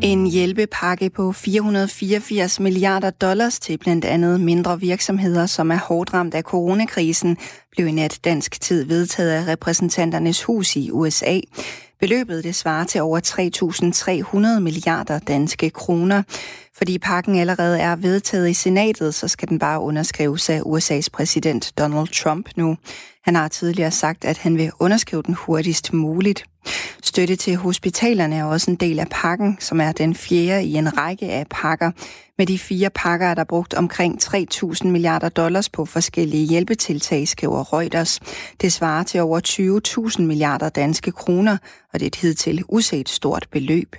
En 0.03 0.25
hjælpepakke 0.25 1.09
på 1.09 1.31
484 1.31 2.59
milliarder 2.59 3.09
dollars 3.09 3.59
til 3.59 3.77
blandt 3.77 4.05
andet 4.05 4.41
mindre 4.41 4.79
virksomheder, 4.79 5.45
som 5.45 5.71
er 5.71 5.77
hårdt 5.77 6.13
ramt 6.13 6.33
af 6.33 6.43
coronakrisen, 6.43 7.37
blev 7.71 7.87
i 7.87 7.91
nat 7.91 8.19
dansk 8.23 8.61
tid 8.61 8.85
vedtaget 8.85 9.31
af 9.31 9.47
repræsentanternes 9.47 10.43
hus 10.43 10.75
i 10.75 10.91
USA. 10.91 11.39
Beløbet 12.03 12.43
det 12.43 12.55
svarer 12.55 12.83
til 12.83 13.01
over 13.01 13.19
3.300 14.55 14.59
milliarder 14.59 15.19
danske 15.19 15.69
kroner. 15.69 16.23
Fordi 16.77 16.99
pakken 16.99 17.39
allerede 17.39 17.79
er 17.79 17.95
vedtaget 17.95 18.49
i 18.49 18.53
senatet, 18.53 19.15
så 19.15 19.27
skal 19.27 19.49
den 19.49 19.59
bare 19.59 19.79
underskrives 19.79 20.49
af 20.49 20.59
USA's 20.59 21.07
præsident 21.13 21.73
Donald 21.77 22.07
Trump 22.07 22.49
nu. 22.55 22.77
Han 23.23 23.35
har 23.35 23.47
tidligere 23.47 23.91
sagt, 23.91 24.25
at 24.25 24.37
han 24.37 24.57
vil 24.57 24.71
underskrive 24.79 25.23
den 25.23 25.33
hurtigst 25.33 25.93
muligt. 25.93 26.45
Støtte 27.03 27.35
til 27.35 27.55
hospitalerne 27.55 28.35
er 28.35 28.43
også 28.43 28.71
en 28.71 28.77
del 28.77 28.99
af 28.99 29.07
pakken, 29.11 29.57
som 29.59 29.81
er 29.81 29.91
den 29.91 30.15
fjerde 30.15 30.65
i 30.65 30.73
en 30.73 30.97
række 30.97 31.31
af 31.31 31.45
pakker. 31.49 31.91
Med 32.37 32.45
de 32.45 32.59
fire 32.59 32.89
pakker 32.89 33.27
er 33.27 33.33
der 33.33 33.43
brugt 33.43 33.73
omkring 33.73 34.23
3.000 34.23 34.87
milliarder 34.87 35.29
dollars 35.29 35.69
på 35.69 35.85
forskellige 35.85 36.45
hjælpetiltag, 36.45 37.27
skriver 37.27 37.73
Reuters. 37.73 38.19
Det 38.61 38.73
svarer 38.73 39.03
til 39.03 39.21
over 39.21 39.39
20.000 40.17 40.21
milliarder 40.21 40.69
danske 40.69 41.11
kroner, 41.11 41.57
og 41.93 41.99
det 41.99 42.01
er 42.01 42.07
et 42.07 42.15
hidtil 42.15 42.63
uset 42.69 43.09
stort 43.09 43.47
beløb. 43.51 43.95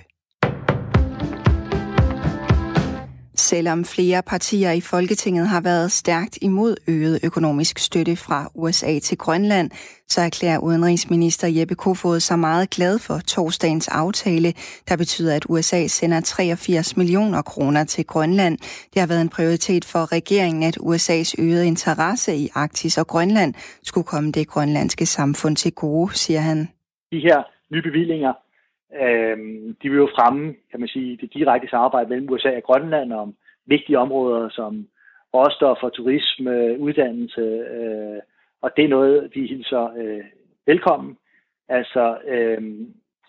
Selvom 3.39 3.85
flere 3.85 4.21
partier 4.23 4.71
i 4.71 4.81
Folketinget 4.81 5.47
har 5.47 5.61
været 5.61 5.91
stærkt 5.91 6.37
imod 6.41 6.75
øget 6.87 7.19
økonomisk 7.23 7.79
støtte 7.79 8.15
fra 8.15 8.51
USA 8.55 8.99
til 8.99 9.17
Grønland, 9.17 9.71
så 10.07 10.21
erklærer 10.21 10.59
udenrigsminister 10.59 11.47
Jeppe 11.47 11.75
Kofod 11.75 12.19
sig 12.19 12.39
meget 12.39 12.69
glad 12.69 12.99
for 12.99 13.19
torsdagens 13.27 13.87
aftale, 13.87 14.53
der 14.89 14.97
betyder, 14.97 15.35
at 15.35 15.45
USA 15.49 15.87
sender 15.87 16.21
83 16.21 16.97
millioner 16.97 17.41
kroner 17.41 17.83
til 17.83 18.05
Grønland. 18.05 18.57
Det 18.93 18.99
har 18.99 19.07
været 19.07 19.21
en 19.21 19.29
prioritet 19.29 19.85
for 19.85 20.11
regeringen, 20.11 20.63
at 20.63 20.77
USA's 20.77 21.33
øgede 21.39 21.67
interesse 21.67 22.35
i 22.35 22.49
Arktis 22.53 22.97
og 22.97 23.07
Grønland 23.07 23.53
skulle 23.83 24.07
komme 24.07 24.31
det 24.31 24.47
grønlandske 24.47 25.05
samfund 25.05 25.55
til 25.55 25.71
gode, 25.71 26.17
siger 26.17 26.39
han. 26.39 26.69
De 27.11 27.19
her 27.19 27.43
nye 27.71 27.81
bevillinger 27.81 28.33
Øh, 29.01 29.37
de 29.81 29.89
vil 29.89 29.97
jo 29.97 30.09
fremme, 30.15 30.55
kan 30.71 30.79
man 30.79 30.89
sige, 30.89 31.17
det 31.21 31.33
direkte 31.33 31.67
samarbejde 31.67 32.09
mellem 32.09 32.29
USA 32.29 32.55
og 32.55 32.63
Grønland 32.63 33.13
om 33.13 33.35
vigtige 33.65 33.99
områder 33.99 34.49
som 34.49 34.87
råstoffer, 35.33 35.89
turisme, 35.89 36.79
uddannelse, 36.79 37.41
øh, 37.41 38.21
og 38.61 38.71
det 38.77 38.85
er 38.85 38.89
noget, 38.89 39.31
vi 39.33 39.47
hilser 39.47 39.93
øh, 39.97 40.25
velkommen. 40.65 41.17
Altså, 41.69 42.17
øh, 42.27 42.61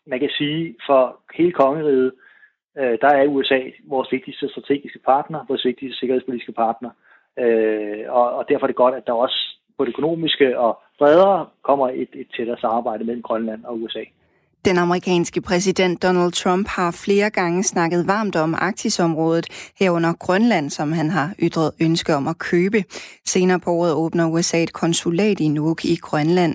man 0.06 0.20
kan 0.20 0.30
sige, 0.38 0.76
for 0.86 1.20
hele 1.34 1.52
kongeriget, 1.52 2.12
øh, 2.78 2.98
der 3.00 3.08
er 3.08 3.26
USA 3.26 3.60
vores 3.84 4.12
vigtigste 4.12 4.48
strategiske 4.48 4.98
partner, 4.98 5.44
vores 5.48 5.64
vigtigste 5.64 5.98
sikkerhedspolitiske 5.98 6.52
partner, 6.52 6.90
øh, 7.38 8.04
og, 8.08 8.30
og 8.32 8.48
derfor 8.48 8.66
er 8.66 8.66
det 8.66 8.76
godt, 8.76 8.94
at 8.94 9.06
der 9.06 9.12
også 9.12 9.58
på 9.78 9.84
det 9.84 9.88
økonomiske 9.88 10.58
og 10.58 10.82
bredere 10.98 11.46
kommer 11.62 11.88
et, 11.88 12.08
et 12.12 12.28
tættere 12.36 12.58
samarbejde 12.58 13.04
mellem 13.04 13.22
Grønland 13.22 13.64
og 13.64 13.80
USA. 13.82 14.04
Den 14.64 14.78
amerikanske 14.78 15.40
præsident 15.40 16.02
Donald 16.02 16.32
Trump 16.32 16.68
har 16.68 16.90
flere 17.04 17.30
gange 17.30 17.62
snakket 17.62 18.06
varmt 18.06 18.36
om 18.36 18.54
Arktisområdet, 18.54 19.46
herunder 19.80 20.12
Grønland, 20.12 20.70
som 20.70 20.92
han 20.92 21.10
har 21.10 21.34
ytret 21.42 21.70
ønske 21.82 22.14
om 22.14 22.28
at 22.28 22.38
købe. 22.38 22.78
Senere 23.24 23.60
på 23.60 23.70
året 23.70 23.94
åbner 23.94 24.26
USA 24.26 24.62
et 24.62 24.72
konsulat 24.72 25.40
i 25.40 25.48
Nuuk 25.48 25.84
i 25.84 25.96
Grønland. 25.96 26.54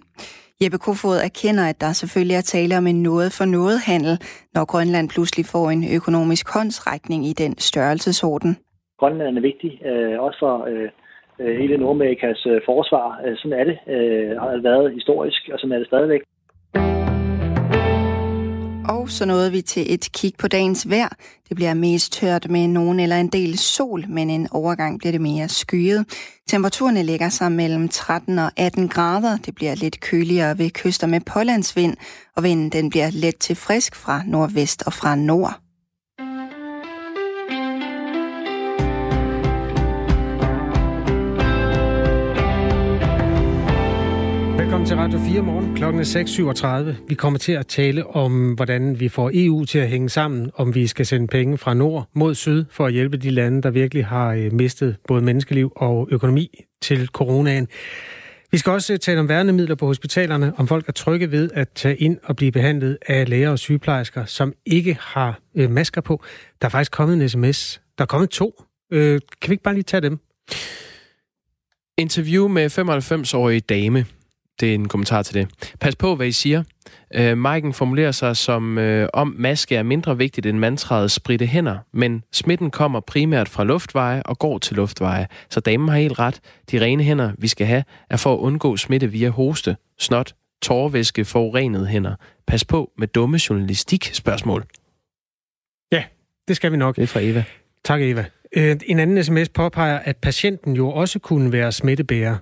Jeppe 0.64 0.78
Kofod 0.78 1.18
erkender, 1.30 1.66
at 1.72 1.82
der 1.82 1.92
selvfølgelig 2.02 2.36
er 2.36 2.42
tale 2.56 2.78
om 2.78 2.88
en 2.88 3.04
noget 3.04 3.30
for 3.38 3.46
noget 3.46 3.80
handel, 3.90 4.16
når 4.56 4.66
Grønland 4.72 5.10
pludselig 5.10 5.46
får 5.54 5.66
en 5.76 5.84
økonomisk 5.98 6.46
håndsrækning 6.56 7.22
i 7.32 7.34
den 7.34 7.54
størrelsesorden. 7.58 8.52
Grønland 9.00 9.38
er 9.38 9.42
vigtig, 9.42 9.72
øh, 9.86 10.20
også 10.26 10.40
for 10.40 10.56
øh, 10.72 10.90
øh, 11.40 11.54
hele 11.62 11.78
Nordamerikas 11.78 12.42
forsvar. 12.70 13.08
Sådan 13.40 13.60
er 13.60 13.66
det. 13.70 13.78
Har 14.42 14.52
det 14.56 14.64
været 14.64 14.94
historisk, 14.94 15.42
og 15.54 15.60
sådan 15.60 15.72
er 15.76 15.78
det 15.78 15.88
stadigvæk. 15.88 16.22
Og 18.88 19.10
så 19.10 19.26
nåede 19.26 19.52
vi 19.52 19.62
til 19.62 19.94
et 19.94 20.12
kig 20.12 20.34
på 20.38 20.48
dagens 20.48 20.90
vejr. 20.90 21.16
Det 21.50 21.56
bliver 21.56 21.74
mest 21.74 22.14
tørt 22.14 22.50
med 22.50 22.68
nogen 22.68 23.00
eller 23.00 23.18
en 23.18 23.28
del 23.28 23.58
sol, 23.58 24.06
men 24.10 24.30
en 24.30 24.48
overgang 24.52 25.00
bliver 25.00 25.12
det 25.12 25.22
mere 25.22 25.50
skyet. 25.50 26.06
Temperaturerne 26.50 27.04
ligger 27.04 27.30
sig 27.30 27.52
mellem 27.52 27.90
13 27.90 28.40
og 28.40 28.52
18 28.58 28.88
grader. 28.88 29.38
Det 29.38 29.56
bliver 29.56 29.76
lidt 29.76 30.00
køligere 30.00 30.58
ved 30.58 30.70
kyster 30.70 31.08
med 31.08 31.22
pålandsvind, 31.22 31.98
og 32.36 32.44
vinden 32.44 32.70
den 32.70 32.90
bliver 32.90 33.10
let 33.12 33.38
til 33.38 33.56
frisk 33.56 33.96
fra 33.96 34.24
nordvest 34.28 34.84
og 34.86 34.94
fra 34.94 35.16
nord. 35.16 35.71
Velkommen 44.82 45.12
til 45.12 45.18
Radio 45.18 45.34
4 45.34 45.42
morgen. 45.42 45.76
Klokken 45.76 46.02
er 46.02 46.94
6.37. 46.98 47.06
Vi 47.08 47.16
kommer 47.16 47.40
til 47.40 47.52
at 47.52 47.68
tale 47.68 48.08
om, 48.08 48.54
hvordan 48.54 49.00
vi 49.00 49.10
får 49.10 49.32
EU 49.34 49.66
til 49.66 49.80
at 49.80 49.90
hænge 49.90 50.10
sammen, 50.10 50.52
om 50.56 50.76
vi 50.76 50.88
skal 50.88 51.06
sende 51.06 51.28
penge 51.28 51.58
fra 51.58 51.74
nord 51.74 52.10
mod 52.14 52.36
syd 52.36 52.66
for 52.70 52.86
at 52.86 52.94
hjælpe 52.94 53.18
de 53.18 53.30
lande, 53.30 53.62
der 53.62 53.70
virkelig 53.70 54.06
har 54.06 54.34
øh, 54.34 54.54
mistet 54.54 54.96
både 55.08 55.22
menneskeliv 55.22 55.72
og 55.76 56.08
økonomi 56.12 56.64
til 56.82 57.08
coronaen. 57.08 57.68
Vi 58.52 58.58
skal 58.58 58.72
også 58.72 58.94
øh, 58.94 59.00
tale 59.00 59.20
om 59.20 59.30
værnemidler 59.30 59.76
på 59.76 59.86
hospitalerne, 59.86 60.54
om 60.58 60.68
folk 60.68 60.88
er 60.88 60.94
trygge 60.94 61.32
ved 61.32 61.50
at 61.54 61.70
tage 61.70 61.96
ind 61.96 62.18
og 62.24 62.36
blive 62.36 62.52
behandlet 62.52 62.98
af 63.08 63.30
læger 63.30 63.50
og 63.50 63.60
sygeplejersker, 63.60 64.26
som 64.26 64.54
ikke 64.66 64.98
har 65.02 65.40
øh, 65.56 65.72
masker 65.72 66.02
på. 66.02 66.24
Der 66.62 66.68
er 66.68 66.70
faktisk 66.70 66.92
kommet 66.92 67.22
en 67.22 67.30
sms. 67.30 67.82
Der 67.98 68.04
er 68.04 68.08
kommet 68.08 68.30
to. 68.30 68.64
Øh, 68.92 69.20
kan 69.42 69.50
vi 69.50 69.54
ikke 69.54 69.64
bare 69.64 69.74
lige 69.74 69.84
tage 69.84 70.02
dem? 70.02 70.20
Interview 71.98 72.48
med 72.48 72.80
95-årige 72.80 73.60
dame, 73.60 74.06
det 74.62 74.70
er 74.70 74.74
en 74.74 74.88
kommentar 74.88 75.24
til 75.24 75.34
det. 75.34 75.48
Pas 75.80 75.96
på, 75.96 76.16
hvad 76.16 76.28
I 76.28 76.32
siger. 76.32 76.64
Øh, 77.16 77.38
Maiken 77.38 77.74
formulerer 77.74 78.12
sig 78.12 78.38
som 78.38 78.78
øh, 78.78 79.10
om 79.14 79.36
maske 79.38 79.76
er 79.76 79.84
mindre 79.84 80.18
vigtigt 80.18 80.46
end 80.46 80.58
mantraet 80.58 81.12
spritte 81.12 81.46
hænder, 81.46 81.78
men 81.94 82.24
smitten 82.32 82.72
kommer 82.72 83.00
primært 83.00 83.50
fra 83.50 83.64
luftveje 83.64 84.24
og 84.24 84.40
går 84.40 84.58
til 84.58 84.76
luftveje. 84.76 85.28
Så 85.50 85.60
damen 85.60 85.90
har 85.90 85.98
helt 85.98 86.20
ret. 86.20 86.40
De 86.72 86.82
rene 86.82 87.04
hænder, 87.04 87.32
vi 87.38 87.48
skal 87.48 87.68
have, 87.68 87.84
er 88.10 88.18
for 88.18 88.34
at 88.34 88.38
undgå 88.38 88.78
smitte 88.78 89.08
via 89.08 89.30
hoste, 89.30 89.76
snot, 90.00 90.34
tårvæske, 90.62 91.26
forurenede 91.26 91.88
hænder. 91.88 92.16
Pas 92.48 92.66
på 92.66 92.92
med 92.98 93.08
dumme 93.08 93.40
journalistik 93.50 94.10
spørgsmål. 94.14 94.66
Ja, 95.92 96.04
det 96.48 96.56
skal 96.56 96.72
vi 96.72 96.78
nok. 96.78 96.96
Det 96.96 97.04
er 97.04 97.08
fra 97.08 97.20
Eva. 97.24 97.44
Tak, 97.84 98.02
Eva. 98.02 98.26
Øh, 98.56 98.78
en 98.86 99.00
anden 99.00 99.24
sms 99.24 99.50
påpeger, 99.50 100.00
at 100.00 100.18
patienten 100.18 100.76
jo 100.76 100.90
også 100.90 101.20
kunne 101.20 101.52
være 101.52 101.72
smittebærer. 101.72 102.36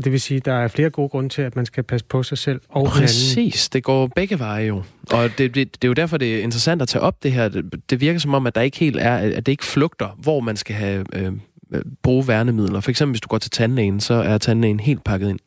Og 0.00 0.04
det 0.04 0.12
vil 0.12 0.20
sige, 0.20 0.36
at 0.36 0.44
der 0.44 0.52
er 0.52 0.68
flere 0.68 0.90
gode 0.90 1.08
grunde 1.08 1.28
til, 1.28 1.42
at 1.42 1.56
man 1.56 1.66
skal 1.66 1.82
passe 1.82 2.06
på 2.06 2.22
sig 2.22 2.38
selv 2.38 2.60
og 2.68 2.86
Præcis, 2.86 3.34
hinanden. 3.34 3.58
det 3.72 3.84
går 3.84 4.06
begge 4.06 4.38
veje 4.38 4.66
jo. 4.66 4.82
Og 5.10 5.30
det, 5.38 5.54
det, 5.54 5.54
det 5.54 5.84
er 5.84 5.88
jo 5.88 5.92
derfor, 5.92 6.16
det 6.16 6.36
er 6.36 6.42
interessant 6.42 6.82
at 6.82 6.88
tage 6.88 7.02
op 7.02 7.22
det 7.22 7.32
her. 7.32 7.48
Det, 7.48 7.90
det 7.90 8.00
virker 8.00 8.20
som 8.20 8.34
om, 8.34 8.46
at 8.46 8.54
der 8.54 8.60
ikke 8.60 8.78
helt 8.78 8.96
er, 9.00 9.16
at 9.16 9.46
det 9.46 9.48
ikke 9.52 9.64
flugter, 9.64 10.18
hvor 10.18 10.40
man 10.40 10.56
skal 10.56 10.74
have 10.76 11.04
øh, 11.12 11.32
øh, 11.72 11.82
bruge 12.02 12.28
værnemidler. 12.28 12.80
For 12.80 12.90
eksempel, 12.90 13.12
hvis 13.12 13.20
du 13.20 13.28
går 13.28 13.38
til 13.38 13.50
tandlægen, 13.50 14.00
så 14.00 14.14
er 14.14 14.38
tandlægen 14.38 14.80
helt 14.80 15.04
pakket 15.04 15.28
ind. 15.28 15.38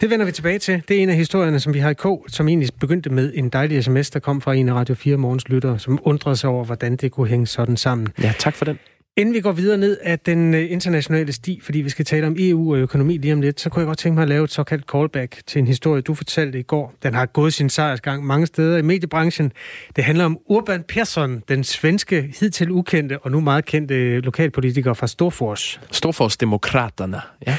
Det 0.00 0.10
vender 0.10 0.26
vi 0.26 0.32
tilbage 0.32 0.58
til. 0.58 0.82
Det 0.88 0.98
er 0.98 1.02
en 1.02 1.08
af 1.08 1.16
historierne, 1.16 1.60
som 1.60 1.74
vi 1.74 1.78
har 1.78 1.90
i 1.90 1.94
K, 1.94 2.06
som 2.28 2.48
egentlig 2.48 2.68
begyndte 2.80 3.10
med 3.10 3.32
en 3.34 3.48
dejlig 3.48 3.84
sms, 3.84 4.10
der 4.10 4.18
kom 4.18 4.40
fra 4.40 4.54
en 4.54 4.68
af 4.68 4.74
Radio 4.74 4.94
4 4.94 5.16
morgens 5.16 5.48
lyttere, 5.48 5.78
som 5.78 5.98
undrede 6.02 6.36
sig 6.36 6.50
over, 6.50 6.64
hvordan 6.64 6.96
det 6.96 7.12
kunne 7.12 7.28
hænge 7.28 7.46
sådan 7.46 7.76
sammen. 7.76 8.08
Ja, 8.22 8.32
tak 8.38 8.54
for 8.54 8.64
den. 8.64 8.78
Inden 9.16 9.34
vi 9.34 9.40
går 9.40 9.52
videre 9.52 9.78
ned 9.78 9.98
af 10.02 10.18
den 10.18 10.54
øh, 10.54 10.70
internationale 10.70 11.32
sti, 11.32 11.60
fordi 11.62 11.80
vi 11.80 11.88
skal 11.88 12.04
tale 12.04 12.26
om 12.26 12.36
EU 12.38 12.72
og 12.72 12.78
økonomi 12.78 13.16
lige 13.16 13.32
om 13.32 13.40
lidt, 13.40 13.60
så 13.60 13.70
kunne 13.70 13.80
jeg 13.80 13.86
godt 13.86 13.98
tænke 13.98 14.14
mig 14.14 14.22
at 14.22 14.28
lave 14.28 14.44
et 14.44 14.50
såkaldt 14.50 14.84
callback 14.92 15.42
til 15.46 15.58
en 15.58 15.66
historie, 15.66 16.02
du 16.02 16.14
fortalte 16.14 16.58
i 16.58 16.62
går. 16.62 16.94
Den 17.02 17.14
har 17.14 17.26
gået 17.26 17.54
sin 17.54 17.70
sejrsgang 17.70 18.26
mange 18.26 18.46
steder 18.46 18.78
i 18.78 18.82
mediebranchen. 18.82 19.52
Det 19.96 20.04
handler 20.04 20.24
om 20.24 20.38
Urban 20.46 20.82
Persson, 20.82 21.42
den 21.48 21.64
svenske, 21.64 22.34
hidtil 22.40 22.70
ukendte 22.70 23.18
og 23.18 23.30
nu 23.30 23.40
meget 23.40 23.64
kendte 23.64 24.20
lokalpolitiker 24.20 24.94
fra 24.94 25.06
Storfors. 25.06 25.80
Storforsdemokraterne, 25.90 27.20
ja. 27.46 27.56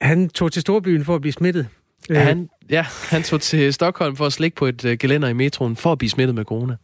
Han 0.00 0.28
tog 0.28 0.52
til 0.52 0.62
Storbyen 0.62 1.04
for 1.04 1.14
at 1.14 1.20
blive 1.20 1.32
smittet. 1.32 1.68
Ja, 2.10 2.20
han, 2.20 2.48
ja, 2.70 2.86
han 3.10 3.22
tog 3.22 3.40
til 3.40 3.72
Stockholm 3.72 4.16
for 4.16 4.26
at 4.26 4.32
slikke 4.32 4.56
på 4.56 4.66
et 4.66 4.84
uh, 4.84 4.90
gelænder 4.92 5.28
i 5.28 5.32
metroen 5.32 5.76
for 5.76 5.92
at 5.92 5.98
blive 5.98 6.10
smittet 6.10 6.34
med 6.34 6.44
corona. 6.44 6.76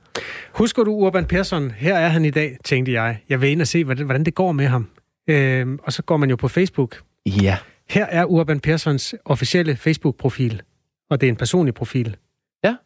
Husker 0.52 0.84
du 0.84 0.90
Urban 0.90 1.24
Persson? 1.24 1.70
Her 1.70 1.94
er 1.96 2.08
han 2.08 2.24
i 2.24 2.30
dag, 2.30 2.56
tænkte 2.64 2.92
jeg. 2.92 3.18
Jeg 3.28 3.40
vil 3.40 3.50
ind 3.50 3.60
og 3.60 3.66
se, 3.66 3.84
hvordan, 3.84 4.04
hvordan 4.04 4.24
det 4.24 4.34
går 4.34 4.52
med 4.52 4.66
ham. 4.66 4.88
Øhm, 5.28 5.78
og 5.82 5.92
så 5.92 6.02
går 6.02 6.16
man 6.16 6.30
jo 6.30 6.36
på 6.36 6.48
Facebook. 6.48 7.00
Ja. 7.26 7.56
Her 7.88 8.06
er 8.06 8.24
Urban 8.24 8.60
Perssons 8.60 9.14
officielle 9.24 9.76
Facebook-profil. 9.76 10.62
Og 11.10 11.20
det 11.20 11.26
er 11.26 11.30
en 11.30 11.36
personlig 11.36 11.74
profil. 11.74 12.16
Ja. 12.64 12.76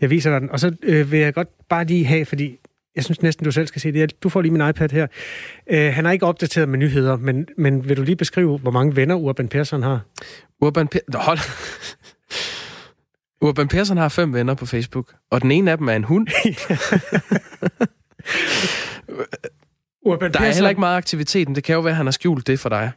Jeg 0.00 0.10
viser 0.10 0.30
dig 0.30 0.40
den. 0.40 0.50
Og 0.50 0.60
så 0.60 0.72
øh, 0.82 1.12
vil 1.12 1.20
jeg 1.20 1.34
godt 1.34 1.48
bare 1.68 1.84
lige 1.84 2.04
have, 2.04 2.24
fordi 2.24 2.58
jeg 2.96 3.04
synes 3.04 3.22
næsten, 3.22 3.44
du 3.44 3.50
selv 3.50 3.66
skal 3.66 3.80
se 3.80 3.92
det. 3.92 4.22
Du 4.22 4.28
får 4.28 4.40
lige 4.40 4.52
min 4.52 4.68
iPad 4.68 4.88
her. 4.90 5.06
Øh, 5.66 5.92
han 5.92 6.06
er 6.06 6.10
ikke 6.10 6.26
opdateret 6.26 6.68
med 6.68 6.78
nyheder, 6.78 7.16
men, 7.16 7.46
men 7.58 7.88
vil 7.88 7.96
du 7.96 8.02
lige 8.02 8.16
beskrive, 8.16 8.58
hvor 8.58 8.70
mange 8.70 8.96
venner 8.96 9.14
Urban 9.14 9.48
Persson 9.48 9.82
har? 9.82 10.00
Urban 10.60 10.88
Persson... 10.88 11.14
Hold. 11.14 11.38
Urban 13.44 13.68
Persson 13.68 13.96
har 13.96 14.08
fem 14.08 14.34
venner 14.34 14.54
på 14.54 14.66
Facebook, 14.66 15.14
og 15.30 15.42
den 15.42 15.50
ene 15.50 15.70
af 15.70 15.78
dem 15.78 15.88
er 15.88 15.96
en 15.96 16.04
hund. 16.04 16.26
Urban 20.06 20.32
der 20.32 20.38
er 20.38 20.42
Persson... 20.42 20.54
heller 20.54 20.68
ikke 20.68 20.80
meget 20.80 20.96
aktiviteten. 20.96 21.54
Det 21.54 21.64
kan 21.64 21.74
jo 21.74 21.80
være, 21.80 21.90
at 21.90 21.96
han 21.96 22.06
har 22.06 22.10
skjult 22.10 22.46
det 22.46 22.60
for 22.60 22.68
dig. 22.68 22.90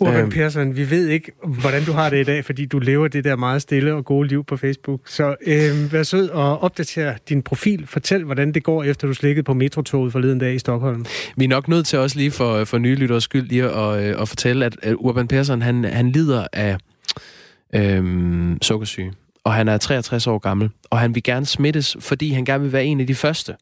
Urban 0.00 0.20
øhm. 0.20 0.30
Persson, 0.30 0.76
vi 0.76 0.90
ved 0.90 1.08
ikke, 1.08 1.32
hvordan 1.60 1.84
du 1.84 1.92
har 1.92 2.10
det 2.10 2.20
i 2.20 2.24
dag, 2.24 2.44
fordi 2.44 2.66
du 2.66 2.78
lever 2.78 3.08
det 3.08 3.24
der 3.24 3.36
meget 3.36 3.62
stille 3.62 3.94
og 3.94 4.04
gode 4.04 4.28
liv 4.28 4.44
på 4.44 4.56
Facebook. 4.56 5.00
Så 5.06 5.36
øh, 5.46 5.92
vær 5.92 6.02
sød 6.02 6.28
og 6.28 6.62
opdater 6.62 7.14
din 7.28 7.42
profil. 7.42 7.86
Fortæl, 7.86 8.24
hvordan 8.24 8.52
det 8.52 8.64
går, 8.64 8.84
efter 8.84 9.06
du 9.06 9.14
slikkede 9.14 9.44
på 9.44 9.54
metrotoget 9.54 10.12
forleden 10.12 10.38
dag 10.38 10.54
i 10.54 10.58
Stockholm. 10.58 11.06
Vi 11.36 11.44
er 11.44 11.48
nok 11.48 11.68
nødt 11.68 11.86
til 11.86 11.98
også 11.98 12.16
lige 12.16 12.30
for, 12.30 12.64
for 12.64 12.78
nye 12.78 12.94
lytteres 12.94 13.24
skyld 13.24 13.48
lige 13.48 13.64
at, 13.64 14.04
øh, 14.04 14.22
at 14.22 14.28
fortælle, 14.28 14.64
at 14.64 14.94
Urban 14.94 15.28
Persson, 15.28 15.62
han, 15.62 15.84
han 15.84 16.10
lider 16.10 16.46
af 16.52 16.76
øh, 17.74 18.56
sukkersyge 18.62 19.12
og 19.44 19.54
han 19.54 19.68
er 19.68 19.78
63 19.78 20.26
år 20.26 20.38
gammel, 20.38 20.70
og 20.90 20.98
han 20.98 21.14
vil 21.14 21.22
gerne 21.22 21.46
smittes, 21.46 21.96
fordi 22.00 22.30
han 22.30 22.44
gerne 22.44 22.62
vil 22.62 22.72
være 22.72 22.84
en 22.84 23.00
af 23.00 23.06
de 23.06 23.14
første. 23.14 23.56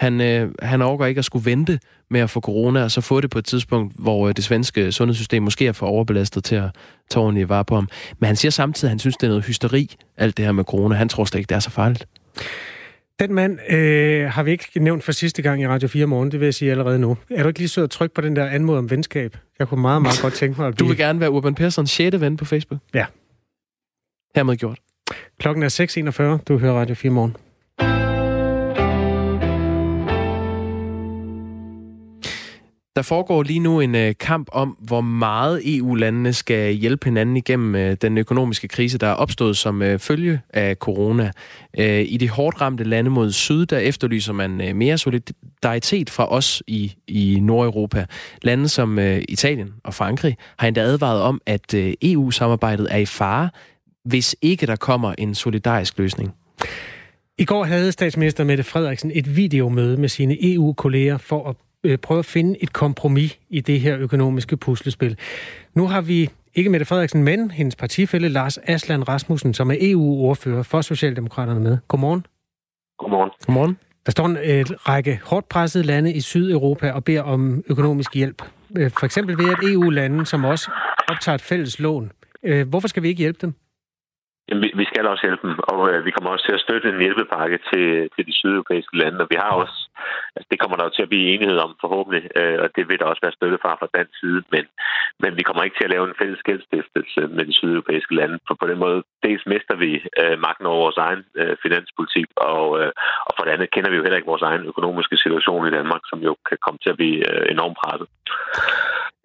Han, 0.00 0.20
øh, 0.20 0.50
han 0.62 0.82
overgår 0.82 1.06
ikke 1.06 1.18
at 1.18 1.24
skulle 1.24 1.44
vente 1.44 1.78
med 2.10 2.20
at 2.20 2.30
få 2.30 2.40
corona, 2.40 2.82
og 2.82 2.90
så 2.90 3.00
få 3.00 3.20
det 3.20 3.30
på 3.30 3.38
et 3.38 3.44
tidspunkt, 3.44 3.94
hvor 3.98 4.28
øh, 4.28 4.36
det 4.36 4.44
svenske 4.44 4.92
sundhedssystem 4.92 5.42
måske 5.42 5.66
er 5.66 5.72
for 5.72 5.86
overbelastet 5.86 6.44
til 6.44 6.54
at 6.54 6.70
tage 7.10 7.22
ordentligt 7.22 7.48
vare 7.48 7.64
på 7.64 7.74
ham. 7.74 7.88
Men 8.18 8.26
han 8.26 8.36
siger 8.36 8.52
samtidig, 8.52 8.88
at 8.88 8.90
han 8.90 8.98
synes, 8.98 9.16
det 9.16 9.26
er 9.26 9.28
noget 9.28 9.44
hysteri, 9.44 9.94
alt 10.16 10.36
det 10.36 10.44
her 10.44 10.52
med 10.52 10.64
corona. 10.64 10.94
Han 10.94 11.08
tror 11.08 11.24
slet 11.24 11.38
ikke, 11.38 11.48
det 11.48 11.54
er 11.54 11.60
så 11.60 11.70
farligt. 11.70 12.06
Den 13.20 13.34
mand 13.34 13.58
øh, 13.70 14.30
har 14.30 14.42
vi 14.42 14.50
ikke 14.50 14.80
nævnt 14.80 15.04
for 15.04 15.12
sidste 15.12 15.42
gang 15.42 15.62
i 15.62 15.66
Radio 15.66 15.88
4 15.88 16.06
morgen, 16.06 16.30
det 16.30 16.40
vil 16.40 16.46
jeg 16.46 16.54
sige 16.54 16.70
allerede 16.70 16.98
nu. 16.98 17.16
Er 17.30 17.42
du 17.42 17.48
ikke 17.48 17.60
lige 17.60 17.68
så 17.68 17.86
tryk 17.86 18.12
på 18.12 18.20
den 18.20 18.36
der 18.36 18.46
anmod 18.46 18.78
om 18.78 18.90
venskab? 18.90 19.36
Jeg 19.58 19.68
kunne 19.68 19.80
meget, 19.80 20.02
meget 20.02 20.18
godt 20.22 20.34
tænke 20.34 20.60
mig 20.60 20.68
at 20.68 20.74
blive... 20.74 20.86
Du 20.86 20.88
vil 20.88 20.98
gerne 20.98 21.20
være 21.20 21.30
Urban 21.30 21.54
Perssons 21.54 21.90
6. 21.90 22.20
ven 22.20 22.36
på 22.36 22.44
Facebook? 22.44 22.80
Ja. 22.94 23.06
Hermed 24.34 24.56
gjort. 24.56 24.78
Klokken 25.38 25.62
er 25.62 26.36
6.41. 26.38 26.44
Du 26.48 26.58
hører 26.58 26.74
Radio 26.80 26.94
4 26.94 27.12
morgen. 27.12 27.36
Der 32.96 33.02
foregår 33.02 33.42
lige 33.42 33.58
nu 33.58 33.80
en 33.80 33.94
øh, 33.94 34.14
kamp 34.20 34.48
om, 34.52 34.76
hvor 34.80 35.00
meget 35.00 35.76
EU-landene 35.76 36.32
skal 36.32 36.72
hjælpe 36.74 37.04
hinanden 37.04 37.36
igennem 37.36 37.74
øh, 37.74 37.96
den 38.02 38.18
økonomiske 38.18 38.68
krise, 38.68 38.98
der 38.98 39.06
er 39.06 39.14
opstået 39.14 39.56
som 39.56 39.82
øh, 39.82 39.98
følge 39.98 40.40
af 40.50 40.76
corona. 40.76 41.30
Øh, 41.78 42.04
I 42.08 42.16
de 42.16 42.28
hårdt 42.28 42.60
ramte 42.60 42.84
lande 42.84 43.10
mod 43.10 43.32
syd, 43.32 43.66
der 43.66 43.78
efterlyser 43.78 44.32
man 44.32 44.60
øh, 44.60 44.76
mere 44.76 44.98
solidaritet 44.98 46.10
fra 46.10 46.32
os 46.32 46.62
i, 46.66 46.94
i 47.08 47.38
Nordeuropa. 47.42 48.06
Lande 48.42 48.68
som 48.68 48.98
øh, 48.98 49.22
Italien 49.28 49.74
og 49.84 49.94
Frankrig 49.94 50.36
har 50.58 50.68
endda 50.68 50.80
advaret 50.80 51.20
om, 51.20 51.40
at 51.46 51.74
øh, 51.74 51.94
EU-samarbejdet 52.02 52.86
er 52.90 52.98
i 52.98 53.06
fare, 53.06 53.50
hvis 54.04 54.36
ikke 54.42 54.66
der 54.66 54.76
kommer 54.76 55.14
en 55.18 55.34
solidarisk 55.34 55.98
løsning? 55.98 56.34
I 57.38 57.44
går 57.44 57.64
havde 57.64 57.92
statsminister 57.92 58.44
Mette 58.44 58.64
Frederiksen 58.64 59.10
et 59.14 59.36
videomøde 59.36 60.00
med 60.00 60.08
sine 60.08 60.52
EU-kolleger 60.54 61.18
for 61.18 61.48
at 61.48 61.56
øh, 61.84 61.98
prøve 61.98 62.18
at 62.18 62.24
finde 62.24 62.62
et 62.62 62.72
kompromis 62.72 63.38
i 63.50 63.60
det 63.60 63.80
her 63.80 63.98
økonomiske 63.98 64.56
puslespil. 64.56 65.18
Nu 65.74 65.86
har 65.86 66.00
vi 66.00 66.30
ikke 66.54 66.70
Mette 66.70 66.86
Frederiksen, 66.86 67.24
men 67.24 67.50
hendes 67.50 67.76
partifælle 67.76 68.28
Lars 68.28 68.58
Aslan 68.58 69.08
Rasmussen, 69.08 69.54
som 69.54 69.70
er 69.70 69.76
EU-ordfører 69.80 70.62
for 70.62 70.80
Socialdemokraterne 70.80 71.60
med. 71.60 71.78
Godmorgen. 71.88 72.26
Godmorgen. 72.98 73.30
Godmorgen. 73.46 73.78
Der 74.06 74.12
står 74.12 74.26
en 74.26 74.36
et 74.36 74.88
række 74.88 75.20
hårdt 75.24 75.48
pressede 75.48 75.84
lande 75.84 76.12
i 76.12 76.20
Sydeuropa 76.20 76.90
og 76.90 77.04
beder 77.04 77.22
om 77.22 77.64
økonomisk 77.68 78.14
hjælp. 78.14 78.42
Øh, 78.76 78.90
for 78.90 79.04
eksempel 79.06 79.38
ved 79.38 79.50
at 79.50 79.72
EU-lande, 79.72 80.26
som 80.26 80.44
også 80.44 80.70
optager 81.08 81.34
et 81.34 81.40
fælles 81.40 81.78
lån. 81.78 82.12
Øh, 82.42 82.68
hvorfor 82.68 82.88
skal 82.88 83.02
vi 83.02 83.08
ikke 83.08 83.18
hjælpe 83.18 83.38
dem? 83.42 83.54
Jamen, 84.48 84.70
vi 84.80 84.84
skal 84.84 85.06
også 85.06 85.26
hjælpe 85.26 85.46
dem, 85.46 85.54
og 85.58 85.80
øh, 85.90 86.04
vi 86.06 86.10
kommer 86.10 86.30
også 86.30 86.46
til 86.46 86.56
at 86.58 86.64
støtte 86.66 86.88
en 86.88 87.02
hjælpepakke 87.04 87.58
til, 87.70 87.86
til 88.14 88.26
de 88.28 88.34
sydeuropæiske 88.38 88.96
lande, 88.98 89.20
og 89.24 89.28
vi 89.30 89.36
har 89.42 89.52
også, 89.62 89.78
altså 90.36 90.48
det 90.52 90.60
kommer 90.60 90.76
der 90.76 90.84
jo 90.86 90.94
til 90.94 91.06
at 91.06 91.12
blive 91.12 91.28
enighed 91.34 91.58
om 91.66 91.72
forhåbentlig, 91.84 92.22
øh, 92.40 92.58
og 92.62 92.68
det 92.76 92.82
vil 92.88 92.98
der 92.98 93.10
også 93.10 93.22
være 93.24 93.38
støtte 93.38 93.58
fra 93.62 93.72
fra 93.80 93.92
dansk 93.98 94.14
side, 94.22 94.40
men, 94.54 94.64
men 95.22 95.30
vi 95.38 95.42
kommer 95.46 95.62
ikke 95.62 95.78
til 95.78 95.88
at 95.88 95.94
lave 95.94 96.06
en 96.08 96.18
fælles 96.20 96.42
gældstiftelse 96.48 97.20
med 97.36 97.44
de 97.48 97.56
sydeuropæiske 97.58 98.14
lande, 98.20 98.36
for 98.46 98.54
på 98.60 98.66
den 98.70 98.78
måde, 98.84 98.98
dels 99.26 99.44
mister 99.52 99.74
vi 99.84 99.90
øh, 100.20 100.36
magten 100.46 100.66
over 100.70 100.80
vores 100.84 100.98
egen 101.06 101.22
øh, 101.40 101.54
finanspolitik, 101.64 102.28
og, 102.52 102.64
øh, 102.80 102.90
og 103.26 103.32
for 103.34 103.42
det 103.44 103.52
andet 103.54 103.72
kender 103.74 103.90
vi 103.90 103.96
jo 103.96 104.04
heller 104.04 104.20
ikke 104.20 104.32
vores 104.32 104.48
egen 104.50 104.64
økonomiske 104.72 105.16
situation 105.24 105.68
i 105.68 105.74
Danmark, 105.78 106.02
som 106.10 106.18
jo 106.28 106.32
kan 106.48 106.58
komme 106.64 106.78
til 106.82 106.90
at 106.92 106.98
blive 107.00 107.18
øh, 107.30 107.44
enormt 107.54 107.76
presset. 107.80 108.08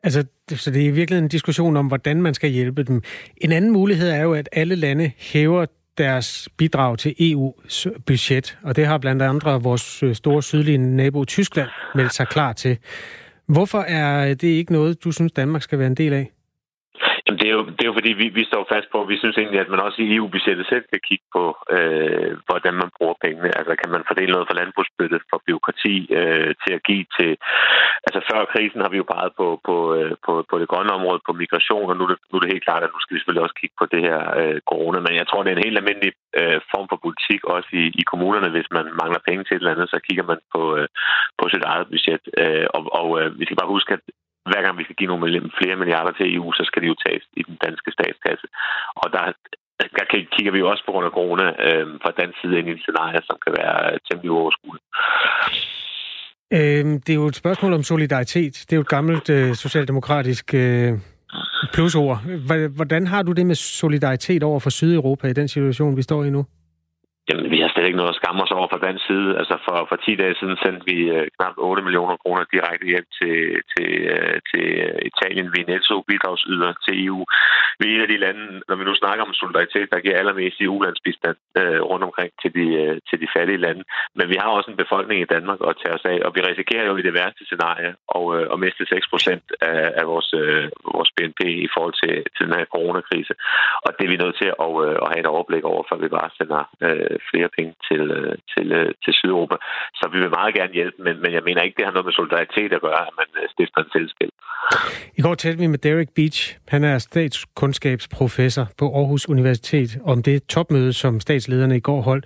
Altså, 0.03 0.21
så 0.63 0.71
det 0.71 0.87
er 0.87 0.91
virkelig 0.91 1.19
en 1.19 1.27
diskussion 1.27 1.77
om, 1.77 1.87
hvordan 1.87 2.21
man 2.21 2.33
skal 2.33 2.49
hjælpe 2.49 2.83
dem. 2.83 3.01
En 3.37 3.51
anden 3.51 3.71
mulighed 3.71 4.09
er 4.09 4.23
jo, 4.23 4.33
at 4.33 4.49
alle 4.51 4.75
lande 4.75 5.11
hæver 5.17 5.65
deres 5.97 6.49
bidrag 6.57 6.97
til 6.97 7.15
EU's 7.19 7.89
budget, 8.05 8.57
og 8.63 8.75
det 8.75 8.85
har 8.85 8.97
blandt 8.97 9.21
andre 9.21 9.61
vores 9.61 10.03
øh, 10.03 10.15
store 10.15 10.43
sydlige 10.43 10.77
nabo 10.77 11.25
Tyskland 11.25 11.69
meldt 11.95 12.13
sig 12.13 12.27
klar 12.27 12.53
til. 12.53 12.77
Hvorfor 13.47 13.79
er 13.79 14.33
det 14.33 14.47
ikke 14.47 14.71
noget, 14.71 15.03
du 15.03 15.11
synes, 15.11 15.31
Danmark 15.31 15.61
skal 15.61 15.79
være 15.79 15.87
en 15.87 15.95
del 15.95 16.13
af? 16.13 16.31
Det 17.47 17.53
er 17.53 17.59
jo, 17.61 17.65
det 17.77 17.83
er 17.83 17.91
jo 17.91 17.99
fordi, 17.99 18.11
vi, 18.21 18.27
vi 18.39 18.43
står 18.51 18.63
fast 18.73 18.87
på, 18.91 18.97
at 19.01 19.09
vi 19.11 19.17
synes 19.19 19.37
egentlig, 19.37 19.59
at 19.61 19.71
man 19.73 19.85
også 19.85 19.97
i 20.01 20.13
EU-budgettet 20.15 20.65
selv 20.69 20.85
kan 20.91 21.01
kigge 21.09 21.27
på, 21.35 21.43
øh, 21.77 22.31
hvordan 22.47 22.73
man 22.81 22.89
bruger 22.97 23.15
pengene. 23.25 23.57
Altså, 23.59 23.73
kan 23.81 23.91
man 23.95 24.07
fordele 24.09 24.31
noget 24.33 24.49
for 24.49 24.59
landbrugsbytte, 24.59 25.19
for 25.29 25.37
byråkrati, 25.47 25.95
øh, 26.19 26.51
til 26.63 26.73
at 26.77 26.85
give 26.89 27.05
til... 27.17 27.31
Altså, 28.07 28.19
før 28.29 28.39
krisen 28.53 28.83
har 28.83 28.91
vi 28.93 29.01
jo 29.01 29.07
peget 29.13 29.31
på, 29.39 29.47
på, 29.67 29.75
øh, 29.97 30.13
på, 30.25 30.33
på 30.49 30.55
det 30.61 30.67
grønne 30.71 30.95
område, 30.97 31.19
på 31.27 31.33
migration, 31.43 31.89
og 31.91 31.95
nu 31.97 32.03
er, 32.05 32.11
det, 32.11 32.19
nu 32.29 32.33
er 32.35 32.41
det 32.43 32.53
helt 32.53 32.67
klart, 32.67 32.83
at 32.83 32.93
nu 32.93 32.99
skal 32.99 33.13
vi 33.13 33.19
selvfølgelig 33.19 33.45
også 33.45 33.59
kigge 33.61 33.75
på 33.81 33.85
det 33.93 34.01
her 34.07 34.19
øh, 34.41 34.59
corona. 34.71 34.99
Men 35.05 35.13
jeg 35.19 35.27
tror, 35.27 35.39
det 35.41 35.49
er 35.49 35.57
en 35.57 35.67
helt 35.67 35.79
almindelig 35.81 36.11
øh, 36.39 36.59
form 36.73 36.87
for 36.91 36.99
politik, 37.05 37.41
også 37.55 37.69
i, 37.81 37.85
i 38.01 38.03
kommunerne. 38.11 38.49
Hvis 38.55 38.69
man 38.77 38.85
mangler 39.01 39.21
penge 39.27 39.43
til 39.43 39.55
et 39.55 39.61
eller 39.61 39.75
andet, 39.75 39.93
så 39.93 39.99
kigger 40.07 40.25
man 40.31 40.39
på, 40.53 40.61
øh, 40.77 40.87
på 41.39 41.43
sit 41.53 41.63
eget 41.71 41.87
budget. 41.93 42.23
Øh, 42.41 42.67
og 42.75 42.81
og 42.99 43.07
øh, 43.19 43.29
vi 43.39 43.43
skal 43.45 43.59
bare 43.61 43.75
huske, 43.75 43.93
at 43.97 44.03
hver 44.51 44.61
gang 44.63 44.77
vi 44.77 44.83
skal 44.87 44.99
give 44.99 45.11
nogle 45.11 45.51
flere 45.59 45.79
milliarder 45.81 46.13
til 46.15 46.25
EU, 46.35 46.47
så 46.57 46.63
skal 46.65 46.81
de 46.81 46.87
jo 46.91 46.95
tages 47.05 47.23
i 47.39 47.43
den 47.49 47.57
danske 47.65 47.89
statskasse. 47.97 48.47
Og 49.01 49.07
der, 49.15 49.23
der 49.97 50.05
kigger 50.35 50.51
vi 50.51 50.59
jo 50.59 50.69
også 50.69 50.83
på 50.85 50.91
grund 50.91 51.05
af 51.09 51.15
corona 51.19 51.45
øh, 51.67 51.85
fra 52.03 52.11
den 52.21 52.29
side 52.39 52.59
ind 52.59 52.67
i 52.69 52.71
et 52.77 52.81
scenarie, 52.83 53.21
som 53.29 53.37
kan 53.45 53.53
være 53.59 53.77
øh, 53.91 53.99
temmelig 54.07 54.31
uoverskueligt. 54.31 54.85
Øhm, 56.57 57.01
det 57.01 57.09
er 57.09 57.19
jo 57.23 57.27
et 57.27 57.35
spørgsmål 57.35 57.73
om 57.73 57.83
solidaritet. 57.83 58.53
Det 58.67 58.73
er 58.73 58.77
jo 58.77 58.87
et 58.87 58.95
gammelt 58.97 59.29
øh, 59.29 59.55
socialdemokratisk 59.55 60.53
øh, 60.53 60.93
plusord. 61.73 62.17
Hvordan 62.75 63.07
har 63.07 63.21
du 63.23 63.31
det 63.31 63.45
med 63.45 63.55
solidaritet 63.55 64.43
over 64.43 64.59
for 64.59 64.69
Sydeuropa 64.69 65.27
i 65.27 65.33
den 65.33 65.47
situation, 65.47 65.97
vi 65.97 66.01
står 66.01 66.23
i 66.23 66.29
nu? 66.29 66.45
Jamen, 67.29 67.51
vi 67.53 67.59
har 67.61 67.69
slet 67.71 67.85
ikke 67.85 68.01
noget 68.01 68.13
at 68.13 68.19
skamme 68.21 68.43
os 68.43 68.55
over 68.57 68.67
fra 68.71 68.83
den 68.87 68.97
side. 69.07 69.29
Altså, 69.41 69.55
for, 69.65 69.77
for 69.89 69.95
10 69.95 70.15
dage 70.21 70.35
siden 70.39 70.57
sendte 70.63 70.83
vi 70.91 70.97
øh, 71.15 71.27
knap 71.35 71.55
8 71.57 71.83
millioner 71.87 72.15
kroner 72.23 72.43
direkte 72.53 72.85
hjem 72.93 73.07
til, 73.19 73.37
til, 73.73 73.89
øh, 74.15 74.37
til 74.49 74.65
Italien. 75.11 75.53
Vi 75.53 75.59
er 75.61 75.69
netto 75.73 75.95
bidragsyder 76.09 76.71
til 76.85 76.93
EU. 77.05 77.21
Vi 77.79 77.85
er 77.87 77.95
et 77.95 78.05
af 78.05 78.11
de 78.13 78.23
lande, 78.25 78.45
når 78.67 78.75
vi 78.79 78.83
nu 78.83 78.93
snakker 78.95 79.23
om 79.25 79.33
solidaritet, 79.33 79.87
der 79.93 80.03
giver 80.03 80.17
allermest 80.17 80.57
i 80.59 80.67
ulandsbistand 80.75 81.37
øh, 81.59 81.81
rundt 81.89 82.03
omkring 82.09 82.31
til 82.41 82.51
de, 82.57 82.65
øh, 82.83 82.95
til 83.09 83.17
de 83.23 83.27
fattige 83.35 83.63
lande. 83.65 83.83
Men 84.17 84.25
vi 84.31 84.37
har 84.41 84.49
også 84.57 84.69
en 84.71 84.81
befolkning 84.83 85.19
i 85.21 85.31
Danmark 85.35 85.59
at 85.69 85.77
tage 85.81 85.95
os 85.97 86.05
af, 86.13 86.17
og 86.25 86.31
vi 86.35 86.41
risikerer 86.49 86.85
jo 86.89 86.95
i 86.97 87.05
det 87.07 87.13
værste 87.19 87.43
scenarie 87.45 87.91
at, 88.17 88.25
øh, 88.37 88.45
at 88.53 88.57
miste 88.63 88.83
6 88.85 89.07
procent 89.13 89.45
af, 89.61 89.83
af 89.99 90.05
vores, 90.11 90.29
øh, 90.41 90.65
vores 90.95 91.11
BNP 91.15 91.41
i 91.65 91.69
forhold 91.75 91.95
til, 92.03 92.15
til 92.35 92.43
den 92.47 92.57
her 92.59 92.65
coronakrise. 92.75 93.33
Og 93.85 93.89
det 93.95 94.03
er 94.05 94.13
vi 94.13 94.23
nødt 94.23 94.37
til 94.41 94.49
at, 94.65 94.73
øh, 94.85 94.95
at 95.03 95.07
have 95.11 95.23
et 95.25 95.33
overblik 95.35 95.63
over, 95.73 95.83
før 95.89 95.97
vi 96.03 96.09
bare 96.17 96.29
sender 96.37 96.63
øh, 96.87 97.16
Øh, 97.17 97.21
flere 97.31 97.49
penge 97.57 97.73
til, 97.87 98.03
øh, 98.17 98.33
til, 98.53 98.67
øh, 98.79 98.89
til 99.03 99.13
Sydeuropa. 99.17 99.55
Så 99.99 100.09
vi 100.13 100.17
vil 100.19 100.29
meget 100.29 100.53
gerne 100.59 100.73
hjælpe, 100.73 100.97
men, 101.05 101.15
men 101.23 101.31
jeg 101.37 101.43
mener 101.47 101.61
ikke, 101.61 101.77
det 101.77 101.85
har 101.85 101.93
noget 101.93 102.05
med 102.05 102.13
solidaritet 102.13 102.73
at 102.73 102.81
gøre, 102.81 103.01
at 103.09 103.13
man 103.19 103.27
stifter 103.53 103.81
en 103.83 103.91
selskab. 103.97 104.29
I 105.19 105.21
går 105.21 105.35
talte 105.35 105.59
vi 105.59 105.67
med 105.67 105.77
Derek 105.77 106.09
Beach. 106.15 106.57
Han 106.67 106.83
er 106.83 106.97
statskundskabsprofessor 106.97 108.65
på 108.79 108.85
Aarhus 108.97 109.29
Universitet 109.29 109.91
om 110.05 110.23
det 110.23 110.47
topmøde, 110.47 110.93
som 110.93 111.19
statslederne 111.19 111.77
i 111.77 111.79
går 111.79 112.01
holdt 112.01 112.25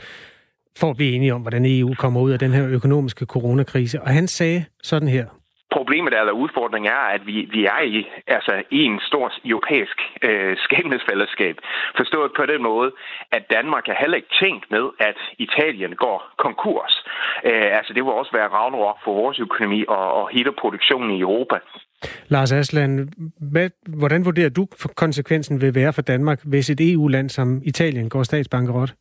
for 0.79 0.89
at 0.89 0.97
blive 0.97 1.15
enige 1.15 1.33
om, 1.33 1.41
hvordan 1.41 1.65
EU 1.65 1.93
kommer 1.93 2.21
ud 2.21 2.31
af 2.31 2.39
den 2.39 2.51
her 2.51 2.67
økonomiske 2.67 3.25
coronakrise. 3.25 4.01
Og 4.01 4.09
han 4.09 4.27
sagde 4.27 4.65
sådan 4.83 5.07
her. 5.07 5.40
Problemet 5.77 6.13
eller 6.19 6.33
udfordringen 6.43 6.91
er, 6.91 7.03
at 7.15 7.21
vi, 7.25 7.35
vi 7.55 7.61
er 7.65 7.81
i, 7.81 8.07
altså, 8.27 8.53
en 8.71 8.99
stor 9.09 9.25
europæisk 9.45 9.97
øh, 10.27 10.57
skæbnesfællesskab. 10.65 11.55
Forstået 11.99 12.31
på 12.39 12.45
den 12.45 12.61
måde, 12.63 12.91
at 13.31 13.43
Danmark 13.55 13.85
er 13.87 13.97
heller 14.01 14.17
ikke 14.17 14.33
tænkt 14.43 14.65
med, 14.71 14.85
at 14.99 15.17
Italien 15.45 15.93
går 15.95 16.17
konkurs. 16.45 16.93
Øh, 17.49 17.77
altså 17.77 17.91
det 17.93 18.01
vil 18.03 18.11
også 18.21 18.31
være 18.39 18.53
ragnarok 18.57 18.97
for 19.03 19.13
vores 19.13 19.39
økonomi 19.39 19.85
og, 19.87 20.13
og 20.19 20.29
hele 20.29 20.51
produktionen 20.61 21.11
i 21.11 21.19
Europa. 21.21 21.57
Lars 22.27 22.51
Aslan, 22.51 23.09
hvad, 23.51 23.69
hvordan 23.99 24.25
vurderer 24.25 24.49
du 24.49 24.67
konsekvensen 24.95 25.61
vil 25.61 25.75
være 25.75 25.93
for 25.93 26.01
Danmark, 26.01 26.39
hvis 26.45 26.69
et 26.69 26.91
EU-land 26.91 27.29
som 27.29 27.61
Italien 27.65 28.09
går 28.09 28.23
statsbankerot? 28.23 28.93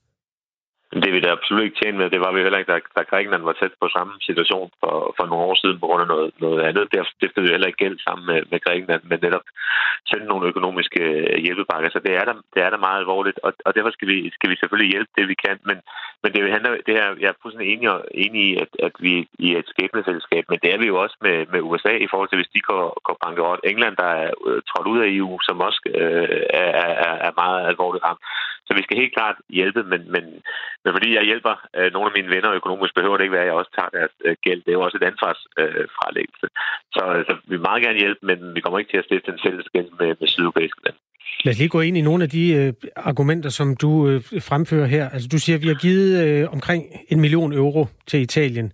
Det 0.92 1.06
er 1.08 1.16
vi 1.16 1.20
da 1.20 1.30
absolut 1.30 1.64
ikke 1.64 1.80
tjent 1.80 1.98
med. 1.98 2.10
Det 2.10 2.20
var 2.20 2.32
vi 2.32 2.42
heller 2.42 2.58
ikke, 2.58 2.72
da, 2.72 2.78
da 2.96 3.02
Grækenland 3.10 3.42
var 3.42 3.56
tæt 3.60 3.74
på 3.80 3.88
samme 3.96 4.12
situation 4.28 4.70
for, 4.80 4.94
for 5.16 5.24
nogle 5.26 5.44
år 5.48 5.56
siden 5.62 5.80
på 5.80 5.86
grund 5.86 6.02
af 6.04 6.08
noget, 6.14 6.30
noget 6.44 6.60
andet. 6.68 6.92
Der 6.94 7.02
stiftede 7.16 7.44
vi 7.44 7.52
heller 7.52 7.70
ikke 7.70 7.84
gæld 7.84 7.98
sammen 8.06 8.24
med, 8.30 8.40
med 8.50 8.60
Grækenland, 8.64 9.02
men 9.10 9.18
netop 9.22 9.46
sende 10.10 10.26
nogle 10.26 10.48
økonomiske 10.52 11.02
øh, 11.02 11.36
hjælpepakker. 11.44 11.90
Så 11.90 12.00
det 12.06 12.12
er 12.14 12.24
da, 12.28 12.32
det 12.54 12.60
er 12.62 12.70
da 12.70 12.76
meget 12.86 12.98
alvorligt, 13.02 13.38
og, 13.46 13.52
og 13.66 13.70
derfor 13.76 13.90
skal 13.90 14.08
vi, 14.12 14.18
skal 14.36 14.50
vi 14.50 14.56
selvfølgelig 14.56 14.90
hjælpe 14.92 15.12
det, 15.18 15.28
vi 15.28 15.36
kan. 15.44 15.56
Men, 15.68 15.78
men 16.22 16.32
det 16.32 16.52
handler, 16.54 16.70
det 16.86 16.94
her, 16.98 17.08
jeg 17.22 17.28
er 17.30 17.40
fuldstændig 17.42 17.68
enig, 17.72 17.88
enig 18.26 18.42
i, 18.50 18.52
at, 18.64 18.70
at 18.86 18.94
vi 19.06 19.14
i 19.46 19.48
et 19.60 19.68
skæbnefællesskab, 19.72 20.44
men 20.48 20.58
det 20.62 20.68
er 20.74 20.78
vi 20.78 20.86
jo 20.92 20.96
også 21.04 21.16
med, 21.26 21.36
med 21.52 21.60
USA 21.68 21.92
i 22.04 22.10
forhold 22.10 22.28
til, 22.28 22.40
hvis 22.40 22.54
de 22.54 22.60
går, 22.70 22.84
går 23.06 23.16
bankerot. 23.24 23.60
England, 23.64 23.96
der 24.02 24.10
er 24.22 24.30
øh, 24.46 24.60
trådt 24.70 24.90
ud 24.92 24.98
af 25.04 25.08
EU, 25.16 25.38
som 25.42 25.60
også 25.68 25.80
øh, 26.00 26.40
er, 26.62 26.70
er, 27.06 27.14
er 27.28 27.32
meget 27.42 27.60
alvorligt 27.70 28.04
ramt. 28.04 28.22
Så 28.70 28.76
vi 28.76 28.82
skal 28.82 28.96
helt 29.02 29.14
klart 29.18 29.36
hjælpe, 29.58 29.82
men, 29.92 30.00
men, 30.14 30.24
men 30.82 30.90
fordi 30.96 31.08
jeg 31.14 31.24
hjælper 31.30 31.54
øh, 31.78 31.92
nogle 31.92 32.08
af 32.10 32.14
mine 32.18 32.30
venner 32.34 32.58
økonomisk, 32.60 32.94
behøver 32.94 33.16
det 33.16 33.24
ikke 33.24 33.36
være, 33.38 33.46
at 33.46 33.50
jeg 33.50 33.60
også 33.60 33.72
tager 33.78 33.92
deres 33.98 34.14
øh, 34.24 34.36
gæld. 34.44 34.60
Det 34.62 34.70
er 34.70 34.78
jo 34.78 34.86
også 34.86 34.98
et 35.00 35.08
ansvarsfralæggelse. 35.12 36.46
Øh, 36.46 36.56
så, 36.96 37.02
øh, 37.14 37.20
så 37.26 37.32
vi 37.48 37.54
vil 37.54 37.66
meget 37.68 37.82
gerne 37.84 37.98
hjælpe, 38.02 38.20
men 38.30 38.38
vi 38.54 38.60
kommer 38.60 38.78
ikke 38.78 38.92
til 38.92 39.02
at 39.02 39.06
stifte 39.08 39.32
en 39.32 39.42
fælles 39.44 39.68
gæld 39.74 39.90
med, 40.00 40.10
med 40.20 40.28
sydeuropæiske 40.28 40.80
lande. 40.84 40.98
Lad 41.44 41.52
os 41.52 41.58
lige 41.58 41.74
gå 41.76 41.80
ind 41.80 41.96
i 41.96 42.08
nogle 42.08 42.24
af 42.24 42.30
de 42.30 42.44
øh, 42.54 42.72
argumenter, 42.96 43.50
som 43.50 43.76
du 43.76 44.08
øh, 44.08 44.20
fremfører 44.50 44.86
her. 44.86 45.08
Altså, 45.08 45.28
du 45.32 45.38
siger, 45.38 45.56
at 45.56 45.62
vi 45.62 45.68
har 45.68 45.80
givet 45.86 46.08
øh, 46.24 46.52
omkring 46.52 46.82
en 47.08 47.20
million 47.20 47.52
euro 47.52 47.86
til 48.06 48.20
Italien. 48.20 48.72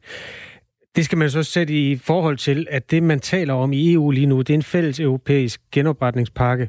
Det 0.96 1.04
skal 1.04 1.18
man 1.18 1.30
så 1.30 1.42
sætte 1.42 1.72
i 1.72 1.96
forhold 1.96 2.36
til, 2.36 2.66
at 2.70 2.90
det, 2.90 3.02
man 3.02 3.20
taler 3.20 3.54
om 3.54 3.72
i 3.72 3.92
EU 3.92 4.10
lige 4.10 4.26
nu, 4.26 4.38
det 4.38 4.50
er 4.50 4.54
en 4.54 4.62
fælles 4.62 5.00
europæisk 5.00 5.60
genopretningspakke 5.72 6.68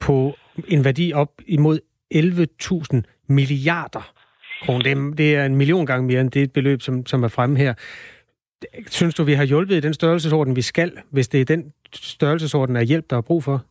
på 0.00 0.36
en 0.68 0.84
værdi 0.84 1.12
op 1.12 1.32
imod 1.46 1.78
11.000 2.14 3.02
milliarder 3.28 4.12
kroner. 4.62 4.82
Det, 4.82 5.18
det 5.18 5.36
er 5.36 5.44
en 5.44 5.56
million 5.56 5.86
gange 5.86 6.06
mere 6.06 6.20
end 6.20 6.30
det 6.30 6.52
beløb, 6.52 6.82
som, 6.82 7.06
som 7.06 7.24
er 7.24 7.28
fremme 7.28 7.58
her. 7.58 7.74
Synes 8.86 9.14
du, 9.14 9.22
vi 9.24 9.32
har 9.32 9.44
hjulpet 9.44 9.74
i 9.74 9.80
den 9.80 9.94
størrelsesorden, 9.94 10.56
vi 10.56 10.62
skal, 10.62 10.92
hvis 11.10 11.28
det 11.28 11.40
er 11.40 11.44
den 11.44 11.72
størrelsesorden 11.94 12.76
af 12.76 12.86
hjælp, 12.86 13.10
der 13.10 13.16
er 13.16 13.20
brug 13.20 13.44
for? 13.44 13.64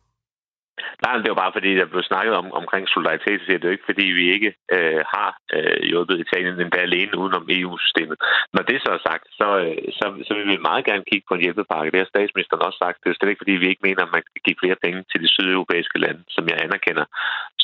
Nej, 1.04 1.14
det 1.22 1.30
var 1.30 1.42
bare 1.44 1.56
fordi, 1.56 1.70
der 1.80 1.92
blev 1.92 2.02
snakket 2.02 2.34
om, 2.40 2.46
omkring 2.60 2.84
solidaritet, 2.88 3.40
så 3.40 3.46
det 3.46 3.64
er 3.64 3.68
jo 3.68 3.76
ikke 3.76 3.90
fordi, 3.90 4.06
vi 4.20 4.24
ikke 4.36 4.50
øh, 4.76 5.00
har 5.14 5.30
øh, 5.56 5.80
hjulpet 5.90 6.22
Italien 6.24 6.60
endda 6.60 6.80
alene 6.88 7.18
udenom 7.22 7.46
EU-systemet. 7.58 8.16
Når 8.54 8.62
det 8.70 8.78
så 8.84 8.90
er 8.96 9.02
sagt, 9.08 9.24
så, 9.40 9.48
øh, 9.64 9.78
så, 9.98 10.06
så 10.26 10.32
vil 10.38 10.46
vi 10.52 10.66
meget 10.68 10.84
gerne 10.88 11.08
kigge 11.10 11.26
på 11.28 11.34
en 11.34 11.44
hjælpepakke. 11.44 11.90
Det 11.92 12.00
har 12.00 12.12
statsministeren 12.14 12.66
også 12.66 12.78
sagt. 12.84 12.98
Det 13.02 13.08
er 13.08 13.16
slet 13.16 13.30
ikke 13.30 13.42
fordi, 13.44 13.54
vi 13.62 13.68
ikke 13.68 13.86
mener, 13.88 14.02
at 14.04 14.14
man 14.16 14.24
kan 14.26 14.42
give 14.46 14.60
flere 14.62 14.82
penge 14.84 15.00
til 15.10 15.18
de 15.22 15.28
sydeuropæiske 15.34 15.98
lande, 16.04 16.22
som 16.36 16.44
jeg 16.50 16.58
anerkender, 16.66 17.06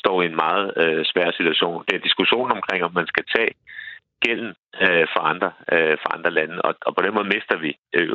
står 0.04 0.22
i 0.22 0.26
en 0.26 0.40
meget 0.46 0.66
øh, 0.82 1.00
svær 1.10 1.28
situation. 1.38 1.84
Det 1.86 1.94
er 1.96 2.06
diskussionen 2.08 2.52
omkring, 2.58 2.80
om 2.84 2.92
man 3.00 3.06
skal 3.12 3.24
tage 3.36 3.52
gælden 4.26 4.52
øh, 4.84 5.06
for, 5.12 5.22
andre, 5.32 5.50
øh, 5.74 5.94
for 6.02 6.08
andre 6.16 6.30
lande. 6.38 6.56
Og, 6.66 6.72
og 6.86 6.90
på 6.96 7.00
den 7.04 7.14
måde 7.16 7.28
mister 7.36 7.56
vi 7.64 7.70
øh, 7.98 8.10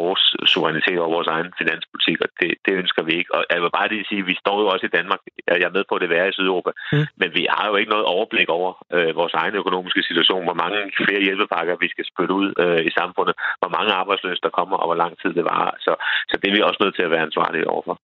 vores 0.00 0.24
suverænitet 0.52 0.98
over 1.02 1.16
vores 1.16 1.30
egen 1.36 1.50
finanspolitik, 1.60 2.18
og 2.24 2.28
det, 2.40 2.50
det 2.66 2.72
ønsker 2.82 3.02
vi 3.08 3.12
ikke. 3.20 3.30
Og 3.36 3.42
jeg 3.52 3.60
vil 3.62 3.76
bare 3.78 3.88
lige 3.92 4.08
sige, 4.08 4.22
at 4.24 4.28
vi 4.32 4.36
står 4.42 4.56
jo 4.62 4.66
også 4.74 4.86
i 4.86 4.94
Danmark. 4.98 5.20
Jeg 5.62 5.68
er 5.68 5.76
med 5.78 5.84
på, 5.88 5.94
at 5.94 6.02
det 6.02 6.18
er 6.22 6.28
i 6.30 6.36
Sydeuropa, 6.36 6.70
mm. 6.92 7.06
men 7.20 7.28
vi 7.38 7.42
har 7.54 7.64
jo 7.70 7.74
ikke 7.80 7.92
noget 7.94 8.06
overblik 8.14 8.48
over 8.58 8.70
øh, 8.96 9.10
vores 9.20 9.34
egen 9.42 9.54
økonomiske 9.62 10.02
situation, 10.08 10.42
hvor 10.48 10.58
mange 10.62 10.78
flere 10.98 11.20
hjælpepakker 11.26 11.74
vi 11.84 11.88
skal 11.94 12.04
spytte 12.12 12.34
ud 12.40 12.48
øh, 12.62 12.80
i 12.88 12.90
samfundet, 12.98 13.34
hvor 13.60 13.70
mange 13.76 13.90
arbejdsløse 14.00 14.42
der 14.46 14.56
kommer, 14.58 14.76
og 14.82 14.86
hvor 14.88 14.98
lang 15.02 15.12
tid 15.22 15.30
det 15.38 15.44
varer. 15.52 15.74
Så, 15.86 15.92
så 16.30 16.34
det 16.40 16.46
er 16.48 16.54
vi 16.56 16.68
også 16.68 16.80
nødt 16.82 16.94
til 16.96 17.06
at 17.06 17.10
være 17.14 17.26
ansvarlige 17.28 17.70
overfor. 17.74 17.96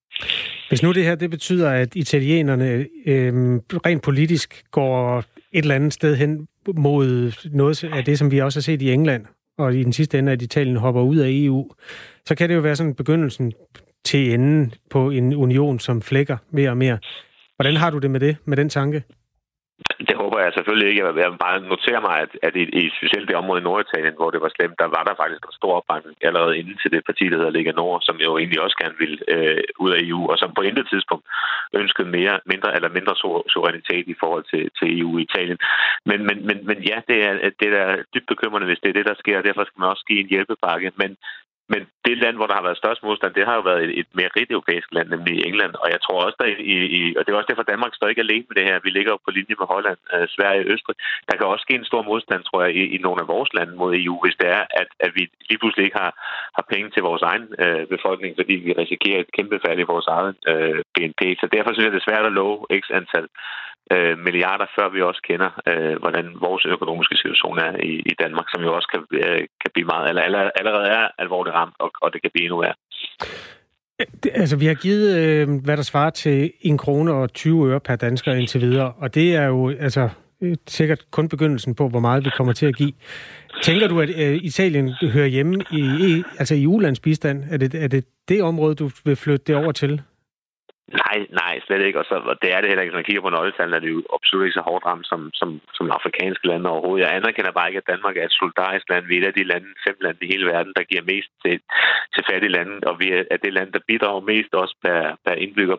Hvis 0.68 0.82
nu 0.82 0.92
det 0.92 1.04
her 1.04 1.14
det 1.14 1.30
betyder, 1.30 1.70
at 1.82 1.90
italienerne 1.96 2.70
øh, 3.12 3.32
rent 3.86 4.02
politisk 4.02 4.48
går 4.70 5.24
et 5.56 5.62
eller 5.62 5.74
andet 5.74 5.92
sted 5.92 6.16
hen 6.16 6.48
mod 6.72 7.32
noget 7.52 7.84
af 7.84 8.04
det, 8.04 8.18
som 8.18 8.30
vi 8.30 8.40
også 8.40 8.58
har 8.58 8.62
set 8.62 8.82
i 8.82 8.92
England, 8.92 9.26
og 9.58 9.74
i 9.74 9.82
den 9.84 9.92
sidste 9.92 10.18
ende, 10.18 10.32
at 10.32 10.42
Italien 10.42 10.76
hopper 10.76 11.02
ud 11.02 11.16
af 11.16 11.28
EU, 11.30 11.70
så 12.26 12.34
kan 12.34 12.48
det 12.48 12.54
jo 12.54 12.60
være 12.60 12.76
sådan 12.76 12.94
begyndelsen 12.94 13.52
til 14.04 14.34
enden 14.34 14.74
på 14.90 15.10
en 15.10 15.34
union, 15.34 15.78
som 15.78 16.02
flækker 16.02 16.36
mere 16.50 16.70
og 16.70 16.76
mere. 16.76 16.98
Hvordan 17.56 17.76
har 17.76 17.90
du 17.90 17.98
det 17.98 18.10
med 18.10 18.20
det, 18.20 18.36
med 18.44 18.56
den 18.56 18.68
tanke? 18.68 19.02
Håber 20.34 20.48
jeg 20.48 20.58
selvfølgelig 20.58 20.88
ikke. 20.88 21.04
Jeg 21.04 21.30
vil 21.32 21.44
bare 21.46 21.60
notere 21.72 22.00
mig, 22.08 22.16
at, 22.24 22.32
at 22.46 22.54
i, 22.62 22.64
i 22.80 22.82
specielt 22.98 23.28
det 23.28 23.40
område 23.40 23.60
i 23.60 23.68
Norditalien, 23.68 24.16
hvor 24.18 24.30
det 24.30 24.40
var 24.44 24.50
slemt, 24.56 24.80
der 24.82 24.88
var 24.96 25.02
der 25.08 25.14
faktisk 25.20 25.42
en 25.44 25.58
stor 25.60 25.72
opbakning 25.78 26.16
allerede 26.28 26.58
inden 26.58 26.76
til 26.82 26.90
det 26.94 27.02
parti, 27.08 27.24
der 27.28 27.36
hedder 27.38 27.56
Liga 27.56 27.72
Nord, 27.72 28.00
som 28.08 28.16
jo 28.26 28.30
egentlig 28.40 28.60
også 28.64 28.76
gerne 28.82 28.96
ville 29.02 29.18
øh, 29.34 29.62
ud 29.84 29.90
af 29.96 30.00
EU, 30.08 30.22
og 30.30 30.36
som 30.38 30.50
på 30.54 30.62
intet 30.68 30.86
tidspunkt 30.92 31.24
ønskede 31.80 32.08
mere, 32.18 32.34
mindre 32.52 32.70
eller 32.76 32.90
mindre 32.96 33.14
suverænitet 33.52 34.04
i 34.14 34.16
forhold 34.22 34.44
til, 34.52 34.62
til 34.78 34.86
EU 35.00 35.10
i 35.18 35.26
Italien. 35.28 35.58
Men, 36.08 36.18
men, 36.28 36.36
men, 36.48 36.58
men 36.68 36.78
ja, 36.90 36.98
det 37.08 37.18
er, 37.28 37.34
det 37.60 37.68
er 37.84 37.90
dybt 38.14 38.28
bekymrende, 38.32 38.66
hvis 38.68 38.82
det 38.82 38.88
er 38.88 38.98
det, 38.98 39.06
der 39.10 39.16
sker, 39.22 39.38
og 39.38 39.44
derfor 39.44 39.62
skal 39.64 39.80
man 39.80 39.92
også 39.94 40.04
give 40.08 40.20
en 40.20 40.32
hjælpepakke. 40.34 40.92
Men 41.02 41.10
men 41.72 41.80
det 42.04 42.18
land, 42.18 42.36
hvor 42.36 42.46
der 42.46 42.54
har 42.54 42.66
været 42.66 42.82
størst 42.82 43.02
modstand, 43.02 43.34
det 43.34 43.46
har 43.48 43.54
jo 43.56 43.64
været 43.70 43.82
et, 43.84 43.92
et 44.00 44.10
mere 44.18 44.34
rigt 44.36 44.50
europæisk 44.50 44.88
land, 44.96 45.08
nemlig 45.08 45.34
England. 45.48 45.74
Og 45.82 45.88
jeg 45.94 46.00
tror 46.02 46.18
også, 46.24 46.36
der 46.40 46.46
i, 46.74 46.76
i, 46.98 47.00
og 47.16 47.20
det 47.22 47.30
er 47.30 47.36
også 47.36 47.50
derfor, 47.50 47.70
Danmark 47.72 47.94
står 47.94 48.08
ikke 48.08 48.24
alene 48.26 48.44
med 48.48 48.56
det 48.58 48.68
her. 48.68 48.84
Vi 48.86 48.90
ligger 48.90 49.12
jo 49.12 49.18
på 49.24 49.30
linje 49.30 49.56
med 49.60 49.68
Holland, 49.74 50.00
øh, 50.14 50.26
Sverige 50.34 50.62
og 50.64 50.70
Østrig. 50.72 50.96
Der 51.28 51.36
kan 51.36 51.46
også 51.46 51.64
ske 51.66 51.74
en 51.74 51.90
stor 51.90 52.02
modstand, 52.02 52.42
tror 52.44 52.62
jeg, 52.64 52.72
i, 52.80 52.82
i 52.96 52.98
nogle 53.06 53.20
af 53.22 53.28
vores 53.34 53.50
lande 53.56 53.74
mod 53.80 53.90
EU, 53.94 54.16
hvis 54.24 54.36
det 54.40 54.48
er, 54.58 54.62
at, 54.80 54.88
at 55.04 55.10
vi 55.16 55.22
lige 55.48 55.60
pludselig 55.60 55.84
ikke 55.84 55.98
har, 56.04 56.12
har 56.56 56.64
penge 56.72 56.90
til 56.90 57.02
vores 57.02 57.22
egen 57.22 57.46
øh, 57.62 57.86
befolkning, 57.94 58.32
fordi 58.40 58.54
vi 58.66 58.72
risikerer 58.82 59.20
et 59.20 59.34
kæmpe 59.36 59.58
fald 59.66 59.78
i 59.80 59.90
vores 59.92 60.06
eget 60.16 60.34
øh, 60.52 60.80
BNP. 60.94 61.20
Så 61.40 61.46
derfor 61.54 61.70
synes 61.70 61.84
jeg, 61.84 61.92
det 61.92 62.00
er 62.02 62.10
svært 62.10 62.26
at 62.26 62.36
love 62.40 62.58
x 62.80 62.84
antal 62.98 63.26
øh, 63.92 64.18
milliarder, 64.18 64.66
før 64.76 64.88
vi 64.88 65.00
også 65.02 65.22
kender, 65.28 65.50
øh, 65.70 65.96
hvordan 66.02 66.26
vores 66.46 66.64
økonomiske 66.64 67.16
situation 67.16 67.58
er 67.58 67.72
i, 67.90 67.92
i 68.10 68.14
Danmark, 68.22 68.46
som 68.48 68.62
jo 68.62 68.74
også 68.74 68.88
kan, 68.92 69.00
øh, 69.20 69.40
kan 69.62 69.70
blive 69.74 69.86
meget, 69.86 70.08
eller 70.08 70.50
allerede 70.60 70.88
er 70.88 71.08
alvorligt 71.18 71.54
ramt, 71.54 71.74
og, 71.78 71.90
og 72.02 72.12
det 72.12 72.22
kan 72.22 72.30
blive 72.34 72.44
endnu 72.44 72.60
værre. 72.60 72.78
Øh, 74.00 74.06
altså, 74.34 74.56
vi 74.56 74.66
har 74.66 74.74
givet, 74.74 75.06
øh, 75.18 75.48
hvad 75.64 75.76
der 75.76 75.82
svarer 75.82 76.10
til 76.10 76.52
1 76.60 76.78
krone 76.78 77.12
og 77.12 77.32
20 77.32 77.70
øre 77.70 77.80
per 77.80 77.96
dansker 77.96 78.32
indtil 78.32 78.60
videre, 78.60 78.92
og 78.92 79.14
det 79.14 79.36
er 79.36 79.46
jo 79.46 79.70
altså 79.70 80.08
øh, 80.42 80.56
sikkert 80.66 81.10
kun 81.10 81.28
begyndelsen 81.28 81.74
på, 81.74 81.88
hvor 81.88 82.00
meget 82.00 82.24
vi 82.24 82.30
kommer 82.36 82.52
til 82.52 82.66
at 82.66 82.76
give. 82.76 82.92
Tænker 83.62 83.88
du, 83.88 84.00
at 84.00 84.10
øh, 84.10 84.34
Italien 84.42 84.94
hører 85.02 85.26
hjemme 85.26 85.64
i, 85.70 85.80
i 85.80 86.22
altså 86.38 86.54
i 86.54 86.66
ulandsbistand? 86.66 87.44
Er 87.50 87.56
det, 87.56 87.74
er 87.74 87.88
det 87.88 88.04
det 88.28 88.42
område, 88.42 88.74
du 88.74 88.90
vil 89.04 89.16
flytte 89.16 89.44
det 89.46 89.56
over 89.56 89.72
til? 89.72 90.02
Nej, 90.92 91.18
nej, 91.42 91.60
slet 91.66 91.82
ikke. 91.86 91.98
Og, 91.98 92.04
så, 92.08 92.14
og 92.14 92.36
det 92.42 92.50
er 92.52 92.60
det 92.60 92.68
heller 92.68 92.82
ikke. 92.82 92.92
Når 92.92 92.98
man 93.00 93.08
kigger 93.08 93.22
på 93.22 93.30
nøgletallene, 93.30 93.76
er 93.76 93.80
det 93.80 93.90
jo 93.90 94.02
absolut 94.16 94.44
ikke 94.44 94.58
så 94.58 94.64
hårdt 94.68 94.86
ramt 94.86 95.06
som, 95.06 95.30
som, 95.40 95.60
som 95.76 95.90
afrikanske 95.90 96.46
lande 96.48 96.70
overhovedet. 96.70 97.04
Jeg 97.04 97.16
anerkender 97.16 97.52
bare 97.52 97.68
ikke, 97.68 97.82
at 97.82 97.90
Danmark 97.92 98.16
er 98.16 98.24
et 98.26 98.38
solidarisk 98.40 98.86
land. 98.90 99.04
Vi 99.06 99.14
er 99.16 99.20
et 99.22 99.30
af 99.30 99.38
de 99.38 99.44
lande, 99.52 99.68
fem 99.86 99.96
lande 100.00 100.20
i 100.22 100.30
hele 100.32 100.46
verden, 100.52 100.72
der 100.76 100.90
giver 100.90 101.10
mest 101.12 101.30
til, 101.44 101.56
til 102.14 102.22
fattige 102.30 102.54
lande, 102.56 102.74
og 102.90 102.94
vi 103.00 103.06
er 103.34 103.38
det 103.44 103.52
land, 103.52 103.72
der 103.72 103.86
bidrager 103.88 104.28
mest 104.32 104.52
også 104.62 104.74
per, 104.84 105.00
per 105.24 105.34
indbygger. 105.44 105.76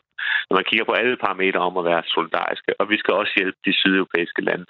Når 0.47 0.55
man 0.57 0.67
kigger 0.69 0.85
på 0.85 0.95
alle 0.99 1.17
parametre 1.25 1.59
om 1.67 1.77
at 1.77 1.85
være 1.91 2.03
solidariske, 2.15 2.71
og 2.79 2.89
vi 2.89 2.97
skal 2.97 3.13
også 3.13 3.33
hjælpe 3.37 3.59
de 3.65 3.73
sydeuropæiske 3.81 4.41
lande. 4.49 4.65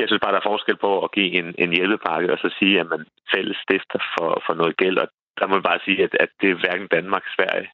Jeg 0.00 0.06
synes 0.06 0.22
bare, 0.22 0.32
der 0.34 0.40
er 0.40 0.50
forskel 0.52 0.76
på 0.76 0.90
at 1.04 1.12
give 1.16 1.30
en, 1.40 1.48
en 1.58 1.70
hjælpepakke 1.76 2.32
og 2.32 2.38
så 2.38 2.48
sige, 2.58 2.80
at 2.80 2.88
man 2.94 3.02
fælles 3.34 3.58
stifter 3.64 4.00
for, 4.14 4.28
for 4.46 4.54
noget 4.54 4.76
gæld, 4.76 4.98
og 4.98 5.08
der 5.38 5.46
må 5.46 5.52
man 5.54 5.68
bare 5.70 5.84
sige, 5.84 5.98
at, 6.06 6.12
at 6.24 6.30
det 6.40 6.48
er 6.50 6.60
hverken 6.62 6.88
Danmark, 6.96 7.24
Sverige, 7.36 7.68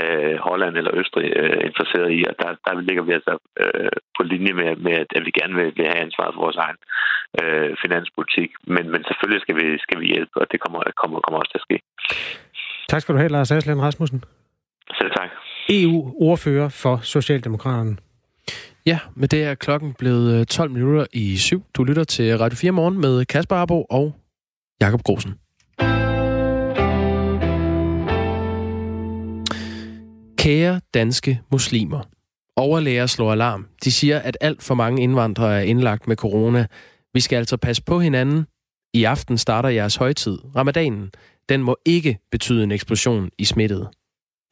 øh, 0.00 0.36
Holland 0.48 0.74
eller 0.76 0.92
Østrig 1.00 1.28
øh, 1.42 1.60
interesseret 1.68 2.08
i, 2.18 2.20
og 2.28 2.34
der, 2.40 2.48
der 2.66 2.80
ligger 2.88 3.02
vi 3.08 3.12
altså 3.18 3.34
øh, 3.62 3.92
på 4.16 4.22
linje 4.32 4.52
med, 4.60 4.70
med, 4.86 4.94
at 5.16 5.22
vi 5.26 5.32
gerne 5.40 5.54
vil, 5.58 5.72
vil 5.76 5.90
have 5.92 6.04
ansvaret 6.06 6.34
for 6.34 6.42
vores 6.46 6.58
egen 6.66 6.80
øh, 7.40 7.70
finanspolitik. 7.82 8.50
Men, 8.74 8.84
men 8.92 9.00
selvfølgelig 9.08 9.42
skal 9.42 9.56
vi, 9.60 9.66
skal 9.86 10.00
vi 10.00 10.06
hjælpe, 10.14 10.34
og 10.42 10.46
det 10.52 10.58
kommer, 10.64 10.80
kommer, 11.00 11.16
kommer 11.24 11.38
også 11.40 11.52
til 11.52 11.62
at 11.62 11.66
ske. 11.68 11.76
Tak 12.88 13.00
skal 13.00 13.14
du 13.14 13.18
have, 13.18 13.34
Lars 13.36 13.50
Aslan 13.52 13.82
Rasmussen. 13.86 14.20
Selv 14.98 15.10
tak. 15.18 15.30
EU-ordfører 15.70 16.68
for 16.82 16.96
Socialdemokraterne. 17.02 17.96
Ja, 18.86 18.98
med 19.16 19.28
det 19.28 19.44
er 19.44 19.54
klokken 19.54 19.94
blevet 19.98 20.48
12 20.48 20.70
minutter 20.70 21.06
i 21.12 21.36
syv. 21.36 21.62
Du 21.76 21.84
lytter 21.84 22.04
til 22.04 22.38
Radio 22.38 22.56
4 22.56 22.72
Morgen 22.72 23.00
med 23.00 23.24
Kasper 23.24 23.56
Arbo 23.56 23.84
og 23.90 24.14
Jakob 24.80 25.02
Grosen. 25.02 25.47
Kære 30.38 30.80
danske 30.94 31.40
muslimer. 31.52 32.02
Overlæger 32.56 33.06
slår 33.06 33.32
alarm. 33.32 33.66
De 33.84 33.92
siger, 33.92 34.18
at 34.18 34.38
alt 34.40 34.62
for 34.62 34.74
mange 34.74 35.02
indvandrere 35.02 35.58
er 35.58 35.62
indlagt 35.62 36.08
med 36.08 36.16
corona. 36.16 36.66
Vi 37.14 37.20
skal 37.20 37.36
altså 37.36 37.56
passe 37.56 37.82
på 37.82 38.00
hinanden. 38.00 38.46
I 38.94 39.04
aften 39.04 39.38
starter 39.38 39.68
jeres 39.68 39.96
højtid, 39.96 40.38
ramadanen. 40.56 41.10
Den 41.48 41.62
må 41.62 41.76
ikke 41.84 42.18
betyde 42.30 42.64
en 42.64 42.72
eksplosion 42.72 43.30
i 43.38 43.44
smittet. 43.44 43.88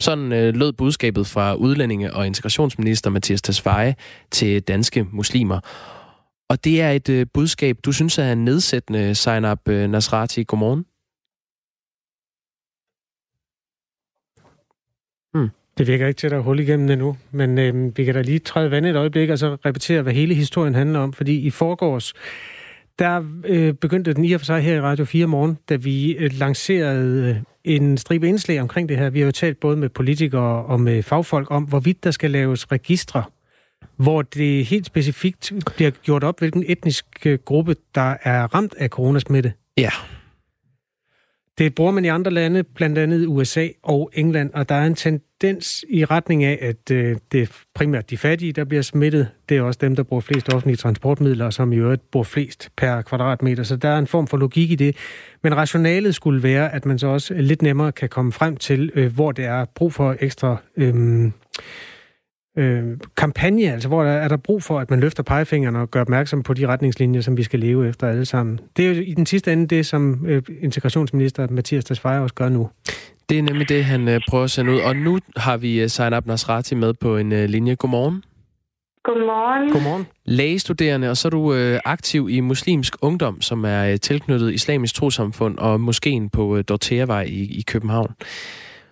Sådan 0.01 0.33
øh, 0.33 0.55
lød 0.55 0.73
budskabet 0.73 1.27
fra 1.27 1.55
udlændinge- 1.55 2.15
og 2.15 2.27
integrationsminister 2.27 3.11
Mathias 3.11 3.43
Tesfaye 3.43 3.95
til 4.31 4.63
danske 4.63 5.05
muslimer. 5.13 5.61
Og 6.49 6.65
det 6.65 6.83
er 6.83 6.91
et 6.91 7.09
øh, 7.09 7.27
budskab, 7.35 7.77
du 7.85 7.93
synes 7.93 8.19
er 8.19 8.35
nedsættende, 8.35 9.15
sign 9.15 9.45
øh, 9.45 9.91
Nasrati. 9.91 10.43
Godmorgen. 10.43 10.85
Hmm. 15.35 15.66
Det 15.79 15.87
virker 15.87 16.07
ikke 16.07 16.19
til, 16.19 16.27
at 16.27 16.31
der 16.31 16.37
er 16.37 16.43
hul 16.43 16.61
igennem 16.61 16.91
endnu, 16.91 17.17
men 17.31 17.59
øh, 17.59 17.97
vi 17.97 18.05
kan 18.05 18.15
da 18.15 18.23
lige 18.23 18.39
træde 18.39 18.71
vand 18.71 18.87
et 18.87 18.97
øjeblik 18.97 19.31
og 19.31 19.39
så 19.39 19.57
repetere, 19.67 20.03
hvad 20.03 20.13
hele 20.13 20.35
historien 20.35 20.75
handler 20.75 21.01
om. 21.01 21.13
Fordi 21.13 21.39
i 21.39 21.51
forgårs, 21.51 22.13
der 22.99 23.25
øh, 23.45 23.75
begyndte 23.75 24.15
den 24.15 24.25
i 24.25 24.33
og 24.33 24.41
for 24.41 24.45
sig 24.45 24.61
her 24.61 24.75
i 24.75 24.81
Radio 24.81 25.05
4 25.05 25.27
morgen, 25.27 25.59
da 25.69 25.77
vi 25.77 26.13
øh, 26.13 26.31
lancerede 26.33 27.31
øh, 27.31 27.37
en 27.65 27.99
stribe 27.99 28.29
indslag 28.29 28.61
omkring 28.61 28.89
det 28.89 28.97
her. 28.97 29.11
Vi 29.11 29.19
har 29.19 29.27
jo 29.27 29.33
talt 29.33 29.61
både 29.61 29.77
med 29.77 29.89
politikere 29.89 30.65
og 30.65 30.81
med 30.81 31.03
fagfolk 31.03 31.51
om, 31.51 31.65
hvorvidt 31.65 32.05
der 32.05 32.11
skal 32.11 32.31
laves 32.31 32.73
registre, 32.73 33.23
hvor 33.97 34.23
det 34.23 34.67
helt 34.67 34.87
specifikt 34.87 35.53
bliver 35.77 35.91
gjort 35.91 36.25
op, 36.25 36.39
hvilken 36.39 36.65
etnisk 36.67 37.07
øh, 37.27 37.39
gruppe, 37.45 37.77
der 37.95 38.17
er 38.23 38.55
ramt 38.55 38.75
af 38.79 38.89
coronasmitte. 38.89 39.53
Ja. 39.77 39.91
Det 41.59 41.75
bruger 41.75 41.93
man 41.93 42.05
i 42.05 42.09
andre 42.09 42.31
lande, 42.31 42.63
blandt 42.63 42.99
andet 42.99 43.27
USA 43.27 43.69
og 43.83 44.11
England, 44.15 44.51
og 44.55 44.69
der 44.69 44.75
er 44.75 44.87
en 44.87 44.95
tendens 44.95 45.85
i 45.89 46.05
retning 46.05 46.45
af, 46.45 46.59
at 46.63 46.91
øh, 46.91 47.17
det 47.33 47.43
er 47.43 47.47
primært 47.75 48.11
de 48.11 48.19
fattige, 48.19 48.53
der 48.53 48.65
bliver 48.65 48.83
smittet. 48.83 49.29
Det 49.49 49.57
er 49.57 49.63
også 49.63 49.79
dem, 49.83 49.97
der 49.97 50.03
bruger 50.03 50.21
flest 50.21 50.55
offentlige 50.55 50.77
transportmidler, 50.77 51.51
som 51.51 51.73
i 51.73 51.77
øvrigt 51.77 52.11
bruger 52.11 52.25
flest 52.25 52.71
per 52.77 53.03
kvadratmeter. 53.03 53.63
Så 53.63 53.77
der 53.77 53.89
er 53.89 53.99
en 53.99 54.07
form 54.07 54.27
for 54.27 54.37
logik 54.37 54.71
i 54.71 54.75
det. 54.75 54.97
Men 55.43 55.57
rationalet 55.57 56.15
skulle 56.15 56.43
være, 56.43 56.75
at 56.75 56.87
man 56.87 56.99
så 56.99 57.07
også 57.07 57.35
lidt 57.35 57.63
nemmere 57.63 57.93
kan 57.93 58.09
komme 58.09 58.33
frem 58.33 58.57
til, 58.57 58.91
øh, 58.95 59.15
hvor 59.15 59.33
det 59.33 59.45
er 59.45 59.65
brug 59.65 59.93
for 59.93 60.17
ekstra... 60.21 60.57
Øh, 60.77 61.31
øh, 62.57 62.83
kampagne, 63.17 63.73
altså 63.73 63.89
hvor 63.89 64.03
der, 64.03 64.11
er 64.11 64.29
der 64.29 64.37
brug 64.37 64.63
for, 64.63 64.81
at 64.81 64.91
man 64.91 65.01
løfter 65.01 65.23
pegefingeren 65.23 65.77
og 65.77 65.91
gør 65.91 66.01
opmærksom 66.01 66.43
på 66.43 66.55
de 66.55 66.67
retningslinjer, 66.67 67.21
som 67.21 67.37
vi 67.37 67.43
skal 67.43 67.61
leve 67.61 67.89
efter 67.89 68.09
alle 68.09 68.25
sammen. 68.25 68.61
Det 68.77 68.85
er 68.85 68.95
jo 68.95 69.03
i 69.03 69.15
den 69.15 69.27
sidste 69.27 69.53
ende 69.53 69.67
det, 69.67 69.87
som 69.87 70.27
øh, 70.27 70.43
integrationsminister 70.61 71.47
Mathias 71.51 71.85
Tesfaye 71.85 72.21
også 72.21 72.35
gør 72.35 72.49
nu. 72.49 72.69
Det 73.29 73.39
er 73.39 73.43
nemlig 73.43 73.69
det, 73.69 73.85
han 73.85 74.09
øh, 74.09 74.21
prøver 74.29 74.45
at 74.45 74.51
sende 74.51 74.73
ud. 74.73 74.79
Og 74.79 74.97
nu 74.97 75.19
har 75.37 75.57
vi 75.57 75.83
øh, 75.83 75.89
Zainab 75.89 76.27
Nasrati 76.27 76.75
med 76.75 76.95
på 76.95 77.17
en 77.17 77.33
øh, 77.33 77.49
linje. 77.49 77.75
Godmorgen. 77.75 78.23
Godmorgen. 79.05 79.73
Godmorgen. 79.73 80.07
Lægestuderende, 80.25 81.11
og 81.11 81.17
så 81.17 81.29
er 81.29 81.31
du 81.31 81.55
øh, 81.55 81.81
aktiv 81.85 82.29
i 82.31 82.41
Muslimsk 82.41 82.97
Ungdom, 83.03 83.41
som 83.41 83.65
er 83.65 83.91
øh, 83.91 84.01
tilknyttet 84.01 84.55
Islamisk 84.55 84.95
Trosamfund 84.95 85.59
og 85.59 85.81
moskeen 85.81 86.31
på 86.31 86.57
øh, 86.57 86.65
Dorteavej 86.69 87.23
i, 87.23 87.59
i 87.59 87.65
København. 87.67 88.15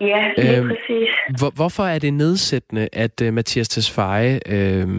Ja, 0.01 0.31
lige 0.37 0.57
øhm, 0.57 0.67
præcis. 0.67 1.09
Hvor, 1.39 1.51
hvorfor 1.55 1.83
er 1.83 1.99
det 1.99 2.13
nedsættende, 2.13 2.89
at 2.93 3.21
uh, 3.21 3.33
Mathias 3.33 3.69
Tesfaye 3.69 4.39
uh, 4.55 4.89